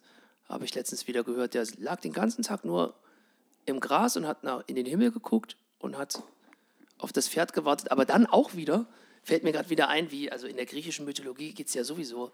Habe 0.51 0.67
ich 0.67 0.75
letztens 0.75 1.07
wieder 1.07 1.25
gehört. 1.25 1.55
Der 1.55 1.67
lag 1.79 1.99
den 2.03 2.13
ganzen 2.13 2.43
Tag 2.43 2.67
nur 2.67 2.95
im 3.65 3.81
Gras 3.81 4.19
und 4.19 4.27
hat 4.27 4.45
nach, 4.45 4.63
in 4.67 4.77
den 4.77 4.85
Himmel 4.85 5.11
geguckt 5.11 5.57
und 5.79 5.97
hat 5.97 6.23
auf 6.99 7.15
das 7.15 7.27
Pferd 7.27 7.55
gewartet. 7.55 7.91
Aber 7.91 8.05
dann 8.05 8.27
auch 8.27 8.55
wieder, 8.55 8.87
fällt 9.23 9.45
mir 9.45 9.53
gerade 9.53 9.71
wieder 9.71 9.89
ein, 9.89 10.11
wie, 10.11 10.31
also 10.31 10.47
in 10.47 10.57
der 10.57 10.67
griechischen 10.67 11.07
Mythologie 11.07 11.55
geht 11.55 11.69
es 11.69 11.75
ja 11.75 11.85
sowieso 11.85 12.33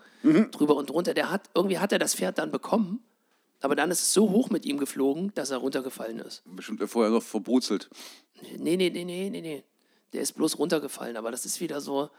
drüber 0.51 0.75
und 0.75 0.91
drunter. 0.91 1.15
Der 1.15 1.31
hat, 1.31 1.49
irgendwie 1.55 1.79
hat 1.79 1.93
er 1.93 2.01
das 2.01 2.17
Pferd 2.17 2.39
dann 2.39 2.51
bekommen, 2.51 3.05
aber 3.65 3.75
dann 3.75 3.91
ist 3.91 4.03
es 4.03 4.13
so 4.13 4.31
hoch 4.31 4.51
mit 4.51 4.67
ihm 4.67 4.77
geflogen, 4.77 5.33
dass 5.35 5.51
er 5.51 5.57
runtergefallen 5.57 6.19
ist. 6.19 6.43
Bestimmt 6.45 6.83
vorher 6.91 7.11
noch 7.11 7.23
verbrutzelt. 7.23 7.89
Nee, 8.59 8.77
nee, 8.77 8.91
nee, 8.91 9.05
nee, 9.05 9.31
nee, 9.31 9.41
nee. 9.41 9.65
Der 10.13 10.21
ist 10.21 10.33
bloß 10.33 10.59
runtergefallen, 10.59 11.17
aber 11.17 11.31
das 11.31 11.47
ist 11.47 11.63
wieder 11.63 11.81
so. 11.81 12.11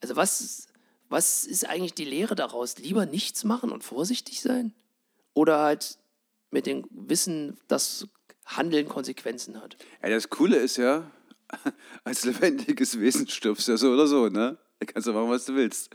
Also, 0.00 0.16
was, 0.16 0.66
was 1.08 1.44
ist 1.44 1.68
eigentlich 1.68 1.94
die 1.94 2.04
Lehre 2.04 2.34
daraus? 2.34 2.78
Lieber 2.78 3.06
nichts 3.06 3.44
machen 3.44 3.70
und 3.70 3.84
vorsichtig 3.84 4.40
sein? 4.40 4.74
Oder 5.34 5.60
halt 5.60 5.98
mit 6.50 6.66
dem 6.66 6.84
Wissen, 6.90 7.56
dass 7.68 8.08
Handeln 8.44 8.88
Konsequenzen 8.88 9.62
hat? 9.62 9.76
Ja, 10.02 10.08
das 10.08 10.30
Coole 10.30 10.56
ist 10.56 10.78
ja, 10.78 11.08
als 12.04 12.24
lebendiges 12.24 12.98
Wesen 12.98 13.28
stirbst 13.28 13.68
du 13.68 13.72
ja 13.72 13.78
so 13.78 13.92
oder 13.92 14.08
so, 14.08 14.28
ne? 14.28 14.58
Da 14.80 14.86
kannst 14.86 15.06
du 15.06 15.12
machen, 15.12 15.30
was 15.30 15.44
du 15.44 15.54
willst. 15.54 15.90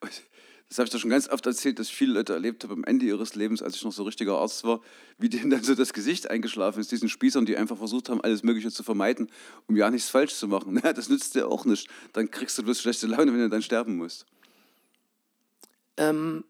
Und 0.00 0.22
Das 0.68 0.78
habe 0.78 0.86
ich 0.86 0.92
doch 0.92 0.98
schon 0.98 1.08
ganz 1.10 1.28
oft 1.28 1.46
erzählt, 1.46 1.78
dass 1.78 1.88
ich 1.88 1.94
viele 1.96 2.12
Leute 2.12 2.34
erlebt 2.34 2.62
habe 2.62 2.74
am 2.74 2.84
Ende 2.84 3.06
ihres 3.06 3.34
Lebens, 3.34 3.62
als 3.62 3.76
ich 3.76 3.84
noch 3.84 3.92
so 3.92 4.02
richtiger 4.02 4.36
Arzt 4.38 4.64
war, 4.64 4.80
wie 5.16 5.30
denen 5.30 5.48
dann 5.48 5.62
so 5.62 5.74
das 5.74 5.94
Gesicht 5.94 6.30
eingeschlafen 6.30 6.80
ist, 6.80 6.92
diesen 6.92 7.08
Spießern, 7.08 7.46
die 7.46 7.56
einfach 7.56 7.78
versucht 7.78 8.10
haben, 8.10 8.20
alles 8.20 8.42
Mögliche 8.42 8.70
zu 8.70 8.82
vermeiden, 8.82 9.30
um 9.66 9.76
ja 9.76 9.90
nichts 9.90 10.10
falsch 10.10 10.34
zu 10.34 10.46
machen. 10.46 10.78
Na, 10.82 10.92
das 10.92 11.08
nützt 11.08 11.34
dir 11.34 11.48
auch 11.48 11.64
nicht. 11.64 11.88
Dann 12.12 12.30
kriegst 12.30 12.58
du 12.58 12.62
bloß 12.62 12.82
schlechte 12.82 13.06
Laune, 13.06 13.32
wenn 13.32 13.40
du 13.40 13.48
dann 13.48 13.62
sterben 13.62 13.96
musst. 13.96 14.26
Ähm, 15.96 16.44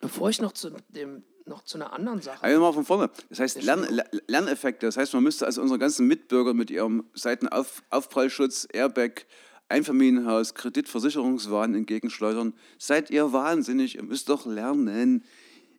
bevor 0.00 0.28
ich 0.28 0.40
noch 0.40 0.52
zu 0.52 0.70
dem 0.88 1.22
noch 1.48 1.62
zu 1.62 1.78
einer 1.78 1.92
anderen 1.92 2.20
Sache. 2.20 2.42
Einmal 2.42 2.72
von 2.72 2.84
vorne. 2.84 3.08
Das 3.28 3.38
heißt 3.38 3.62
Lern, 3.62 3.84
Lern- 3.88 4.08
Lerneffekte. 4.26 4.86
Das 4.86 4.96
heißt, 4.96 5.14
man 5.14 5.22
müsste 5.22 5.46
also 5.46 5.62
unsere 5.62 5.78
ganzen 5.78 6.08
Mitbürger 6.08 6.54
mit 6.54 6.70
ihrem 6.72 7.04
Seitenaufprallschutz, 7.14 8.66
Airbag, 8.72 9.26
Einfamilienhaus, 9.68 10.54
Kreditversicherungswahn 10.54 11.74
entgegenschleudern. 11.74 12.54
Seid 12.78 13.10
ihr 13.10 13.32
wahnsinnig? 13.32 13.96
Ihr 13.96 14.04
müsst 14.04 14.28
doch 14.28 14.46
lernen. 14.46 15.24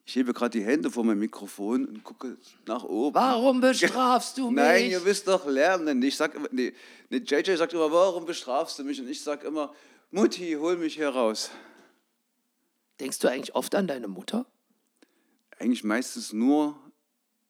Ich 0.06 0.16
hebe 0.16 0.34
gerade 0.34 0.58
die 0.58 0.64
Hände 0.64 0.90
vor 0.90 1.04
mein 1.04 1.20
Mikrofon 1.20 1.86
und 1.86 2.04
gucke 2.04 2.38
nach 2.66 2.84
oben. 2.84 3.16
Warum 3.16 3.60
bestrafst 3.62 4.38
du 4.38 4.50
mich? 4.50 4.64
Nein, 4.64 4.90
ihr 4.90 5.02
müsst 5.02 5.28
doch 5.28 5.46
lernen. 5.46 6.02
Ich 6.02 6.16
sag 6.16 6.36
immer, 6.36 6.48
nee, 6.52 6.74
nee, 7.10 7.18
JJ 7.18 7.56
sagt 7.56 7.74
immer, 7.74 7.92
warum 7.92 8.26
bestrafst 8.26 8.80
du 8.80 8.84
mich? 8.84 9.00
Und 9.02 9.10
ich 9.10 9.22
sag 9.22 9.44
immer, 9.44 9.74
Mutti, 10.12 10.54
hol 10.60 10.78
mich 10.78 10.96
hier 10.96 11.10
raus. 11.10 11.52
Denkst 13.00 13.20
du 13.20 13.28
eigentlich 13.30 13.54
oft 13.56 13.76
an 13.76 13.88
deine 13.88 14.08
Mutter? 14.08 14.46
Eigentlich 15.60 15.84
meistens 15.84 16.34
nur, 16.34 16.80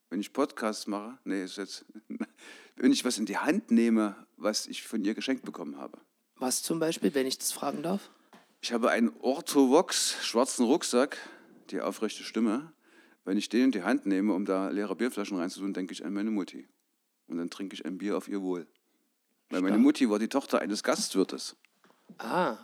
wenn 0.09 0.19
ich 0.19 0.33
Podcasts 0.33 0.87
mache, 0.87 1.17
nee, 1.25 1.43
ist 1.43 1.57
jetzt, 1.57 1.85
wenn 2.75 2.91
ich 2.91 3.05
was 3.05 3.17
in 3.17 3.25
die 3.25 3.37
Hand 3.37 3.71
nehme, 3.71 4.15
was 4.35 4.67
ich 4.67 4.83
von 4.83 5.03
ihr 5.03 5.13
geschenkt 5.13 5.45
bekommen 5.45 5.77
habe. 5.77 5.99
Was 6.39 6.61
zum 6.61 6.79
Beispiel, 6.79 7.13
wenn 7.15 7.25
ich 7.25 7.37
das 7.37 7.51
fragen 7.51 7.83
darf? 7.83 8.09
Ich 8.61 8.71
habe 8.71 8.91
einen 8.91 9.11
Orthovox 9.21 10.17
schwarzen 10.23 10.65
Rucksack, 10.65 11.17
die 11.71 11.81
aufrechte 11.81 12.23
Stimme. 12.23 12.71
Wenn 13.25 13.37
ich 13.37 13.49
den 13.49 13.65
in 13.65 13.71
die 13.71 13.83
Hand 13.83 14.05
nehme, 14.05 14.33
um 14.33 14.45
da 14.45 14.69
leere 14.69 14.95
Bierflaschen 14.95 15.37
reinzutun, 15.37 15.73
denke 15.73 15.93
ich 15.93 16.05
an 16.05 16.13
meine 16.13 16.31
Mutti. 16.31 16.67
Und 17.27 17.37
dann 17.37 17.49
trinke 17.49 17.73
ich 17.75 17.85
ein 17.85 17.97
Bier 17.97 18.15
auf 18.17 18.27
ihr 18.27 18.41
Wohl. 18.41 18.67
Weil 19.49 19.61
meine. 19.61 19.77
Mutti 19.77 20.09
war 20.09 20.19
die 20.19 20.27
Tochter 20.27 20.59
eines 20.59 20.83
Gastwirtes, 20.83 21.55
Ah, 22.19 22.57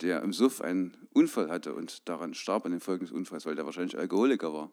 der 0.00 0.22
im 0.22 0.32
Suff 0.32 0.60
einen 0.60 0.96
Unfall 1.12 1.48
hatte 1.48 1.74
und 1.74 2.08
daran 2.08 2.34
starb 2.34 2.64
an 2.64 2.72
den 2.72 2.80
Folgen 2.80 3.04
des 3.04 3.12
Unfalls, 3.12 3.46
weil 3.46 3.54
der 3.54 3.64
wahrscheinlich 3.64 3.96
Alkoholiker 3.96 4.52
war. 4.52 4.70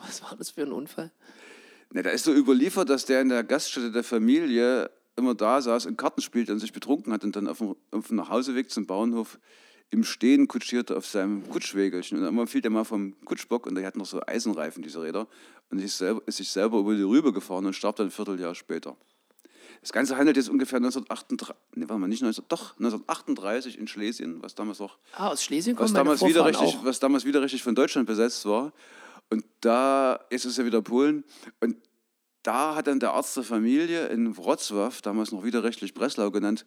was 0.00 0.22
war 0.22 0.36
das 0.36 0.50
für 0.50 0.62
ein 0.62 0.72
Unfall? 0.72 1.10
Ne, 1.92 2.02
da 2.02 2.10
ist 2.10 2.24
so 2.24 2.32
überliefert, 2.32 2.88
dass 2.88 3.04
der 3.04 3.20
in 3.20 3.28
der 3.28 3.44
Gaststätte 3.44 3.92
der 3.92 4.04
Familie 4.04 4.90
immer 5.16 5.34
da 5.34 5.60
saß 5.60 5.86
und 5.86 5.96
Karten 5.96 6.20
spielte 6.20 6.52
und 6.52 6.58
sich 6.58 6.72
betrunken 6.72 7.12
hat 7.12 7.24
und 7.24 7.36
dann 7.36 7.48
auf 7.48 7.58
dem, 7.58 7.76
auf 7.90 8.08
dem 8.08 8.16
Nachhauseweg 8.16 8.70
zum 8.70 8.86
Bauernhof 8.86 9.38
im 9.90 10.02
Stehen 10.02 10.48
kutschierte 10.48 10.96
auf 10.96 11.06
seinem 11.06 11.48
Kutschwägelchen. 11.48 12.18
Und 12.18 12.24
irgendwann 12.24 12.46
fiel 12.48 12.60
der 12.62 12.70
mal 12.70 12.84
vom 12.84 13.14
Kutschbock 13.24 13.66
und 13.66 13.76
der 13.76 13.86
hat 13.86 13.96
noch 13.96 14.06
so 14.06 14.20
Eisenreifen, 14.26 14.82
diese 14.82 15.02
Räder, 15.02 15.28
und 15.70 15.78
ist, 15.78 15.98
selber, 15.98 16.22
ist 16.26 16.36
sich 16.38 16.48
selber 16.48 16.78
über 16.78 16.94
die 16.94 17.02
Rübe 17.02 17.32
gefahren 17.32 17.64
und 17.66 17.74
starb 17.74 17.96
dann 17.96 18.08
ein 18.08 18.10
Vierteljahr 18.10 18.54
später. 18.54 18.96
Das 19.80 19.92
Ganze 19.92 20.16
handelt 20.16 20.36
jetzt 20.36 20.48
ungefähr 20.48 20.78
1938, 20.78 21.54
nee, 21.74 21.84
warte 21.88 22.00
mal, 22.00 22.08
nicht 22.08 22.22
19, 22.22 22.44
doch, 22.48 22.72
1938 22.78 23.78
in 23.78 23.86
Schlesien, 23.86 24.42
was 24.42 24.54
damals 24.54 24.78
noch 24.78 24.98
Ah, 25.12 25.28
aus 25.28 25.44
Schlesien 25.44 25.76
was 25.76 25.92
kommen 25.92 26.06
meine 26.06 26.16
damals, 26.16 26.24
wieder 26.24 26.46
richtig, 26.46 26.78
auch. 26.78 26.84
was 26.84 27.00
damals 27.00 27.24
wieder 27.24 27.42
richtig 27.42 27.62
von 27.62 27.74
Deutschland 27.74 28.06
besetzt 28.06 28.46
war. 28.46 28.72
Und 29.30 29.44
da, 29.60 30.20
jetzt 30.30 30.44
ist 30.44 30.52
es 30.52 30.56
ja 30.56 30.64
wieder 30.64 30.80
Polen, 30.82 31.24
und 31.60 31.76
da 32.44 32.76
hat 32.76 32.86
dann 32.86 33.00
der 33.00 33.14
Arzt 33.14 33.36
der 33.36 33.42
Familie 33.42 34.06
in 34.06 34.36
Wrocław, 34.36 35.02
damals 35.02 35.32
noch 35.32 35.42
widerrechtlich 35.42 35.94
Breslau 35.94 36.30
genannt, 36.30 36.64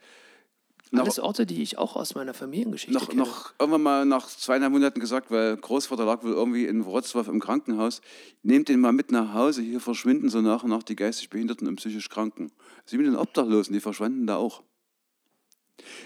noch, 0.90 1.04
Alles 1.04 1.20
Orte, 1.20 1.46
die 1.46 1.62
ich 1.62 1.78
auch 1.78 1.98
aus 1.98 2.16
meiner 2.16 2.34
Familiengeschichte 2.34 2.94
noch, 2.98 3.10
kenne. 3.10 3.22
noch 3.22 3.54
irgendwann 3.60 3.82
mal 3.82 4.06
nach 4.06 4.26
zweieinhalb 4.28 4.72
Monaten 4.72 5.02
gesagt, 5.02 5.30
weil 5.32 5.58
Großvater 5.58 6.06
lag 6.06 6.24
wohl 6.24 6.32
irgendwie 6.32 6.66
in 6.66 6.86
Wrocław 6.86 7.28
im 7.28 7.42
Krankenhaus, 7.42 8.02
nehmt 8.42 8.70
den 8.70 8.80
mal 8.80 8.94
mit 8.94 9.12
nach 9.12 9.34
Hause, 9.34 9.62
hier 9.62 9.82
verschwinden 9.82 10.30
so 10.30 10.40
nach 10.42 10.64
und 10.64 10.70
nach 10.70 10.84
die 10.84 10.96
geistig 10.96 11.30
Behinderten 11.30 11.68
und 11.68 11.76
psychisch 11.76 12.08
Kranken. 12.10 12.52
Sie 12.86 12.98
mit 12.98 13.06
den 13.06 13.18
Obdachlosen, 13.18 13.74
die 13.74 13.82
verschwanden 13.82 14.28
da 14.28 14.38
auch. 14.38 14.64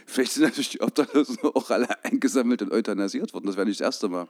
Vielleicht 0.08 0.34
sind 0.34 0.44
natürlich 0.44 0.70
die 0.70 0.82
Obdachlosen 0.82 1.38
auch 1.44 1.70
alle 1.70 2.04
eingesammelt 2.04 2.64
und 2.64 2.72
euthanasiert 2.72 3.34
worden. 3.34 3.46
Das 3.46 3.58
wäre 3.58 3.68
nicht 3.68 3.80
das 3.80 3.86
erste 3.86 4.10
Mal. 4.10 4.28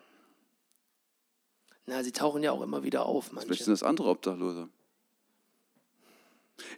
Na, 1.86 2.04
sie 2.04 2.12
tauchen 2.12 2.44
ja 2.44 2.52
auch 2.52 2.62
immer 2.62 2.84
wieder 2.84 3.06
auf, 3.06 3.28
Vielleicht 3.28 3.48
manche. 3.48 3.64
sind 3.64 3.72
das 3.72 3.84
andere 3.84 4.10
Obdachlose. 4.10 4.68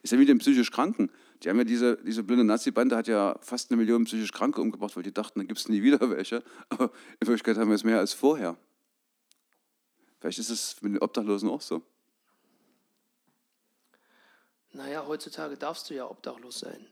Ist 0.03 0.11
ja 0.11 0.19
wie 0.19 0.25
den 0.25 0.37
psychisch 0.37 0.69
Kranken. 0.69 1.09
Die 1.41 1.49
haben 1.49 1.57
ja 1.57 1.63
diese, 1.63 1.97
diese 2.03 2.23
blöde 2.23 2.43
Nazi-Bande 2.43 2.95
hat 2.95 3.07
ja 3.07 3.37
fast 3.41 3.71
eine 3.71 3.77
Million 3.77 4.03
psychisch 4.03 4.31
Kranke 4.31 4.61
umgebracht, 4.61 4.95
weil 4.95 5.03
die 5.03 5.13
dachten, 5.13 5.39
da 5.39 5.45
gibt 5.45 5.59
es 5.59 5.67
nie 5.69 5.81
wieder 5.81 6.09
welche. 6.09 6.43
Aber 6.69 6.91
in 7.19 7.27
Wirklichkeit 7.27 7.57
haben 7.57 7.69
wir 7.69 7.75
es 7.75 7.83
mehr 7.83 7.99
als 7.99 8.13
vorher. 8.13 8.57
Vielleicht 10.19 10.39
ist 10.39 10.49
es 10.49 10.81
mit 10.81 10.93
den 10.93 10.99
Obdachlosen 11.01 11.49
auch 11.49 11.61
so. 11.61 11.81
Naja, 14.73 15.05
heutzutage 15.07 15.57
darfst 15.57 15.89
du 15.89 15.93
ja 15.95 16.09
obdachlos 16.09 16.59
sein. 16.59 16.87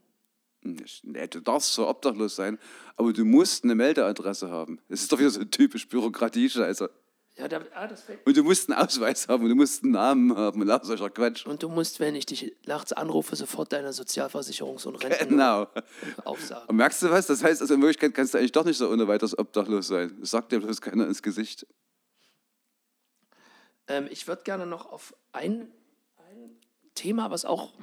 Nicht- 0.62 1.04
Nee, 1.04 1.28
du 1.28 1.39
darfst 1.41 1.74
zwar 1.74 1.89
obdachlos 1.89 2.36
sein, 2.36 2.60
aber 2.95 3.12
du 3.13 3.26
musst 3.26 3.63
eine 3.63 3.74
Meldeadresse 3.74 4.50
haben. 4.52 4.80
Das 4.89 5.02
ist 5.02 5.12
doch 5.12 5.17
wieder 5.19 5.32
so 5.32 5.43
typisch 5.43 5.88
Bürokratie-Scheiße. 5.88 6.89
Ja, 7.42 7.48
da, 7.48 7.60
ah. 7.74 7.90
Und 8.26 8.38
du 8.38 8.44
musst 8.44 8.70
einen 8.70 8.78
Ausweis 8.80 9.28
haben 9.28 9.50
du 9.50 9.56
musst 9.56 9.84
einen 9.84 9.94
Namen 9.94 10.38
haben 10.38 10.62
und 10.62 10.68
lauter 10.68 10.86
solcher 10.86 11.10
Quatsch. 11.10 11.44
Und 11.48 11.64
du 11.64 11.70
musst, 11.70 12.00
wenn 12.00 12.14
ich 12.14 12.28
dich 12.28 12.56
nachts 12.68 12.94
anrufe, 12.94 13.36
sofort 13.36 13.74
deine 13.74 13.90
Sozialversicherungs- 13.90 14.86
und 14.86 14.98
Renten 15.04 15.30
Genau. 15.30 15.68
aufsagen. 16.24 16.68
Und 16.70 16.76
merkst 16.76 17.02
du 17.02 17.10
was? 17.10 17.26
Das 17.26 17.44
heißt, 17.44 17.62
also 17.62 17.74
in 17.74 17.82
Wirklichkeit 17.82 18.14
kannst 18.14 18.36
du 18.36 18.38
eigentlich 18.38 18.52
doch 18.52 18.64
nicht 18.64 18.78
so 18.78 18.88
ohne 18.92 19.08
weiteres 19.08 19.36
obdachlos 19.36 19.88
sein. 19.88 20.16
Das 20.20 20.30
sagt 20.30 20.52
dir 20.52 20.60
bloß 20.60 20.82
keiner 20.82 21.08
ins 21.08 21.24
Gesicht. 21.24 21.66
Ähm, 23.88 24.08
ich 24.12 24.28
würde 24.28 24.44
gerne 24.44 24.68
noch 24.68 24.92
auf 24.92 25.16
ein, 25.32 25.68
ein 26.18 26.52
Thema, 26.94 27.32
was 27.32 27.44
auch 27.44 27.74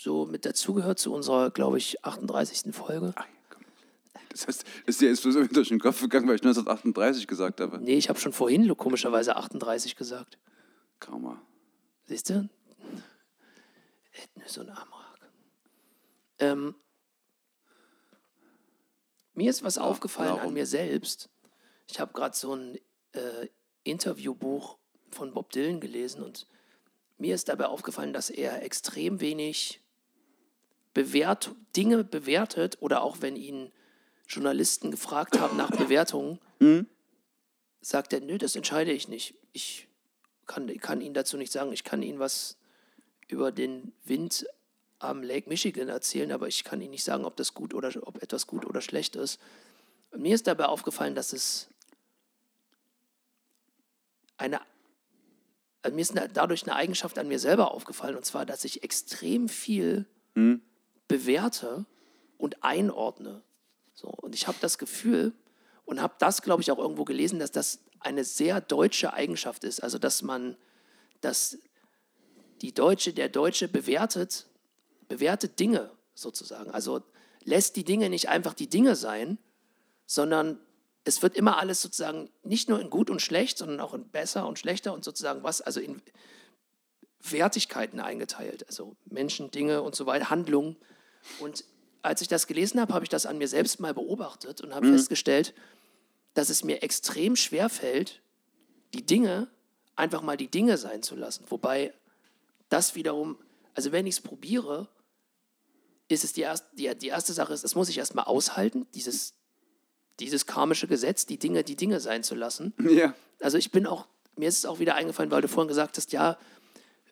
so 0.00 0.26
mit 0.26 0.44
dazugehört 0.44 0.98
zu 0.98 1.14
unserer, 1.14 1.52
glaube 1.52 1.78
ich, 1.78 2.04
38. 2.04 2.74
Folge. 2.74 3.12
Ach. 3.14 3.26
Das 4.30 4.46
heißt, 4.46 4.64
ist 4.86 5.00
dir 5.00 5.08
jetzt 5.08 5.24
durch 5.24 5.68
den 5.68 5.80
Kopf 5.80 6.00
gegangen, 6.00 6.26
weil 6.26 6.36
ich 6.36 6.42
1938 6.42 7.26
gesagt 7.26 7.60
habe. 7.60 7.78
Nee, 7.78 7.96
ich 7.96 8.08
habe 8.08 8.18
schon 8.18 8.32
vorhin 8.32 8.74
komischerweise 8.76 9.36
38 9.36 9.96
gesagt. 9.96 10.38
Karma. 11.00 11.40
Siehst 12.04 12.30
du? 12.30 12.48
Ethnis 14.12 14.58
und 14.58 14.70
Amrak. 14.70 15.30
Ähm, 16.38 16.74
mir 19.34 19.50
ist 19.50 19.62
was 19.62 19.78
aufgefallen 19.78 20.30
warum? 20.30 20.48
an 20.48 20.54
mir 20.54 20.66
selbst. 20.66 21.28
Ich 21.88 22.00
habe 22.00 22.12
gerade 22.12 22.36
so 22.36 22.54
ein 22.54 22.78
äh, 23.12 23.48
Interviewbuch 23.82 24.78
von 25.10 25.32
Bob 25.32 25.50
Dylan 25.50 25.80
gelesen 25.80 26.22
und 26.22 26.46
mir 27.18 27.34
ist 27.34 27.48
dabei 27.48 27.66
aufgefallen, 27.66 28.12
dass 28.12 28.30
er 28.30 28.62
extrem 28.62 29.20
wenig 29.20 29.80
bewährt, 30.92 31.54
Dinge 31.76 32.04
bewertet 32.04 32.78
oder 32.80 33.02
auch 33.02 33.18
wenn 33.20 33.36
ihn 33.36 33.72
Journalisten 34.28 34.90
gefragt 34.90 35.38
haben 35.38 35.56
nach 35.56 35.70
Bewertungen, 35.70 36.38
sagt 37.80 38.12
er, 38.12 38.20
nö, 38.20 38.38
das 38.38 38.56
entscheide 38.56 38.92
ich 38.92 39.08
nicht. 39.08 39.34
Ich 39.52 39.88
kann, 40.46 40.66
kann 40.78 41.00
Ihnen 41.00 41.14
dazu 41.14 41.36
nicht 41.36 41.52
sagen. 41.52 41.72
Ich 41.72 41.84
kann 41.84 42.02
Ihnen 42.02 42.18
was 42.18 42.56
über 43.28 43.52
den 43.52 43.92
Wind 44.04 44.46
am 44.98 45.22
Lake 45.22 45.48
Michigan 45.48 45.88
erzählen, 45.88 46.32
aber 46.32 46.48
ich 46.48 46.64
kann 46.64 46.80
Ihnen 46.80 46.90
nicht 46.92 47.04
sagen, 47.04 47.24
ob 47.24 47.36
das 47.36 47.54
gut 47.54 47.74
oder 47.74 47.90
ob 48.02 48.22
etwas 48.22 48.46
gut 48.46 48.64
oder 48.64 48.80
schlecht 48.80 49.16
ist. 49.16 49.40
Und 50.10 50.22
mir 50.22 50.34
ist 50.34 50.46
dabei 50.46 50.66
aufgefallen, 50.66 51.14
dass 51.14 51.32
es 51.32 51.68
eine 54.36 54.60
also 55.84 55.94
mir 55.94 56.00
ist 56.00 56.14
dadurch 56.32 56.62
eine 56.62 56.76
Eigenschaft 56.76 57.18
an 57.18 57.28
mir 57.28 57.38
selber 57.38 57.72
aufgefallen, 57.72 58.16
und 58.16 58.24
zwar, 58.24 58.46
dass 58.46 58.64
ich 58.64 58.82
extrem 58.82 59.50
viel 59.50 60.06
bewerte 61.08 61.84
und 62.38 62.64
einordne. 62.64 63.42
So, 63.94 64.08
und 64.08 64.34
ich 64.34 64.46
habe 64.46 64.58
das 64.60 64.78
Gefühl 64.78 65.32
und 65.84 66.02
habe 66.02 66.14
das, 66.18 66.42
glaube 66.42 66.62
ich, 66.62 66.70
auch 66.70 66.78
irgendwo 66.78 67.04
gelesen, 67.04 67.38
dass 67.38 67.52
das 67.52 67.80
eine 68.00 68.24
sehr 68.24 68.60
deutsche 68.60 69.12
Eigenschaft 69.12 69.64
ist. 69.64 69.82
Also, 69.82 69.98
dass 69.98 70.22
man, 70.22 70.56
dass 71.20 71.58
die 72.60 72.72
Deutsche, 72.72 73.12
der 73.12 73.28
Deutsche 73.28 73.68
bewertet, 73.68 74.46
bewertet 75.08 75.58
Dinge 75.58 75.90
sozusagen. 76.14 76.70
Also 76.70 77.02
lässt 77.44 77.76
die 77.76 77.84
Dinge 77.84 78.08
nicht 78.08 78.28
einfach 78.28 78.54
die 78.54 78.68
Dinge 78.68 78.96
sein, 78.96 79.38
sondern 80.06 80.58
es 81.04 81.22
wird 81.22 81.36
immer 81.36 81.58
alles 81.58 81.82
sozusagen 81.82 82.30
nicht 82.42 82.68
nur 82.68 82.80
in 82.80 82.90
gut 82.90 83.10
und 83.10 83.20
schlecht, 83.20 83.58
sondern 83.58 83.80
auch 83.80 83.94
in 83.94 84.08
besser 84.08 84.46
und 84.46 84.58
schlechter 84.58 84.94
und 84.94 85.04
sozusagen 85.04 85.42
was, 85.42 85.60
also 85.60 85.80
in 85.80 86.00
Wertigkeiten 87.20 88.00
eingeteilt. 88.00 88.66
Also 88.66 88.96
Menschen, 89.04 89.50
Dinge 89.50 89.82
und 89.82 89.94
so 89.94 90.06
weiter, 90.06 90.30
Handlungen. 90.30 90.76
Und 91.40 91.64
als 92.04 92.20
ich 92.20 92.28
das 92.28 92.46
gelesen 92.46 92.80
habe, 92.80 92.92
habe 92.94 93.04
ich 93.04 93.08
das 93.08 93.26
an 93.26 93.38
mir 93.38 93.48
selbst 93.48 93.80
mal 93.80 93.94
beobachtet 93.94 94.60
und 94.60 94.74
habe 94.74 94.86
festgestellt, 94.92 95.54
dass 96.34 96.50
es 96.50 96.64
mir 96.64 96.82
extrem 96.82 97.36
schwer 97.36 97.68
fällt, 97.68 98.20
die 98.92 99.04
Dinge 99.04 99.48
einfach 99.96 100.22
mal 100.22 100.36
die 100.36 100.48
Dinge 100.48 100.76
sein 100.76 101.02
zu 101.02 101.14
lassen. 101.14 101.44
Wobei 101.48 101.94
das 102.68 102.94
wiederum, 102.94 103.38
also 103.74 103.92
wenn 103.92 104.06
ich 104.06 104.16
es 104.16 104.20
probiere, 104.20 104.88
ist 106.08 106.24
es 106.24 106.32
die 106.32 106.42
erste, 106.42 106.66
die, 106.76 106.94
die 106.96 107.08
erste 107.08 107.32
Sache 107.32 107.54
ist, 107.54 107.64
das 107.64 107.74
muss 107.74 107.88
ich 107.88 107.98
erstmal 107.98 108.24
aushalten, 108.24 108.86
dieses 108.94 109.34
dieses 110.20 110.46
karmische 110.46 110.86
Gesetz, 110.86 111.26
die 111.26 111.38
Dinge, 111.38 111.64
die 111.64 111.76
Dinge 111.76 112.00
sein 112.00 112.22
zu 112.22 112.34
lassen. 112.34 112.72
Ja. 112.94 113.14
Also 113.40 113.58
ich 113.58 113.72
bin 113.72 113.86
auch, 113.86 114.06
mir 114.36 114.48
ist 114.48 114.58
es 114.58 114.66
auch 114.66 114.78
wieder 114.78 114.94
eingefallen, 114.94 115.30
weil 115.30 115.42
du 115.42 115.48
vorhin 115.48 115.68
gesagt 115.68 115.96
hast, 115.96 116.12
ja, 116.12 116.38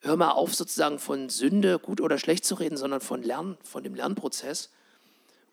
hör 0.03 0.16
mal 0.16 0.30
auf, 0.30 0.55
sozusagen 0.55 1.01
von 1.01 1.28
Sünde 1.28 1.80
gut 1.80 2.01
oder 2.01 2.16
schlecht 2.16 2.45
zu 2.45 2.55
reden, 2.55 2.76
sondern 2.76 3.01
von 3.01 3.22
Lernen, 3.22 3.59
von 3.64 3.82
dem 3.82 3.95
Lernprozess. 3.95 4.70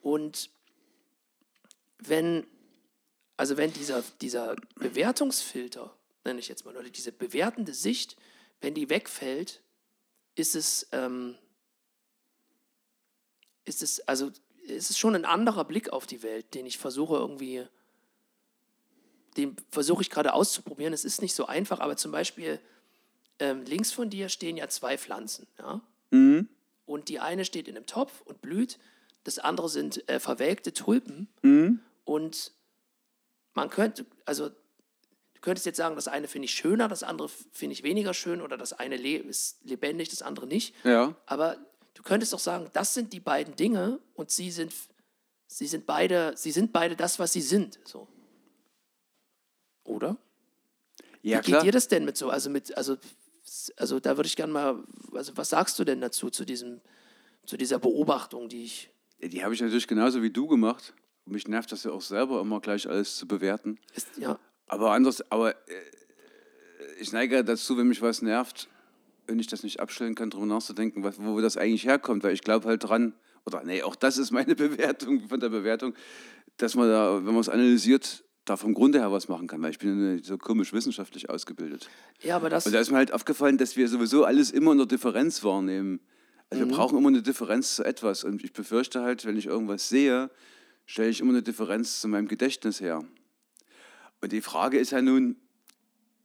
Und 0.02 0.50
wenn, 2.00 2.48
also 3.38 3.58
wenn 3.58 3.74
dieser, 3.74 4.04
dieser 4.22 4.56
Bewertungsfilter, 4.76 5.94
nenne 6.24 6.40
ich 6.40 6.48
jetzt 6.48 6.66
mal, 6.66 6.76
oder 6.76 6.90
diese 6.90 7.12
bewertende 7.12 7.74
Sicht, 7.74 8.16
wenn 8.62 8.74
die 8.74 8.90
wegfällt, 8.90 9.62
ist 10.36 10.56
es, 10.56 10.88
ähm, 10.92 11.36
ist 13.66 13.82
es, 13.82 14.00
also 14.08 14.32
ist 14.64 14.90
es 14.90 14.98
schon 14.98 15.16
ein 15.16 15.26
anderer 15.26 15.66
Blick 15.66 15.90
auf 15.90 16.06
die 16.06 16.24
Welt, 16.24 16.54
den 16.54 16.66
ich 16.66 16.78
versuche 16.78 17.16
irgendwie, 17.16 17.66
den 19.38 19.56
versuche 19.72 20.02
ich 20.02 20.10
gerade 20.10 20.34
auszuprobieren. 20.34 20.94
Es 20.94 21.06
ist 21.06 21.22
nicht 21.22 21.36
so 21.36 21.46
einfach, 21.46 21.80
aber 21.80 21.98
zum 21.98 22.12
Beispiel 22.12 22.60
ähm, 23.40 23.64
links 23.64 23.92
von 23.92 24.10
dir 24.10 24.30
stehen 24.30 24.58
ja 24.58 24.68
zwei 24.68 24.98
Pflanzen, 24.98 25.48
ja. 25.58 25.82
Und 26.86 27.10
die 27.10 27.20
eine 27.20 27.46
steht 27.46 27.68
in 27.68 27.76
einem 27.76 27.86
Topf 27.86 28.22
und 28.22 28.42
blüht, 28.42 28.80
das 29.24 29.40
andere 29.40 29.70
sind 29.70 30.08
äh, 30.10 30.20
verwelkte 30.20 30.74
Tulpen. 30.74 31.28
Und 32.06 32.54
man 33.54 33.70
könnte, 33.70 34.06
also 34.26 34.50
du 34.50 35.42
könntest 35.42 35.66
jetzt 35.66 35.78
sagen, 35.78 35.96
das 35.96 36.08
eine 36.08 36.28
finde 36.28 36.46
ich 36.46 36.54
schöner, 36.54 36.88
das 36.88 37.04
andere 37.04 37.30
finde 37.30 37.74
ich 37.74 37.84
weniger 37.84 38.14
schön 38.14 38.42
oder 38.42 38.58
das 38.58 38.74
eine 38.74 38.98
le 38.98 39.18
ist 39.18 39.64
lebendig, 39.64 40.10
das 40.10 40.22
andere 40.22 40.48
nicht. 40.48 40.74
Ja. 40.84 41.16
Aber 41.26 41.58
du 41.94 42.04
könntest 42.04 42.34
doch 42.34 42.40
sagen, 42.40 42.70
das 42.74 42.94
sind 42.94 43.14
die 43.14 43.20
beiden 43.20 43.56
Dinge 43.56 44.00
und 44.16 44.32
sie 44.32 44.52
sind, 44.52 44.74
sie 45.48 45.68
sind 45.68 45.86
beide, 45.86 46.34
sie 46.36 46.52
sind 46.52 46.72
beide 46.74 46.96
das, 46.96 47.20
was 47.20 47.34
sie 47.34 47.42
sind. 47.42 47.80
So. 47.84 48.08
Oder? 49.84 50.18
Ja, 51.22 51.40
Wie 51.40 51.44
klar. 51.44 51.62
geht 51.62 51.68
dir 51.68 51.72
das 51.74 51.88
denn 51.88 52.06
mit 52.06 52.18
so? 52.18 52.30
Also 52.30 52.50
mit, 52.50 52.76
also, 52.78 52.98
also 53.76 54.00
da 54.00 54.18
würde 54.18 54.28
ich 54.28 54.36
gerne 54.36 54.54
mal, 54.54 54.84
also 55.14 55.36
was 55.36 55.50
sagst 55.50 55.78
du 55.80 55.84
denn 55.84 56.00
dazu, 56.00 56.30
zu 56.30 56.46
diesem, 56.46 56.80
zu 57.46 57.58
dieser 57.58 57.80
Beobachtung, 57.80 58.48
die 58.48 58.64
ich. 58.64 58.90
Ja, 59.22 59.28
Die 59.28 59.44
habe 59.44 59.54
ich 59.54 59.62
natürlich 59.62 59.88
genauso 59.88 60.22
wie 60.22 60.30
du 60.30 60.48
gemacht. 60.48 60.94
Und 61.26 61.34
mich 61.34 61.48
nervt 61.48 61.72
das 61.72 61.84
ja 61.84 61.92
auch 61.92 62.02
selber, 62.02 62.42
immer 62.42 62.60
gleich 62.60 62.88
alles 62.90 63.16
zu 63.16 63.28
bewerten. 63.28 63.78
Ist, 63.96 64.08
ja, 64.18 64.40
Aber 64.68 64.92
anders, 64.92 65.30
aber 65.32 65.52
äh, 65.52 65.56
ich 67.00 67.12
neige 67.12 67.44
dazu, 67.44 67.78
wenn 67.78 67.88
mich 67.88 68.02
was 68.02 68.22
nervt, 68.22 68.68
wenn 69.28 69.40
ich 69.40 69.48
das 69.48 69.64
nicht 69.64 69.80
abstellen 69.80 70.16
kann, 70.16 70.30
darüber 70.30 70.48
nachzudenken, 70.48 71.04
was, 71.04 71.22
wo 71.22 71.40
das 71.40 71.58
eigentlich 71.58 71.86
herkommt, 71.86 72.24
weil 72.24 72.34
ich 72.34 72.42
glaube 72.42 72.68
halt 72.68 72.84
dran, 72.84 73.14
oder 73.46 73.64
nee, 73.64 73.84
auch 73.84 73.96
das 73.96 74.18
ist 74.18 74.32
meine 74.32 74.56
Bewertung 74.56 75.28
von 75.28 75.40
der 75.40 75.50
Bewertung, 75.50 75.94
dass 76.58 76.76
man 76.76 76.90
da, 76.90 77.18
wenn 77.18 77.34
man 77.34 77.42
es 77.42 77.50
analysiert, 77.50 78.24
da 78.46 78.58
vom 78.58 78.74
Grunde 78.74 79.00
her 79.00 79.12
was 79.12 79.28
machen 79.28 79.48
kann, 79.48 79.62
weil 79.62 79.72
ich 79.72 79.80
bin 79.80 80.22
so 80.24 80.38
komisch 80.38 80.74
wissenschaftlich 80.74 81.30
ausgebildet. 81.30 81.90
ja, 82.22 82.36
aber 82.36 82.50
das. 82.50 82.66
Und 82.66 82.74
da 82.74 82.80
ist 82.80 82.90
mir 82.90 82.98
halt 82.98 83.14
aufgefallen, 83.14 83.58
dass 83.58 83.78
wir 83.78 83.88
sowieso 83.88 84.26
alles 84.26 84.50
immer 84.50 84.72
in 84.72 84.80
der 84.80 84.88
Differenz 84.88 85.44
wahrnehmen. 85.44 86.00
Also 86.50 86.66
wir 86.66 86.72
brauchen 86.72 86.98
immer 86.98 87.10
eine 87.10 87.22
Differenz 87.22 87.76
zu 87.76 87.84
etwas. 87.84 88.24
Und 88.24 88.44
ich 88.44 88.54
befürchte 88.54 89.02
halt, 89.02 89.26
wenn 89.26 89.38
ich 89.38 89.46
irgendwas 89.46 89.90
sehe, 89.90 90.30
stelle 90.86 91.10
ich 91.10 91.22
immer 91.22 91.32
eine 91.32 91.44
Differenz 91.44 92.02
zu 92.02 92.08
meinem 92.08 92.28
Gedächtnis 92.28 92.82
her. 92.82 93.04
Und 94.22 94.32
die 94.32 94.42
Frage 94.42 94.80
ist 94.80 94.92
ja 94.92 95.02
nun, 95.02 95.36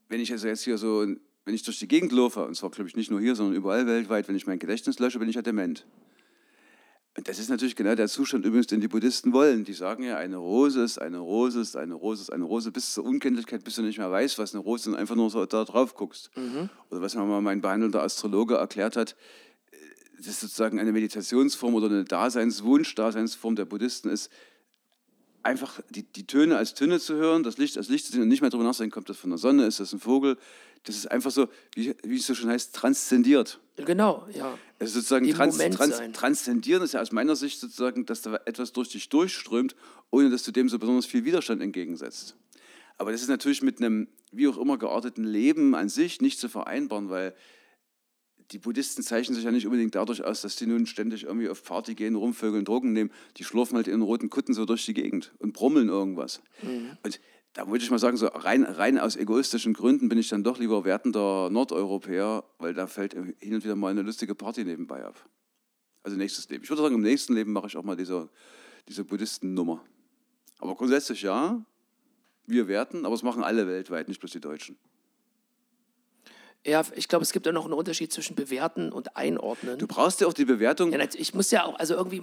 wenn 0.09 0.21
ich 0.21 0.33
also 0.33 0.49
jetzt 0.49 0.65
hier 0.65 0.79
so, 0.79 1.07
wenn 1.45 1.55
ich 1.55 1.63
durch 1.63 1.79
die 1.79 1.89
Gegend 1.89 2.13
laufe, 2.13 2.45
und 2.45 2.57
zwar 2.57 2.71
glaube 2.71 2.89
ich 2.89 2.97
nicht 2.97 3.11
nur 3.11 3.21
hier, 3.21 3.37
sondern 3.37 3.55
überall 3.55 3.87
weltweit, 3.87 4.27
wenn 4.29 4.37
ich 4.37 4.47
mein 4.47 4.59
Gedächtnis 4.59 4.99
lösche, 4.99 5.19
bin 5.19 5.29
ich 5.29 5.37
ja 5.37 5.43
dement. 5.43 5.87
Und 7.17 7.29
das 7.29 7.39
ist 7.39 7.49
natürlich 7.49 7.77
genau 7.77 7.95
der 7.95 8.09
Zustand 8.09 8.45
übrigens, 8.45 8.67
den 8.67 8.81
die 8.81 8.89
Buddhisten 8.89 9.33
wollen. 9.33 9.65
Die 9.65 9.73
sagen 9.73 10.03
ja, 10.03 10.17
eine 10.17 10.37
Rose 10.37 10.83
ist 10.83 10.99
eine 10.99 11.19
Rose 11.19 11.61
ist 11.61 11.77
eine 11.77 11.95
Rose 11.95 12.23
ist 12.23 12.33
eine 12.33 12.45
Rose, 12.45 12.73
bis 12.73 12.93
zur 12.95 13.05
Unkenntlichkeit, 13.05 13.63
bis 13.63 13.77
du 13.77 13.83
nicht 13.83 13.99
mehr 13.99 14.11
weißt, 14.11 14.39
was 14.39 14.53
eine 14.53 14.65
Rose 14.65 14.83
ist 14.83 14.87
und 14.89 14.97
einfach 14.97 15.15
nur 15.15 15.31
so 15.31 15.47
da 15.47 15.65
drauf 15.65 15.95
guckst. 15.95 16.31
Oder 16.91 17.03
was 17.03 17.15
mir 17.15 17.25
mal 17.25 17.41
mein 17.41 17.61
behandelter 17.61 18.03
Astrologe 18.03 18.57
erklärt 18.57 18.97
hat, 18.97 19.15
das 20.27 20.35
ist 20.35 20.41
sozusagen 20.41 20.79
eine 20.79 20.93
Meditationsform 20.93 21.75
oder 21.75 21.87
eine 21.87 22.05
Daseinswunsch, 22.05 22.95
Daseinsform 22.95 23.57
der 23.57 23.65
Buddhisten 23.65 24.09
ist, 24.09 24.31
einfach 25.43 25.81
die, 25.91 26.03
die 26.03 26.27
Töne 26.27 26.57
als 26.57 26.75
Töne 26.75 26.99
zu 26.99 27.15
hören, 27.15 27.43
das 27.43 27.59
Licht 27.59 27.77
als 27.77 27.89
Licht 27.89 28.07
zu 28.07 28.13
sehen 28.13 28.23
und 28.23 28.29
nicht 28.29 28.41
mehr 28.41 28.51
darüber 28.51 28.67
nachzudenken, 28.67 28.95
kommt 28.95 29.09
das 29.09 29.19
von 29.19 29.31
der 29.31 29.39
Sonne, 29.39 29.67
ist 29.67 29.81
das 29.81 29.93
ein 29.93 30.01
Vogel. 30.01 30.39
Das 30.85 30.97
ist 30.97 31.11
einfach 31.11 31.31
so, 31.31 31.49
wie, 31.75 31.95
wie 32.03 32.17
es 32.17 32.27
so 32.27 32.35
schon 32.35 32.51
heißt, 32.51 32.75
transzendiert. 32.75 33.61
genau, 33.77 34.27
ja. 34.33 34.59
Also 34.79 34.95
sozusagen 34.95 35.27
Im 35.27 35.35
trans, 35.35 35.57
trans, 35.57 36.01
transzendieren 36.13 36.83
ist 36.83 36.93
ja 36.93 37.01
aus 37.01 37.13
meiner 37.13 37.37
Sicht 37.37 37.61
sozusagen, 37.61 38.07
dass 38.07 38.23
da 38.23 38.39
etwas 38.45 38.73
durch 38.73 38.91
dich 38.91 39.09
durchströmt, 39.09 39.77
ohne 40.11 40.31
dass 40.31 40.43
du 40.43 40.53
dem 40.53 40.69
so 40.69 40.79
besonders 40.79 41.07
viel 41.07 41.25
Widerstand 41.25 41.63
entgegensetzt. 41.63 42.37
Aber 42.99 43.13
das 43.13 43.23
ist 43.23 43.29
natürlich 43.29 43.63
mit 43.63 43.79
einem 43.79 44.09
wie 44.31 44.49
auch 44.49 44.59
immer 44.59 44.79
gearteten 44.79 45.25
Leben 45.25 45.75
an 45.75 45.89
sich 45.89 46.21
nicht 46.21 46.39
zu 46.39 46.49
vereinbaren, 46.49 47.09
weil 47.09 47.35
die 48.51 48.59
Buddhisten 48.59 49.03
zeichnen 49.03 49.35
sich 49.35 49.45
ja 49.45 49.51
nicht 49.51 49.67
unbedingt 49.67 49.95
dadurch 49.95 50.23
aus, 50.23 50.43
dass 50.43 50.57
die 50.57 50.67
nun 50.67 50.87
ständig 50.87 51.25
irgendwie 51.25 51.49
auf 51.49 51.63
Party 51.63 51.95
gehen, 51.95 52.15
rumvögeln, 52.15 52.65
Drogen 52.65 52.93
nehmen. 52.93 53.11
Die 53.37 53.45
schlurfen 53.45 53.77
halt 53.77 53.89
in 53.89 54.03
roten 54.03 54.31
Kutten 54.31 54.55
so 54.55 54.65
durch 54.65 54.85
die 54.85 54.95
Gegend 54.95 55.33
und 55.39 55.53
brummeln 55.53 55.89
irgendwas. 55.89 56.43
Und 57.03 57.21
da 57.55 57.69
würde 57.69 57.85
ich 57.85 57.91
mal 57.91 57.99
sagen, 57.99 58.17
so 58.17 58.27
rein, 58.27 58.65
rein 58.65 58.99
aus 58.99 59.17
egoistischen 59.17 59.75
Gründen 59.75 60.09
bin 60.09 60.19
ich 60.19 60.29
dann 60.29 60.45
doch 60.45 60.59
lieber 60.59 60.85
wertender 60.85 61.51
Nordeuropäer, 61.51 62.45
weil 62.59 62.75
da 62.75 62.87
fällt 62.87 63.15
hin 63.15 63.55
und 63.55 63.65
wieder 63.65 63.77
mal 63.77 63.91
eine 63.91 64.03
lustige 64.03 64.35
Party 64.35 64.65
nebenbei 64.65 65.05
ab. 65.05 65.29
Also 66.03 66.17
nächstes 66.17 66.49
Leben. 66.49 66.65
Ich 66.65 66.71
würde 66.71 66.83
sagen, 66.83 66.97
im 66.97 67.03
nächsten 67.03 67.35
Leben 67.35 67.53
mache 67.53 67.69
ich 67.69 67.77
auch 67.77 67.85
mal 67.85 67.97
diese, 67.97 68.29
diese 68.89 69.05
Buddhisten-Nummer. 69.05 69.83
Aber 70.59 70.75
grundsätzlich 70.75 71.23
ja, 71.23 71.65
wir 72.47 72.69
werten, 72.69 73.07
aber 73.07 73.15
es 73.15 73.23
machen 73.23 73.43
alle 73.43 73.67
weltweit, 73.67 74.09
nicht 74.09 74.21
bloß 74.21 74.33
die 74.33 74.41
Deutschen. 74.41 74.77
Ja, 76.67 76.83
ich 76.95 77.09
glaube, 77.09 77.23
es 77.23 77.33
gibt 77.33 77.45
ja 77.47 77.53
noch 77.53 77.65
einen 77.65 77.75
Unterschied 77.75 78.13
zwischen 78.13 78.35
bewerten 78.37 78.91
und 78.91 79.17
einordnen. 79.17 79.79
Du 79.79 79.87
brauchst 79.87 80.21
ja 80.21 80.27
auch 80.27 80.33
die 80.33 80.47
Bewertung. 80.47 80.93
ja, 80.93 81.07
ich 81.15 81.35
muss 81.35 81.51
ja 81.51 81.65
auch, 81.65 81.79
also 81.79 81.95
irgendwie 81.95 82.23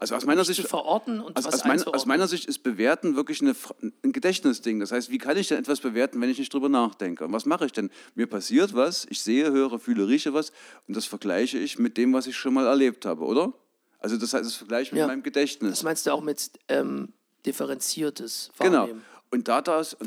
Also 0.00 0.16
aus 0.16 0.24
meiner 0.24 0.44
Sicht, 0.44 0.66
verorten 0.66 1.20
und 1.20 1.36
aus, 1.36 1.44
was 1.44 1.54
aus, 1.54 1.64
mein, 1.64 1.82
aus 1.82 2.04
meiner 2.06 2.26
Sicht 2.26 2.46
ist 2.46 2.64
Bewerten 2.64 3.14
wirklich 3.14 3.40
eine, 3.40 3.54
ein 4.02 4.12
Gedächtnisding. 4.12 4.80
Das 4.80 4.90
heißt, 4.90 5.10
wie 5.10 5.18
kann 5.18 5.36
ich 5.36 5.48
denn 5.48 5.58
etwas 5.58 5.80
bewerten, 5.80 6.20
wenn 6.20 6.28
ich 6.30 6.38
nicht 6.38 6.52
drüber 6.52 6.68
nachdenke? 6.68 7.24
Und 7.24 7.32
was 7.32 7.46
mache 7.46 7.64
ich 7.66 7.72
denn? 7.72 7.90
Mir 8.16 8.26
passiert 8.26 8.74
was, 8.74 9.06
ich 9.08 9.22
sehe, 9.22 9.52
höre, 9.52 9.78
fühle, 9.78 10.08
rieche 10.08 10.34
was 10.34 10.50
und 10.88 10.96
das 10.96 11.06
vergleiche 11.06 11.58
ich 11.58 11.78
mit 11.78 11.96
dem, 11.96 12.12
was 12.12 12.26
ich 12.26 12.36
schon 12.36 12.54
mal 12.54 12.66
erlebt 12.66 13.06
habe, 13.06 13.24
oder? 13.24 13.52
Also 14.00 14.16
das 14.16 14.34
heißt, 14.34 14.44
das 14.44 14.56
vergleiche 14.56 14.88
ich 14.88 14.92
mit 14.92 15.00
Ja. 15.00 15.06
meinem 15.06 15.22
Gedächtnis. 15.22 15.70
Das 15.70 15.82
meinst 15.84 16.06
du 16.06 16.10
auch 16.10 16.20
mit 16.22 16.50
ähm, 16.68 17.12
differenziertes 17.46 18.50
Genau. 18.58 18.80
Wahrnehmen? 18.80 19.02
Und, 19.30 19.48
daraus, 19.48 19.94
und, 19.94 20.06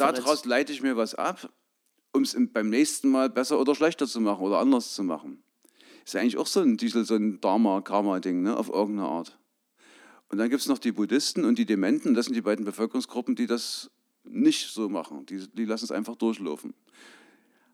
daraus 0.00 0.44
leite 0.44 0.72
ich 0.72 0.80
mir 0.82 0.96
was 0.96 1.14
ab, 1.14 1.48
um 2.14 2.22
es 2.22 2.32
im- 2.34 2.52
beim 2.52 2.70
nächsten 2.70 3.10
Mal 3.10 3.28
besser 3.28 3.60
oder 3.60 3.74
schlechter 3.74 4.06
zu 4.06 4.20
machen 4.20 4.42
oder 4.42 4.58
anders 4.58 4.94
zu 4.94 5.02
machen. 5.02 5.42
Ist 6.04 6.14
ja 6.14 6.20
eigentlich 6.20 6.38
auch 6.38 6.46
so 6.46 6.60
ein, 6.60 6.76
Diesel, 6.76 7.04
so 7.04 7.14
ein 7.16 7.40
Dharma-Karma-Ding, 7.40 8.42
ne, 8.42 8.56
auf 8.56 8.68
irgendeine 8.68 9.08
Art. 9.08 9.38
Und 10.28 10.38
dann 10.38 10.48
gibt 10.48 10.62
es 10.62 10.68
noch 10.68 10.78
die 10.78 10.92
Buddhisten 10.92 11.44
und 11.44 11.58
die 11.58 11.66
Dementen, 11.66 12.14
das 12.14 12.26
sind 12.26 12.34
die 12.34 12.42
beiden 12.42 12.64
Bevölkerungsgruppen, 12.64 13.36
die 13.36 13.46
das 13.46 13.90
nicht 14.22 14.70
so 14.72 14.88
machen. 14.88 15.26
Die, 15.26 15.46
die 15.52 15.64
lassen 15.64 15.84
es 15.84 15.90
einfach 15.92 16.16
durchlaufen. 16.16 16.74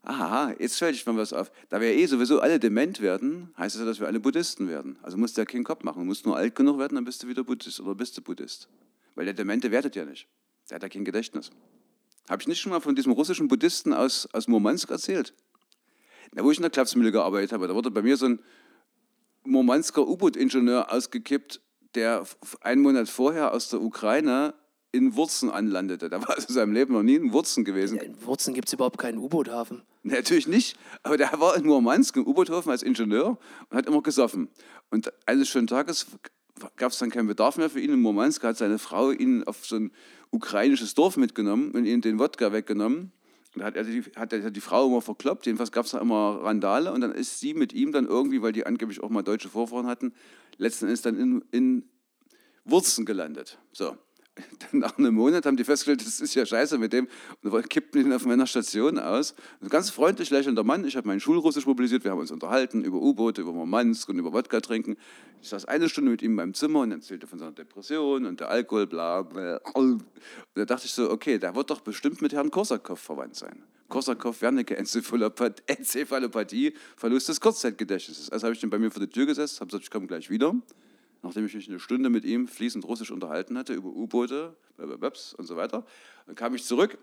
Aha, 0.03 0.53
jetzt 0.57 0.77
fällt 0.77 0.95
ich 0.95 1.05
mir 1.05 1.15
was 1.15 1.31
auf. 1.31 1.51
Da 1.69 1.79
wir 1.79 1.89
eh 1.89 2.05
sowieso 2.07 2.39
alle 2.39 2.59
dement 2.59 3.01
werden, 3.01 3.53
heißt 3.57 3.75
das 3.75 3.81
ja, 3.81 3.85
dass 3.85 3.99
wir 3.99 4.07
alle 4.07 4.19
Buddhisten 4.19 4.67
werden. 4.67 4.97
Also 5.03 5.17
musst 5.17 5.37
du 5.37 5.41
ja 5.41 5.45
keinen 5.45 5.63
Kopf 5.63 5.83
machen. 5.83 5.99
Du 5.99 6.05
musst 6.05 6.25
nur 6.25 6.35
alt 6.35 6.55
genug 6.55 6.79
werden, 6.79 6.95
dann 6.95 7.05
bist 7.05 7.21
du 7.21 7.27
wieder 7.27 7.43
Buddhist 7.43 7.79
oder 7.79 7.93
bist 7.93 8.17
du 8.17 8.21
Buddhist. 8.21 8.67
Weil 9.13 9.25
der 9.25 9.35
Demente 9.35 9.69
wertet 9.69 9.95
ja 9.95 10.03
nicht. 10.03 10.27
Der 10.69 10.75
hat 10.75 10.83
ja 10.83 10.89
kein 10.89 11.05
Gedächtnis. 11.05 11.51
Habe 12.29 12.41
ich 12.41 12.47
nicht 12.47 12.59
schon 12.59 12.71
mal 12.71 12.79
von 12.79 12.95
diesem 12.95 13.11
russischen 13.11 13.47
Buddhisten 13.47 13.93
aus, 13.93 14.27
aus 14.33 14.47
Murmansk 14.47 14.89
erzählt? 14.89 15.33
Na, 16.33 16.43
wo 16.43 16.51
ich 16.51 16.57
in 16.57 16.63
der 16.63 16.71
Klapsmühle 16.71 17.11
gearbeitet 17.11 17.51
habe, 17.51 17.67
da 17.67 17.75
wurde 17.75 17.91
bei 17.91 18.01
mir 18.01 18.15
so 18.15 18.25
ein 18.27 18.39
Murmansker 19.43 20.07
U-Boot-Ingenieur 20.07 20.91
ausgekippt, 20.91 21.61
der 21.95 22.25
einen 22.61 22.81
Monat 22.81 23.09
vorher 23.09 23.53
aus 23.53 23.69
der 23.69 23.81
Ukraine 23.81 24.53
in 24.91 25.15
Wurzen 25.15 25.49
anlandete. 25.49 26.09
Da 26.09 26.21
war 26.21 26.35
also 26.35 26.47
in 26.49 26.53
seinem 26.53 26.73
Leben 26.73 26.93
noch 26.93 27.03
nie 27.03 27.15
in 27.15 27.33
Wurzen 27.33 27.63
gewesen. 27.63 27.97
In 27.97 28.25
Wurzen 28.25 28.53
gibt 28.53 28.67
es 28.67 28.73
überhaupt 28.73 28.97
keinen 28.97 29.17
U-Boot-Hafen. 29.17 29.83
Natürlich 30.03 30.47
nicht, 30.47 30.77
aber 31.03 31.17
der 31.17 31.31
war 31.39 31.55
in 31.55 31.65
Murmansk 31.65 32.15
im 32.17 32.25
U-Boothofen 32.25 32.71
als 32.71 32.83
Ingenieur 32.83 33.37
und 33.69 33.77
hat 33.77 33.85
immer 33.85 34.01
gesoffen. 34.01 34.49
Und 34.89 35.11
eines 35.25 35.49
schönen 35.49 35.67
Tages 35.67 36.07
gab 36.75 36.91
es 36.91 36.99
dann 36.99 37.09
keinen 37.09 37.27
Bedarf 37.27 37.57
mehr 37.57 37.69
für 37.69 37.79
ihn 37.79 37.93
in 37.93 38.01
Murmansk, 38.01 38.43
hat 38.43 38.57
seine 38.57 38.79
Frau 38.79 39.11
ihn 39.11 39.43
auf 39.43 39.65
so 39.65 39.75
ein 39.75 39.91
ukrainisches 40.31 40.93
Dorf 40.93 41.17
mitgenommen 41.17 41.71
und 41.71 41.85
ihm 41.85 42.01
den 42.01 42.19
Wodka 42.19 42.51
weggenommen. 42.53 43.11
Da 43.55 43.65
hat 43.65 43.75
er 43.75 43.83
die, 43.83 44.01
hat 44.15 44.31
er 44.31 44.49
die 44.49 44.61
Frau 44.61 44.87
immer 44.87 45.01
verkloppt, 45.01 45.45
jedenfalls 45.45 45.71
gab 45.71 45.85
es 45.85 45.91
da 45.91 45.99
immer 45.99 46.39
Randale 46.41 46.93
und 46.93 47.01
dann 47.01 47.11
ist 47.11 47.39
sie 47.39 47.53
mit 47.53 47.73
ihm 47.73 47.91
dann 47.91 48.07
irgendwie, 48.07 48.41
weil 48.41 48.53
die 48.53 48.65
angeblich 48.65 49.03
auch 49.03 49.09
mal 49.09 49.23
deutsche 49.23 49.49
Vorfahren 49.49 49.87
hatten, 49.87 50.13
letzten 50.57 50.85
Endes 50.85 51.01
dann 51.01 51.17
in, 51.17 51.43
in 51.51 51.89
Wurzen 52.63 53.05
gelandet. 53.05 53.59
So. 53.73 53.97
dann 54.71 54.79
nach 54.79 54.97
einem 54.97 55.15
Monat 55.15 55.45
haben 55.45 55.57
die 55.57 55.63
festgestellt, 55.63 56.05
das 56.05 56.19
ist 56.19 56.35
ja 56.35 56.45
scheiße 56.45 56.77
mit 56.77 56.93
dem. 56.93 57.07
Und 57.41 57.69
kippten 57.69 58.01
ihn 58.01 58.13
auf 58.13 58.25
meiner 58.25 58.45
Station 58.47 58.99
aus. 58.99 59.35
Ein 59.61 59.69
ganz 59.69 59.89
freundlich 59.89 60.29
lächelnder 60.29 60.63
Mann. 60.63 60.85
Ich 60.85 60.95
habe 60.95 61.07
meinen 61.07 61.19
Schulrussisch 61.19 61.65
mobilisiert. 61.65 62.03
Wir 62.03 62.11
haben 62.11 62.19
uns 62.19 62.31
unterhalten 62.31 62.83
über 62.83 63.01
U-Boote, 63.01 63.41
über 63.41 63.53
Murmansk 63.53 64.09
und 64.09 64.19
über 64.19 64.33
Wodka 64.33 64.59
trinken. 64.59 64.97
Ich 65.41 65.49
saß 65.49 65.65
eine 65.65 65.89
Stunde 65.89 66.11
mit 66.11 66.21
ihm 66.21 66.31
in 66.31 66.35
meinem 66.35 66.53
Zimmer 66.53 66.81
und 66.81 66.91
erzählte 66.91 67.25
von 67.27 67.39
seiner 67.39 67.53
Depression 67.53 68.25
und 68.25 68.39
der 68.39 68.49
Alkohol, 68.49 68.87
bla, 68.87 69.23
bla. 69.23 69.59
Und 69.73 70.03
da 70.53 70.65
dachte 70.65 70.85
ich 70.85 70.93
so, 70.93 71.09
okay, 71.09 71.39
der 71.39 71.55
wird 71.55 71.69
doch 71.69 71.81
bestimmt 71.81 72.21
mit 72.21 72.31
Herrn 72.33 72.51
Korsakow 72.51 72.99
verwandt 72.99 73.35
sein. 73.35 73.63
Korsakow-Wernicke-Enzephalopathie, 73.89 76.73
Verlust 76.95 77.29
des 77.29 77.41
Kurzzeitgedächtnisses. 77.41 78.29
Also 78.29 78.45
habe 78.45 78.53
ich 78.53 78.61
den 78.61 78.69
bei 78.69 78.79
mir 78.79 78.91
vor 78.91 79.01
der 79.01 79.09
Tür 79.09 79.25
gesetzt, 79.25 79.59
habe 79.59 79.67
gesagt, 79.67 79.83
ich 79.83 79.91
komme 79.91 80.07
gleich 80.07 80.29
wieder 80.29 80.55
nachdem 81.21 81.45
ich 81.45 81.53
mich 81.53 81.69
eine 81.69 81.79
Stunde 81.79 82.09
mit 82.09 82.25
ihm 82.25 82.47
fließend 82.47 82.85
Russisch 82.85 83.11
unterhalten 83.11 83.57
hatte 83.57 83.73
über 83.73 83.89
U-Boote, 83.89 84.55
Webs 84.77 85.33
und 85.33 85.45
so 85.45 85.55
weiter. 85.55 85.85
Dann 86.25 86.35
kam 86.35 86.55
ich 86.55 86.63
zurück, 86.63 86.97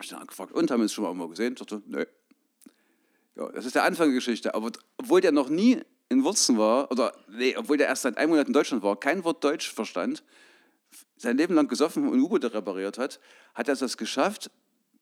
ich 0.00 0.08
dann 0.08 0.26
gefragt, 0.26 0.52
und 0.52 0.70
haben 0.70 0.80
wir 0.80 0.86
es 0.86 0.92
schon 0.92 1.02
mal 1.02 1.10
irgendwo 1.10 1.28
gesehen? 1.28 1.54
Ich 1.54 1.58
dachte, 1.58 1.82
nö. 1.86 2.04
Ja, 3.36 3.50
das 3.50 3.64
ist 3.64 3.74
der 3.74 3.84
Anfang 3.84 4.08
der 4.08 4.16
Geschichte. 4.16 4.54
Aber 4.54 4.70
obwohl 4.96 5.20
der 5.20 5.32
noch 5.32 5.48
nie 5.48 5.80
in 6.08 6.22
Wurzen 6.24 6.58
war, 6.58 6.90
oder 6.90 7.12
nee, 7.28 7.56
obwohl 7.56 7.78
der 7.78 7.86
erst 7.86 8.02
seit 8.02 8.18
einem 8.18 8.30
Monat 8.30 8.46
in 8.46 8.52
Deutschland 8.52 8.82
war, 8.82 8.98
kein 8.98 9.24
Wort 9.24 9.42
Deutsch 9.42 9.72
verstand, 9.72 10.22
sein 11.16 11.36
Leben 11.36 11.54
lang 11.54 11.68
gesoffen 11.68 12.06
und 12.08 12.20
U-Boote 12.20 12.52
repariert 12.52 12.98
hat, 12.98 13.18
hat 13.54 13.68
er 13.68 13.80
es 13.80 13.96
geschafft, 13.96 14.50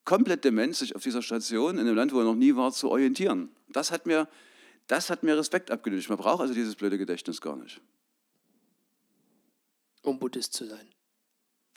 komplett 0.05 0.45
dement 0.45 0.77
sich 0.77 0.95
auf 0.95 1.03
dieser 1.03 1.23
Station 1.23 1.79
in 1.79 1.81
einem 1.81 1.97
Land, 1.97 2.15
wo 2.15 2.19
er 2.21 2.25
noch 2.25 2.35
nie 2.35 2.55
war, 2.55 2.73
zu 2.73 2.91
orientieren. 2.91 3.51
Das 3.69 3.91
hat 3.91 4.07
mir, 4.07 4.29
das 4.87 5.11
hat 5.11 5.23
mir 5.25 5.37
Respekt 5.37 5.71
abgenötigt. 5.71 6.09
Man 6.09 6.19
braucht 6.19 6.41
also 6.41 6.55
dieses 6.55 6.77
blöde 6.77 6.99
Gedächtnis 6.99 7.41
gar 7.41 7.57
nicht 7.57 7.81
um 10.03 10.19
Buddhist 10.19 10.53
zu 10.53 10.67
sein. 10.67 10.89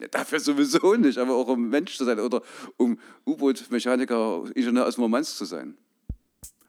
Ja, 0.00 0.08
dafür 0.08 0.40
sowieso 0.40 0.94
nicht, 0.94 1.18
aber 1.18 1.36
auch 1.36 1.48
um 1.48 1.68
Mensch 1.68 1.96
zu 1.96 2.04
sein 2.04 2.18
oder 2.18 2.42
um 2.76 2.98
U-Boot-Mechaniker, 3.26 4.44
Ingenieur 4.54 4.86
aus 4.86 4.98
Murmansk 4.98 5.36
zu 5.36 5.44
sein. 5.44 5.78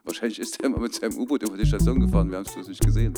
Wahrscheinlich 0.03 0.39
ist 0.39 0.59
er 0.59 0.65
immer 0.65 0.79
mit 0.79 0.93
seinem 0.93 1.17
U-Boot 1.17 1.41
über 1.43 1.57
die 1.57 1.65
Station 1.65 1.99
gefahren, 1.99 2.29
wir 2.29 2.37
haben 2.37 2.45
es 2.45 2.53
bloß 2.53 2.67
nicht 2.67 2.85
gesehen. 2.85 3.15